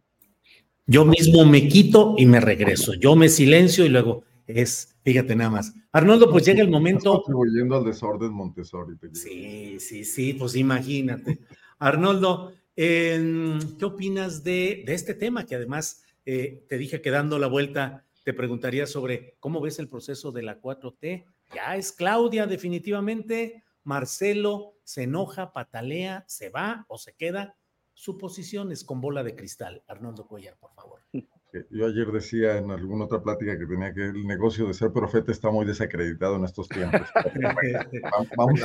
[0.86, 2.94] Yo mismo me quito y me regreso.
[2.94, 5.74] Yo me silencio y luego es, fíjate nada más.
[5.92, 7.22] Arnoldo, pues llega el momento.
[7.22, 8.96] contribuyendo al desorden Montessori.
[9.12, 11.38] Sí, sí, sí, pues imagínate.
[11.78, 15.46] Arnoldo, ¿qué opinas de, este tema?
[15.46, 19.88] Que además eh, te dije que dando la vuelta te preguntaría sobre cómo ves el
[19.88, 21.24] proceso de la 4T.
[21.54, 23.64] Ya es Claudia, definitivamente.
[23.84, 27.56] Marcelo se enoja, patalea, se va o se queda.
[28.02, 29.80] Su posición es con bola de cristal.
[29.86, 30.98] Arnoldo Cuellar, por favor.
[31.70, 35.30] Yo ayer decía en alguna otra plática que tenía que el negocio de ser profeta
[35.30, 37.02] está muy desacreditado en estos tiempos.
[38.36, 38.60] vamos,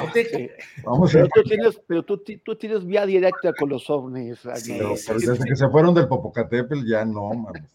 [0.84, 4.40] vamos pero, tú tienes, pero tú, tú, tienes vía directa con los ovnis.
[4.42, 7.30] desde que se fueron del Popocatépetl ya no,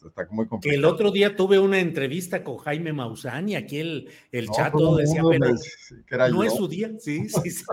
[0.05, 0.77] está muy complicado.
[0.77, 5.23] El otro día tuve una entrevista con Jaime Maussan y aquí el, el chato decía,
[6.09, 6.91] pero no es su día.
[6.99, 7.65] Sí, sí, sí.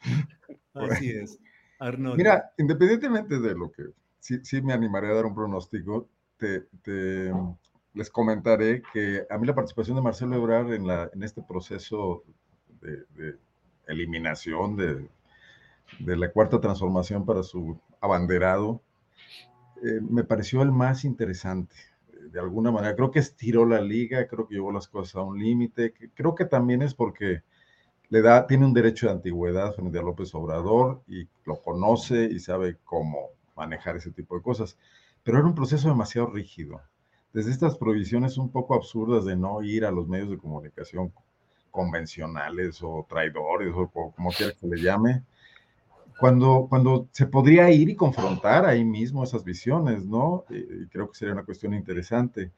[0.74, 1.38] Así es.
[1.80, 2.16] Arnoldo.
[2.16, 3.84] Mira, independientemente de lo que
[4.20, 6.08] sí, me animaré a dar un pronóstico.
[6.36, 6.66] Te,
[7.92, 12.22] les comentaré que a mí la participación de Marcelo Ebrard en, la, en este proceso
[12.80, 13.36] de,
[13.88, 15.08] eliminación de,
[15.98, 18.80] de, la cuarta transformación para su abanderado
[19.82, 21.74] eh, me pareció el más interesante.
[22.30, 25.38] De alguna manera, creo que estiró la liga, creo que llevó las cosas a un
[25.38, 27.42] límite, creo que también es porque
[28.10, 32.40] le da, tiene un derecho de antigüedad frente a López Obrador y lo conoce y
[32.40, 34.76] sabe cómo manejar ese tipo de cosas.
[35.22, 36.80] Pero era un proceso demasiado rígido.
[37.32, 41.12] Desde estas provisiones un poco absurdas de no ir a los medios de comunicación
[41.70, 45.22] convencionales o traidores o como quiera que le llame,
[46.18, 50.44] cuando, cuando se podría ir y confrontar ahí mismo esas visiones, ¿no?
[50.50, 52.50] Y creo que sería una cuestión interesante.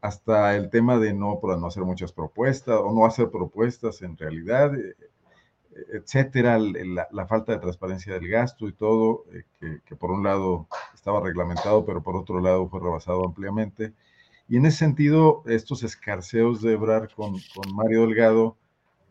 [0.00, 4.74] Hasta el tema de no, no hacer muchas propuestas o no hacer propuestas en realidad,
[4.74, 4.94] eh,
[5.92, 11.20] etcétera, la, falta de transparencia del gasto y todo, eh, que, por un lado estaba
[11.20, 13.92] reglamentado, pero por otro lado fue rebasado ampliamente.
[14.48, 18.56] Y en ese sentido, estos escarceos de Ebrar con, con Mario Delgado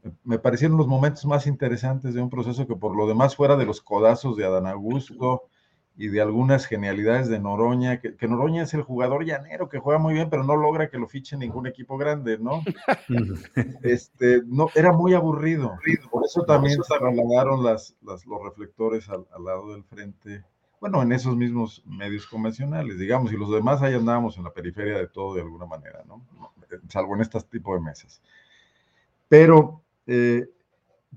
[0.03, 3.55] eh, me parecieron los momentos más interesantes de un proceso que por lo demás fuera
[3.55, 5.43] de los codazos de Adán Augusto
[5.97, 10.13] y de algunas genialidades de Noroña, que, Noroña es el jugador llanero que juega muy
[10.13, 12.61] bien, pero no logra que lo fiche ningún equipo grande, ¿no?
[13.81, 15.75] este, no era muy aburrido.
[16.11, 20.43] Por eso también se trasladaron las, los reflectores al, lado del frente,
[20.79, 24.99] bueno, en esos mismos medios convencionales, digamos, y los demás ahí andábamos en la periferia
[24.99, 26.23] de todo de alguna manera, ¿no?
[26.89, 28.21] Salvo en este tipo de mesas.
[29.27, 30.47] Pero eh,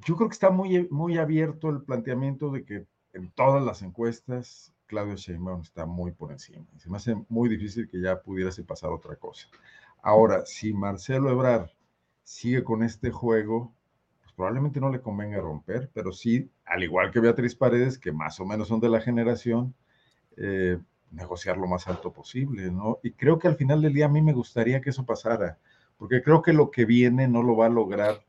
[0.07, 4.73] yo creo que está muy, muy abierto el planteamiento de que en todas las encuestas,
[4.87, 6.67] Claudio Sheinbaum está muy por encima.
[6.79, 9.49] Se me hace muy difícil que ya pudiese pasar otra cosa.
[10.03, 11.71] Ahora, si Marcelo Ebrard
[12.25, 13.73] sigue con este juego,
[14.23, 18.41] pues probablemente no le convenga romper, pero sí, al igual que Beatriz Paredes, que más
[18.41, 19.75] o menos son de la generación,
[20.37, 20.79] eh,
[21.11, 22.99] negociar lo más alto posible, ¿no?
[23.03, 25.59] Y creo que al final del día a mí me gustaría que eso pasara,
[25.99, 28.25] porque creo que lo que viene no lo va a lograr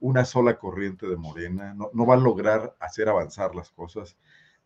[0.00, 4.16] una sola corriente de Morena, no, no va a lograr hacer avanzar las cosas.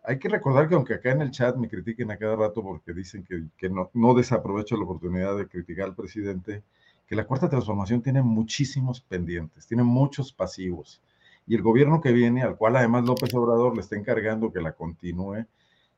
[0.05, 2.93] Hay que recordar que aunque acá en el chat me critiquen a cada rato porque
[2.93, 6.63] dicen que, que no, no desaprovecho la oportunidad de criticar al presidente,
[7.07, 11.03] que la cuarta transformación tiene muchísimos pendientes, tiene muchos pasivos.
[11.47, 14.73] Y el gobierno que viene, al cual además López Obrador le está encargando que la
[14.73, 15.45] continúe,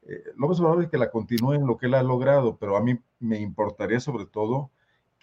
[0.09, 2.81] eh, López Obrador es que la continúe en lo que él ha logrado, pero a
[2.81, 4.71] mí me importaría sobre todo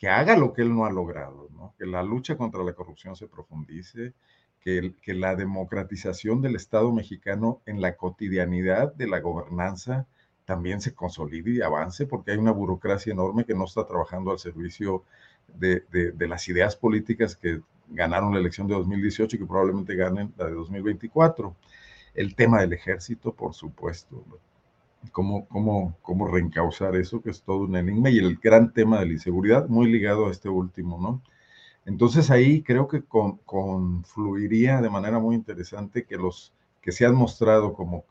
[0.03, 1.47] que haga lo que él no ha logrado,
[1.77, 4.11] que la lucha contra la corrupción se profundice,
[4.59, 10.05] que, que, la democratización del Estado mexicano en la cotidianidad de la gobernanza
[10.43, 14.39] también se consolide y avance, porque hay una burocracia enorme que no está trabajando al
[14.39, 15.05] servicio
[15.47, 20.33] de, de las ideas políticas que ganaron la elección de 2018 y que probablemente ganen
[20.35, 21.55] la de 2024.
[22.13, 24.25] El tema del ejército, por supuesto,
[25.11, 29.07] cómo, cómo, cómo reencauzar eso, que es todo un enigma, y el gran tema de
[29.07, 31.21] la inseguridad, muy ligado a este último, ¿no?
[31.85, 37.15] Entonces ahí creo que con, confluiría de manera muy interesante que los que se han
[37.15, 38.05] mostrado como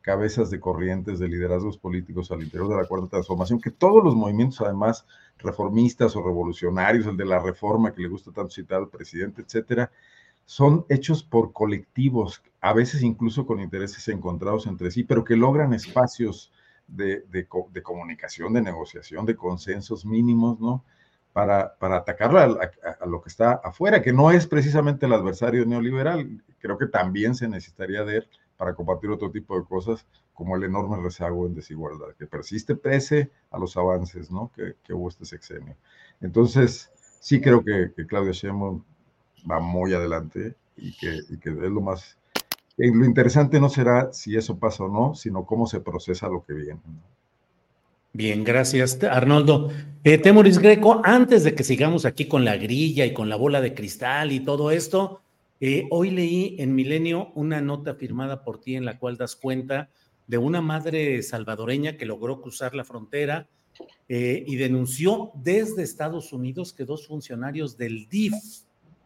[0.00, 4.16] cabezas de corrientes de liderazgos políticos al interior de la cuarta transformación, que todos los
[4.16, 5.06] movimientos además
[5.38, 9.90] reformistas o revolucionarios, el de la reforma que le gusta tanto citar al presidente, etcétera,
[10.44, 15.74] son hechos por colectivos, a veces incluso con intereses encontrados entre sí, pero que logran
[15.74, 16.52] espacios
[16.86, 17.46] de,
[17.82, 20.84] comunicación, de negociación, de consensos mínimos, ¿no?
[21.32, 26.42] Para, para atacar a, lo que está afuera, que no es precisamente el adversario neoliberal.
[26.60, 30.62] Creo que también se necesitaría de él para compartir otro tipo de cosas, como el
[30.62, 34.52] enorme rezago en desigualdad, que persiste pese a los avances, ¿no?
[34.54, 35.76] Que, hubo este sexenio.
[36.20, 38.32] Entonces, sí creo que, que Claudia
[39.50, 42.18] va muy adelante y que, que es lo más...
[42.76, 46.54] lo interesante no será si eso pasa o no, sino cómo se procesa lo que
[46.54, 46.80] viene.
[48.14, 49.70] Bien, gracias, Arnoldo.
[50.04, 53.60] Eh, Temoris Greco, antes de que sigamos aquí con la grilla y con la bola
[53.60, 55.22] de cristal y todo esto,
[55.60, 59.88] eh, hoy leí en Milenio una nota firmada por ti en la cual das cuenta
[60.26, 63.48] de una madre salvadoreña que logró cruzar la frontera
[64.08, 68.34] eh, y denunció desde Estados Unidos que dos funcionarios del DIF,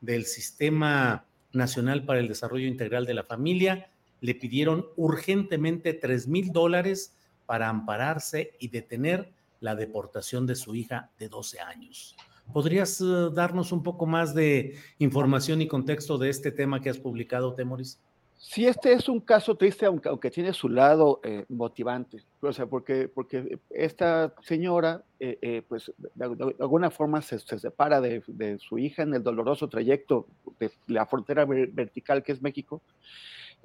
[0.01, 1.25] del Sistema
[1.57, 7.15] Nacional para el Desarrollo Integral de la Familia, le pidieron urgentemente tres mil dólares
[7.47, 12.17] para ampararse y detener la deportación de su hija de 12 años.
[12.53, 16.99] ¿Podrías uh, darnos un poco más de información y contexto de este tema que has
[16.99, 18.01] publicado, Temoris?
[18.49, 23.09] Sí, este es un caso triste, aunque, tiene su lado eh, motivante, o sea, porque,
[23.09, 28.79] porque esta señora, eh, eh, pues de, alguna forma se, se separa de, de, su
[28.79, 30.29] hija en el doloroso trayecto
[30.61, 32.83] de la frontera vertical que es México,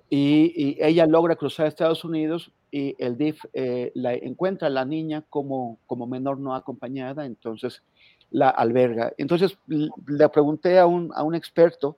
[0.10, 3.46] y, y, ella logra cruzar Estados Unidos y el DIF
[3.94, 7.84] la encuentra a la niña como, como menor no acompañada, entonces
[8.32, 9.14] la alberga.
[9.18, 11.98] Entonces le pregunté a un, a un experto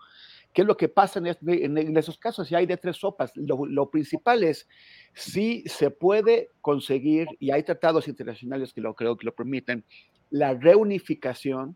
[0.53, 3.31] qué es lo que pasa en, este, en, esos casos, y hay de tres sopas.
[3.35, 4.67] Lo, lo, principal es
[5.13, 9.83] si se puede conseguir, y hay tratados internacionales que lo creo que lo permiten,
[10.29, 11.75] la reunificación,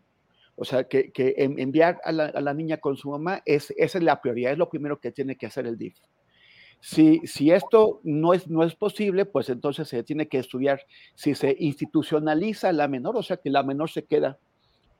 [0.54, 3.98] o sea, que, que enviar a la, a la, niña con su mamá, es, esa
[3.98, 5.96] es la prioridad, es lo primero que tiene que hacer el DIF.
[6.80, 10.80] Si, si, esto no es, no es posible, pues entonces se tiene que estudiar
[11.16, 14.38] si se institucionaliza la menor, o sea, que la menor se queda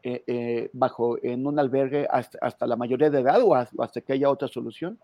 [0.03, 4.31] eh, eh, bajo en un albergue hasta, la mayoría de edad o hasta que haya
[4.31, 4.99] otra solución,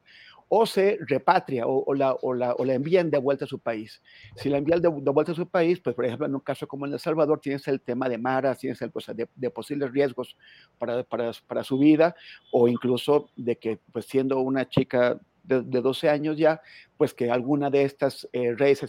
[0.49, 4.03] o se repatria o, la, o, la, o, la, envían de vuelta a su país.
[4.37, 6.69] Si la envían de, de, vuelta a su país, pues por ejemplo en un caso
[6.69, 9.91] como en El Salvador tienes el tema de maras, tienes el, pues, de, de, posibles
[9.91, 10.37] riesgos
[10.79, 12.15] para, para, para, su vida
[12.53, 16.61] o incluso de que pues siendo una chica de, de 12 años ya,
[16.97, 18.83] pues que alguna de estas eh, redes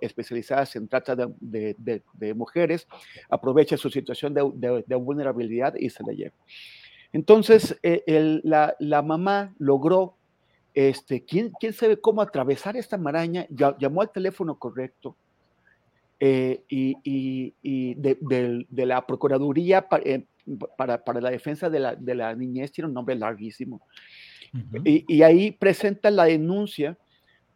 [0.00, 2.02] especializadas en trata de,
[2.34, 2.86] mujeres
[3.28, 6.32] aproveche su situación de, vulnerabilidad y se la lleve.
[7.12, 10.14] Entonces, eh, la, la, mamá logró,
[10.74, 13.46] este, ¿quién, ¿quién, sabe cómo atravesar esta maraña?
[13.50, 15.16] Llamó al teléfono correcto
[16.20, 16.96] eh, y,
[17.62, 20.04] y, de, la Procuraduría para,
[20.76, 23.80] para, para, la defensa de la, de la niñez, tiene un nombre larguísimo.
[24.84, 26.98] Y, y, ahí presenta la denuncia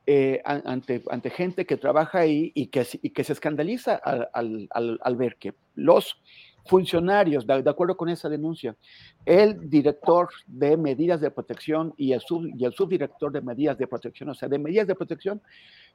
[0.07, 6.21] eh, ante, gente que trabaja ahí y que, se escandaliza al, al, ver que los
[6.67, 8.77] funcionarios, de, acuerdo con esa denuncia,
[9.25, 13.87] el director de medidas de protección y el, sub, y el subdirector de medidas de
[13.87, 15.41] protección, o sea, de medidas de protección,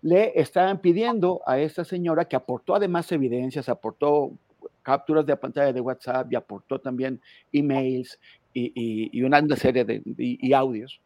[0.02, 4.32] le estaban pidiendo a esta señora que aportó además evidencias, aportó
[4.82, 7.22] capturas de pantalla de WhatsApp y aportó también
[7.52, 8.20] emails
[8.54, 11.02] y, y, y una serie de y, audios,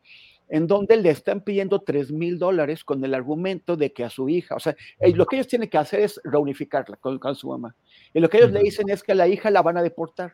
[0.49, 4.29] en donde le están pidiendo 3 mil dólares con el argumento de que a su
[4.29, 4.75] hija, o sea,
[5.13, 7.75] lo que ellos tienen que hacer es reunificarla con, con su mamá.
[8.13, 10.33] Y lo que ellos le dicen es que a la hija la van a deportar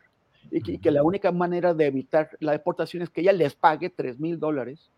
[0.50, 3.54] y que, y que, la única manera de evitar la deportación es que ella les
[3.54, 4.90] pague 3 mil dólares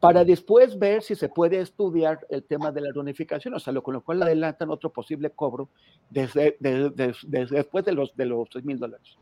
[0.00, 3.82] para después ver si se puede estudiar el tema de la reunificación, o sea, lo,
[3.82, 5.68] con lo cual adelantan otro posible cobro
[6.10, 9.16] desde, desde, desde después de los, de los 3 mil dólares.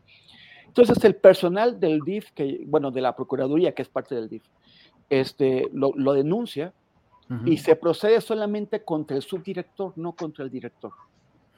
[0.77, 4.43] Entonces, el personal del DIF, que, bueno, de la Procuraduría, que es parte del DIF,
[5.09, 6.73] este, lo, lo denuncia
[7.29, 7.47] uh -huh.
[7.49, 10.91] y se procede solamente contra el subdirector, no contra el director.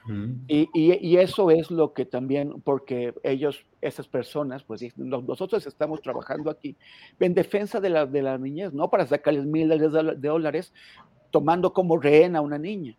[0.06, 0.36] Uh -huh.
[0.46, 6.00] y, y, y, eso es lo que también, porque ellos, esas personas, pues nosotros estamos
[6.00, 6.76] trabajando aquí
[7.18, 10.72] en defensa de la, de la niñez, no para sacarles miles de dólares
[11.32, 12.96] tomando como rehén a una niña.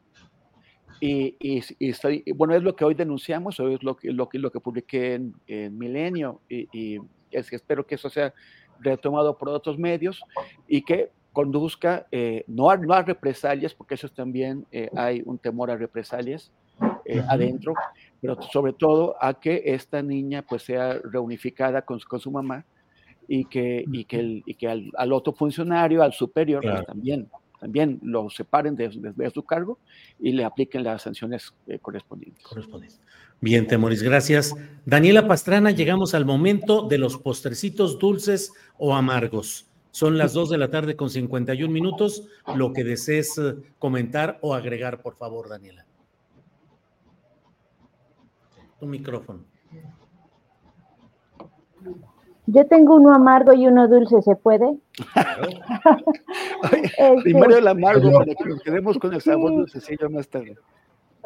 [1.02, 4.40] Y, y, y, bueno, es lo que hoy denunciamos, o es lo que, lo que,
[4.40, 7.00] lo que publiqué en, en Milenio, y,
[7.32, 8.34] es que espero que eso sea
[8.80, 10.22] retomado por otros medios
[10.68, 15.38] y que conduzca eh, no, a, no, a, represalias, porque eso también eh, hay un
[15.38, 16.52] temor a represalias
[17.06, 17.74] eh, adentro,
[18.20, 22.66] pero sobre todo a que esta niña pues sea reunificada con, con su mamá
[23.28, 26.78] y que, y que, el, y que al, al, otro funcionario, al superior, claro.
[26.78, 27.30] pues también
[27.60, 29.80] también lo separen de, su cargo
[30.20, 32.44] y le apliquen las sanciones eh, correspondientes.
[32.44, 33.02] correspondientes.
[33.42, 34.56] Bien, Temoris, gracias.
[34.86, 39.70] Daniela Pastrana, llegamos al momento de los postrecitos dulces o amargos.
[39.92, 42.28] Son las 2 de la tarde con 51 minutos.
[42.56, 45.86] Lo que desees eh, comentar o agregar, por favor, Daniela.
[48.80, 49.46] Tu micrófono.
[52.52, 54.80] Yo tengo uno amargo y uno dulce, ¿se puede?
[56.98, 59.58] este, primero el amargo, para que nos quedemos con el sabor sí.
[59.58, 60.58] dulcecillo más tarde.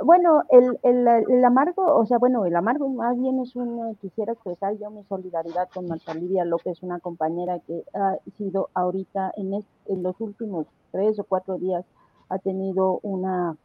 [0.04, 4.34] Bueno, el, el, el, amargo, o sea, bueno, el amargo más bien es una, quisiera
[4.34, 9.54] expresar yo mi solidaridad con Marta Lidia López, una compañera que ha sido ahorita en,
[9.54, 11.86] este, en los últimos tres o cuatro días,
[12.28, 13.56] ha tenido una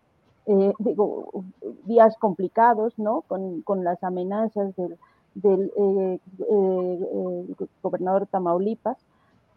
[0.47, 1.45] eh, digo,
[1.87, 3.23] días complicados, ¿no?
[3.23, 4.97] Con, con las amenazas del,
[5.43, 6.21] del eh,
[6.51, 8.99] eh, gobernador Tamaulipas.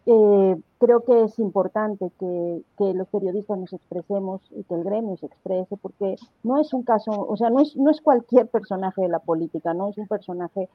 [0.04, 2.62] creo que es importante que,
[2.94, 7.12] los periodistas nos expresemos y que el gremio se exprese, porque no es un caso,
[7.12, 10.68] o sea, no es, no es cualquier personaje de la política, no es un personaje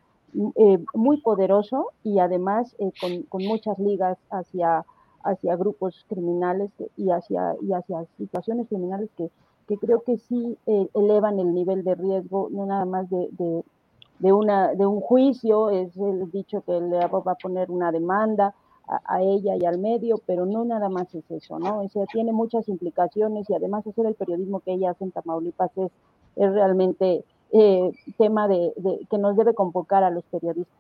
[0.94, 4.86] muy poderoso y además con, con, muchas ligas hacia,
[5.24, 9.30] hacia grupos criminales y hacia, y hacia situaciones criminales que,
[9.68, 13.64] que creo que sí eh, elevan el nivel de riesgo, no nada más de,
[14.20, 18.54] de, una, de un juicio, es el dicho que le va a poner una demanda
[18.88, 21.82] a, ella y al medio, pero no nada más es eso, ¿no?
[21.82, 25.72] O sea, tiene muchas implicaciones y además hacer el periodismo que ella hace en Tamaulipas
[25.78, 25.92] es,
[26.38, 30.78] es realmente eh, tema de, de, que nos debe convocar a los periodistas.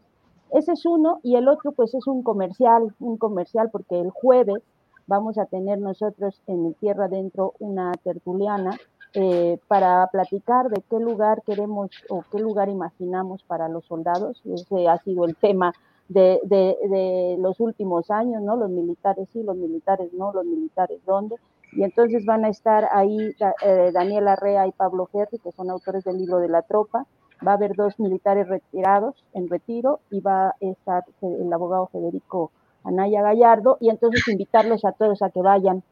[0.51, 4.64] Ese es uno, y el otro pues es un comercial, un comercial porque el jueves
[5.05, 8.77] vamos a tener nosotros en Tierra Adentro una tertuliana
[9.14, 14.42] eh, para platicar de qué lugar queremos o qué lugar imaginamos para los soldados.
[14.46, 15.74] Ese ha sido el tema
[16.10, 18.56] de, los últimos años, ¿no?
[18.56, 21.36] Los militares sí, los militares no, los militares dónde.
[21.74, 26.04] Y entonces van a estar ahí eh, Daniela Rea y Pablo Ferri, que son autores
[26.04, 27.06] del libro de la tropa.
[27.46, 32.52] Va a haber dos militares retirados en retiro y va a estar el abogado Federico
[32.88, 35.84] Anaya Gallardo, y entonces invitarlos a todos a que vayan,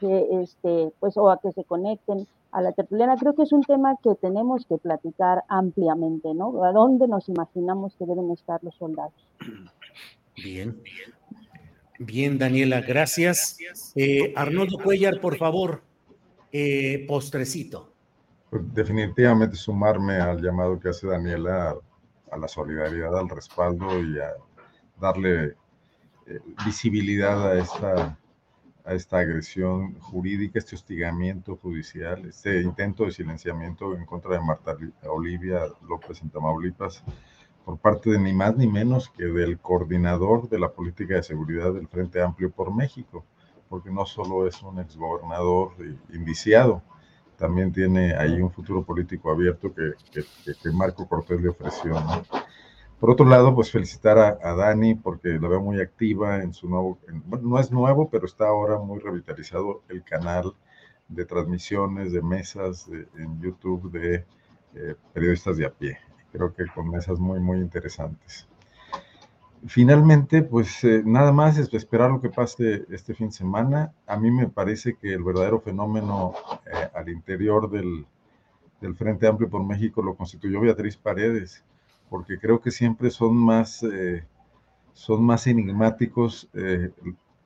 [0.00, 3.16] que este, pues, o a que se conecten a la tertuliana.
[3.16, 6.64] Creo que es un tema que tenemos que platicar ampliamente, ¿no?
[6.64, 9.12] ¿A dónde nos imaginamos que deben estar los soldados?
[10.36, 10.80] Bien.
[11.98, 13.58] Bien, Daniela, gracias.
[13.94, 15.82] Eh, Arnoldo Cuellar, por favor,
[16.50, 17.92] eh, postrecito.
[18.50, 21.76] Pues definitivamente sumarme al llamado que hace Daniela
[22.30, 24.32] a la solidaridad, al respaldo y a
[25.00, 25.54] darle
[26.26, 28.18] eh, visibilidad a esta,
[28.84, 34.76] a esta agresión jurídica, este hostigamiento judicial, este intento de silenciamiento en contra de Marta
[35.08, 37.04] Olivia López en Tamaulipas
[37.64, 41.72] por parte de ni más ni menos que del coordinador de la política de seguridad
[41.72, 43.24] del Frente Amplio por México,
[43.68, 45.74] porque no solo es un exgobernador
[46.12, 46.82] indiciado,
[47.36, 51.92] también tiene ahí un futuro político abierto que Marco Cortés le ofreció.
[51.92, 52.22] ¿no?
[53.02, 57.00] Por otro lado, pues felicitar a, Dani porque la veo muy activa en su nuevo,
[57.08, 60.54] en, no es nuevo, pero está ahora muy revitalizado el canal
[61.08, 64.24] de transmisiones, de mesas de, en YouTube de
[64.76, 65.98] eh, periodistas de a pie.
[66.30, 68.46] Creo que con mesas muy, muy interesantes.
[69.66, 73.92] Finalmente, pues eh, nada más es esperar lo que pase este fin de semana.
[74.06, 76.34] A mí me parece que el verdadero fenómeno
[76.66, 78.06] eh, al interior del,
[78.80, 81.64] del Frente Amplio por México lo constituyó Beatriz Paredes
[82.12, 84.22] porque creo que siempre son más, eh,
[84.92, 86.90] son más enigmáticos eh,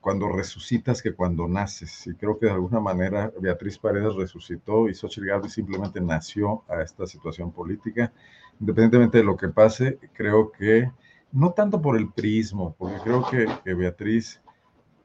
[0.00, 2.04] cuando resucitas que cuando naces.
[2.08, 6.82] Y creo que de alguna manera Beatriz Paredes resucitó y Xochitl Gálvez simplemente nació a
[6.82, 8.12] esta situación política.
[8.58, 10.90] Independientemente de lo que pase, creo que,
[11.30, 14.42] no tanto por el prismo, porque creo que, que Beatriz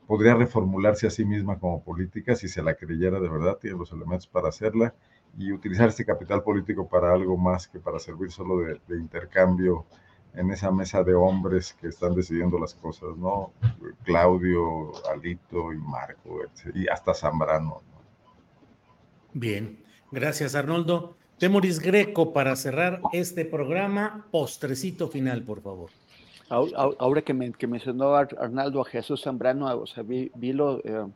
[0.07, 3.91] podría reformularse a sí misma como política si se la creyera de verdad, tiene los
[3.91, 4.95] elementos para hacerla
[5.37, 9.85] y utilizar este capital político para algo más que para servir solo de, de, intercambio
[10.33, 13.51] en esa mesa de hombres que están decidiendo las cosas, ¿no?
[14.03, 16.41] Claudio, Alito y Marco,
[16.73, 17.81] y hasta Zambrano.
[17.91, 18.01] ¿no?
[19.33, 21.17] Bien, gracias Arnoldo.
[21.37, 25.89] Temoris Greco, para cerrar este programa, postrecito final, por favor.
[26.49, 31.07] Ahora que, me, que mencionó Arnaldo a Jesús Zambrano, o sea, vi, vi lo, eh,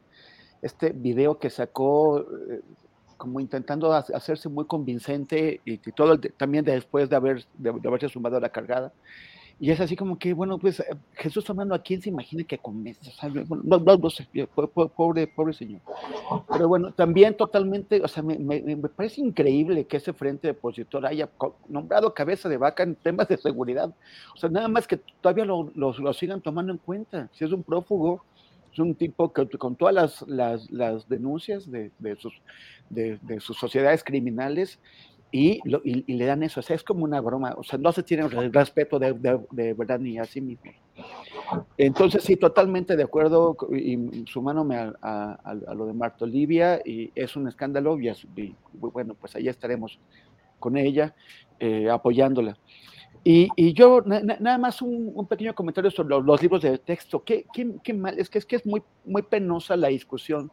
[0.62, 2.62] este video que sacó eh,
[3.18, 7.88] como intentando hacerse muy convincente y, y todo el, también después de, haber, de, de,
[7.88, 8.92] haberse sumado a la cargada.
[9.58, 12.58] Y es así como que, bueno, pues eh, Jesús hablando a quién se imagina que
[12.58, 13.10] convence,
[13.46, 14.28] no, no, no, sé,
[14.96, 15.80] pobre, pobre señor.
[16.52, 21.06] Pero bueno, también totalmente, o sea, me, me, me, parece increíble que ese frente opositor
[21.06, 21.30] haya
[21.70, 23.94] nombrado cabeza de vaca en temas de seguridad.
[24.34, 27.30] O sea, nada más que todavía lo, lo, lo sigan tomando en cuenta.
[27.32, 28.26] Si es un prófugo,
[28.76, 32.34] es un tipo que con todas las, las, las denuncias de, de, sus,
[32.90, 34.80] de, sus sociedades criminales
[35.32, 36.60] y, lo, y, le dan eso.
[36.60, 37.56] O es como una broma.
[37.58, 39.14] O sea, no se tiene respeto de,
[39.74, 40.74] verdad ni a sí mismo.
[41.78, 47.12] Entonces, sí, totalmente de acuerdo y sumándome a, a, a, lo de Marta Olivia y
[47.16, 50.00] es un escándalo y, es, y bueno, pues ahí estaremos
[50.60, 51.16] con ella
[51.62, 52.58] eh, apoyándola.
[53.28, 57.24] Y, yo, nada más un, pequeño comentario sobre los, libros de texto.
[57.24, 58.20] ¿Qué, qué, mal?
[58.20, 60.52] Es que es, que es muy, muy penosa la discusión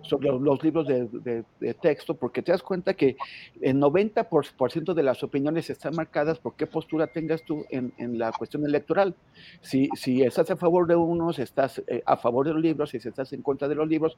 [0.00, 1.44] sobre los, libros de,
[1.82, 3.18] texto, porque te das cuenta que
[3.60, 8.64] el 90% de las opiniones están marcadas por qué postura tengas tú en, la cuestión
[8.64, 9.14] electoral.
[9.60, 13.00] Si, si, estás a favor de unos, estás eh, a favor de los libros, y
[13.00, 14.16] si estás en contra de los libros,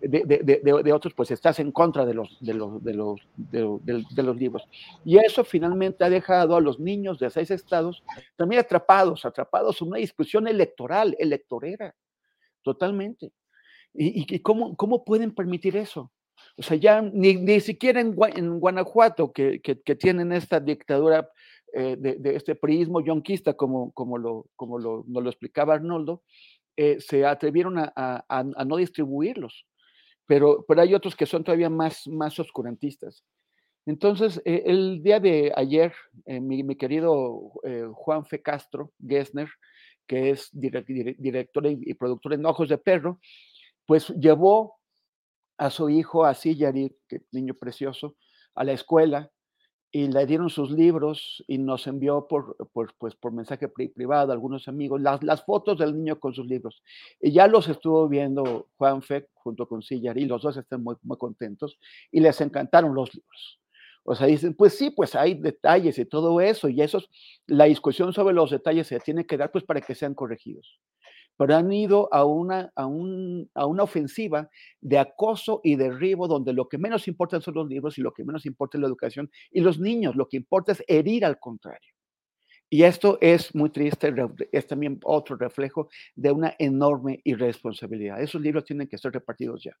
[0.00, 3.20] de, otros, pues estás en contra de los, de, los, de, los,
[3.84, 4.66] de los libros.
[5.04, 8.02] Y eso finalmente ha dejado a los niños de seis estados,
[8.36, 11.94] también atrapados, atrapados en una discusión electoral, electorera,
[12.62, 13.32] totalmente.
[13.92, 16.10] ¿Y, cómo, cómo, pueden permitir eso?
[16.56, 21.30] O sea, ya ni, ni siquiera en, Guanajuato, que, que, tienen esta dictadura
[21.72, 26.22] eh, de, este priismo yonquista, como, como, lo, como lo, nos lo explicaba Arnoldo,
[26.76, 29.66] eh, se atrevieron a, no distribuirlos.
[30.26, 33.24] Pero, pero hay otros que son todavía más, más oscurantistas.
[33.86, 35.92] Entonces, eh, el día de ayer,
[36.24, 39.48] eh, mi, querido eh, Juan Fe Castro Gessner,
[40.06, 43.20] que es director y, productor en Ojos de Perro,
[43.86, 44.76] pues llevó
[45.58, 48.16] a su hijo, a Sillari, que niño precioso,
[48.54, 49.30] a la escuela
[49.90, 55.00] y le dieron sus libros y nos envió por, pues, mensaje privado a algunos amigos
[55.00, 56.82] las, fotos del niño con sus libros.
[57.20, 61.78] Y ya los estuvo viendo Juan Fe junto con Sillari, los dos están muy contentos
[62.10, 63.60] y les encantaron los libros.
[64.04, 67.00] O sea, dicen, pues sí, pues hay detalles y todo eso, y eso,
[67.46, 70.78] la discusión sobre los detalles se tiene que dar pues para que sean corregidos.
[71.36, 74.48] Pero han ido a una, a, un, a una ofensiva
[74.80, 78.24] de acoso y derribo donde lo que menos importa son los libros y lo que
[78.24, 81.90] menos importa es la educación y los niños, lo que importa es herir al contrario.
[82.70, 84.12] Y esto es muy triste,
[84.52, 88.20] es también otro reflejo de una enorme irresponsabilidad.
[88.20, 89.76] Esos libros tienen que ser repartidos ya.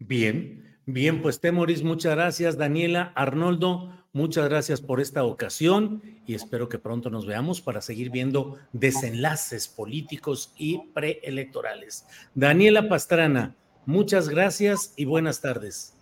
[0.00, 2.56] Bien, bien, pues Temoris, muchas gracias.
[2.56, 8.10] Daniela, Arnoldo, muchas gracias por esta ocasión y espero que pronto nos veamos para seguir
[8.10, 12.06] viendo desenlaces políticos y preelectorales.
[12.34, 13.54] Daniela Pastrana,
[13.84, 15.94] muchas gracias y buenas tardes.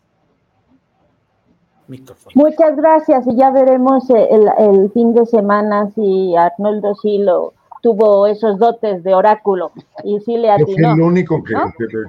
[2.35, 8.27] Muchas gracias y ya veremos el, el fin de semana si Arnoldo sí lo tuvo
[8.27, 9.73] esos dotes de oráculo
[10.05, 10.93] y sí le atinó.
[10.93, 11.55] Es el único que,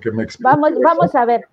[0.02, 1.48] que, me Vamos, vamos a ver.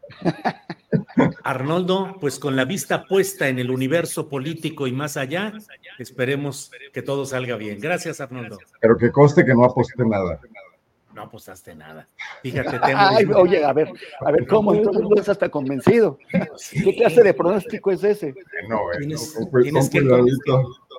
[1.42, 5.52] Arnoldo, pues con la vista puesta en el universo político y más allá,
[5.98, 7.80] esperemos que todo salga bien.
[7.80, 8.58] Gracias, Arnoldo.
[8.80, 10.40] Pero que conste que no aposté nada.
[11.16, 12.06] No apostaste nada.
[12.42, 12.78] Fíjate,
[13.34, 13.90] oye, a ver,
[14.20, 16.18] a ver, ¿cómo entonces no estás hasta convencido?
[16.70, 18.34] ¿Qué clase de pronóstico es ese?
[18.68, 19.34] No, tienes,
[19.90, 20.00] que,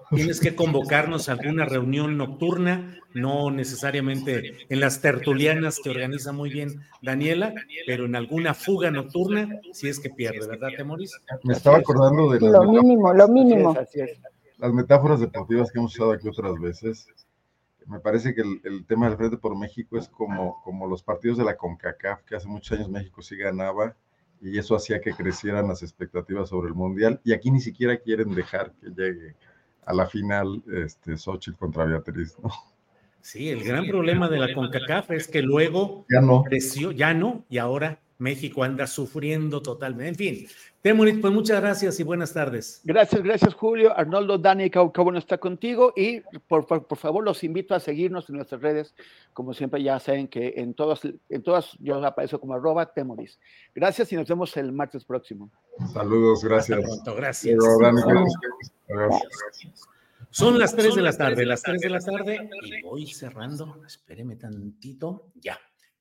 [0.10, 6.50] tienes que convocarnos a alguna reunión nocturna, no necesariamente en las tertulianas que organiza muy
[6.50, 7.54] bien Daniela,
[7.86, 11.12] pero en alguna fuga nocturna, si es que pierde, ¿verdad, Temoris?
[11.44, 13.76] Me estaba acordando de lo mínimo, lo mínimo.
[14.58, 17.08] Las metáforas deportivas que hemos usado aquí otras veces.
[17.86, 21.46] Me parece que el, tema del Frente por México es como, como los partidos de
[21.46, 23.96] la CONCACAF, que hace muchos años México sí ganaba
[24.42, 27.22] y eso hacía que crecieran las expectativas sobre el Mundial.
[27.24, 29.36] Y aquí ni siquiera quieren dejar que llegue
[29.88, 32.52] a la final este, Xochitl contra Beatriz, ¿no?
[33.22, 36.44] Sí, el gran problema de la CONCACAF es que luego ya no.
[36.44, 40.08] creció, ya no, y ahora México anda sufriendo totalmente.
[40.08, 40.48] En fin,
[40.82, 42.82] Temurit, pues muchas gracias y buenas tardes.
[42.84, 43.98] Gracias, gracias Julio.
[43.98, 48.38] Arnoldo, Dani, qué bueno está contigo y por, por, favor los invito a seguirnos en
[48.38, 48.96] nuestras redes.
[49.34, 53.40] Como siempre ya saben que en todas, en todas yo aparezco como arroba Temoris.
[53.76, 55.52] Gracias y nos vemos el martes próximo.
[55.94, 56.80] Saludos, gracias.
[56.80, 57.56] pronto, gracias.
[60.30, 63.82] Son las 3 de la tarde, las 3 de la tarde y voy cerrando.
[63.86, 65.32] Espéreme tantito.
[65.36, 65.58] Ya.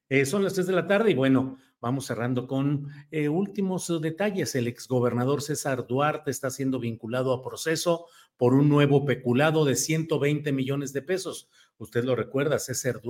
[0.09, 4.57] Eh, son las 3 de la tarde y bueno, vamos cerrando con eh, últimos detalles.
[4.57, 8.07] El exgobernador César Duarte está siendo vinculado a proceso
[8.37, 11.49] por un nuevo peculado de 120 millones de pesos.
[11.79, 13.01] Usted lo recuerda, César,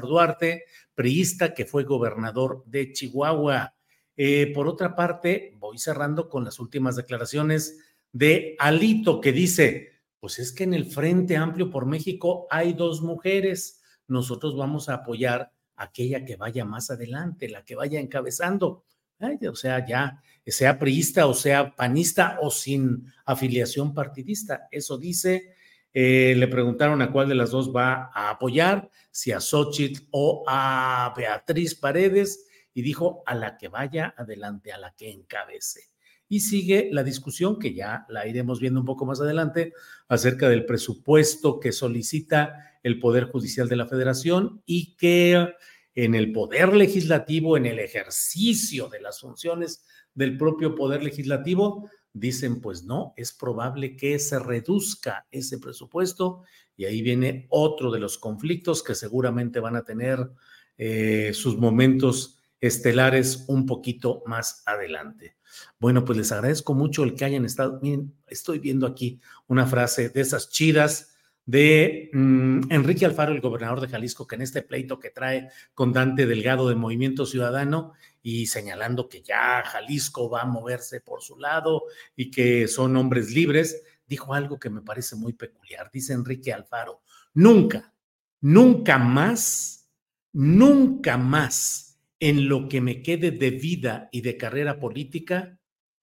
[0.00, 0.64] Duarte,
[0.94, 3.74] priista que fue gobernador de Chihuahua.
[4.16, 7.80] Eh, por otra parte, voy cerrando con las últimas declaraciones
[8.12, 13.02] de Alito, que dice, pues es que en el Frente Amplio por México hay dos
[13.02, 13.82] mujeres.
[14.08, 18.84] Nosotros vamos a apoyar aquella que vaya más adelante, la que vaya encabezando.
[19.20, 24.68] o sea, ya sea priista o sea panista o sin afiliación partidista.
[24.70, 25.54] Eso dice.
[25.94, 30.42] Eh, le preguntaron a cuál de las dos va a apoyar, si a Xochitl o
[30.48, 35.92] a Beatriz Paredes, y dijo a la que vaya adelante, a la que encabece
[36.32, 39.74] y sigue la discusión que ya la iremos viendo un poco más adelante
[40.08, 45.48] acerca del presupuesto que solicita el Poder Judicial de la Federación y que
[45.94, 49.84] en el Poder Legislativo, en el ejercicio de las funciones
[50.14, 56.42] del propio Poder Legislativo, dicen, pues no, es probable que se reduzca ese presupuesto
[56.76, 60.30] y ahí viene otro de los conflictos que seguramente van a tener
[60.78, 65.36] eh, sus momentos estelares un poquito más adelante.
[65.78, 67.78] Bueno, pues les agradezco mucho el que hayan estado.
[67.82, 71.11] Miren, estoy viendo aquí una frase de esas chidas
[71.44, 75.92] de mm, Enrique Alfaro, el gobernador de Jalisco, que en este pleito que trae con
[75.92, 77.92] Dante Delgado de Movimiento Ciudadano
[78.22, 83.32] y señalando que ya Jalisco va a moverse por su lado y que son hombres
[83.32, 85.90] libres, dijo algo que me parece muy peculiar.
[85.92, 87.02] Dice Enrique Alfaro,
[87.34, 87.92] nunca,
[88.40, 89.90] nunca más,
[90.32, 95.58] nunca más en lo que me quede de vida y de carrera política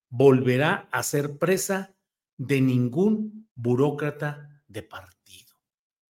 [0.10, 1.96] volverá a ser presa
[2.38, 5.19] de ningún burócrata de partido.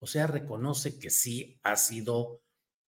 [0.00, 2.42] O sea, reconoce que sí ha sido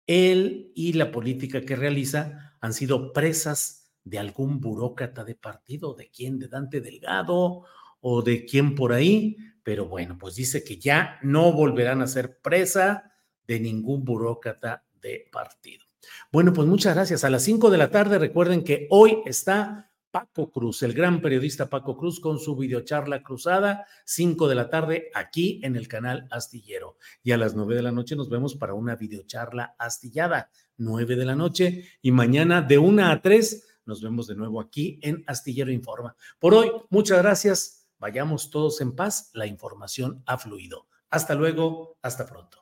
[0.06, 6.10] él y la política que realiza han sido presas de algún burócrata de partido, de
[6.10, 7.64] quién, de Dante Delgado
[8.00, 12.40] o de quién por ahí, pero bueno, pues dice que ya no volverán a ser
[12.40, 13.12] presa
[13.46, 15.84] de ningún burócrata de partido.
[16.32, 17.22] Bueno, pues muchas gracias.
[17.24, 21.70] A las cinco de la tarde, recuerden que hoy está Paco Cruz, el gran periodista
[21.70, 26.98] Paco Cruz, con su videocharla cruzada, 5 de la tarde, aquí en el canal Astillero.
[27.22, 31.24] Y a las 9 de la noche nos vemos para una videocharla astillada, 9 de
[31.24, 31.88] la noche.
[32.02, 36.14] Y mañana de 1 a 3 nos vemos de nuevo aquí en Astillero Informa.
[36.38, 37.88] Por hoy, muchas gracias.
[37.98, 39.30] Vayamos todos en paz.
[39.32, 40.86] La información ha fluido.
[41.08, 41.96] Hasta luego.
[42.02, 42.61] Hasta pronto.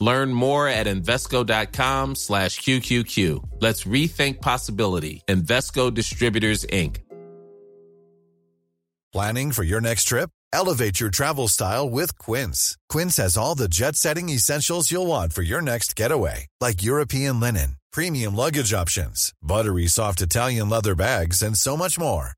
[0.00, 3.60] Learn more at Invesco.com slash QQQ.
[3.60, 5.22] Let's rethink possibility.
[5.28, 6.98] Investco Distributors, Inc.
[9.12, 10.30] Planning for your next trip?
[10.52, 12.76] Elevate your travel style with Quince.
[12.88, 17.40] Quince has all the jet setting essentials you'll want for your next getaway, like European
[17.40, 22.37] linen, premium luggage options, buttery soft Italian leather bags, and so much more.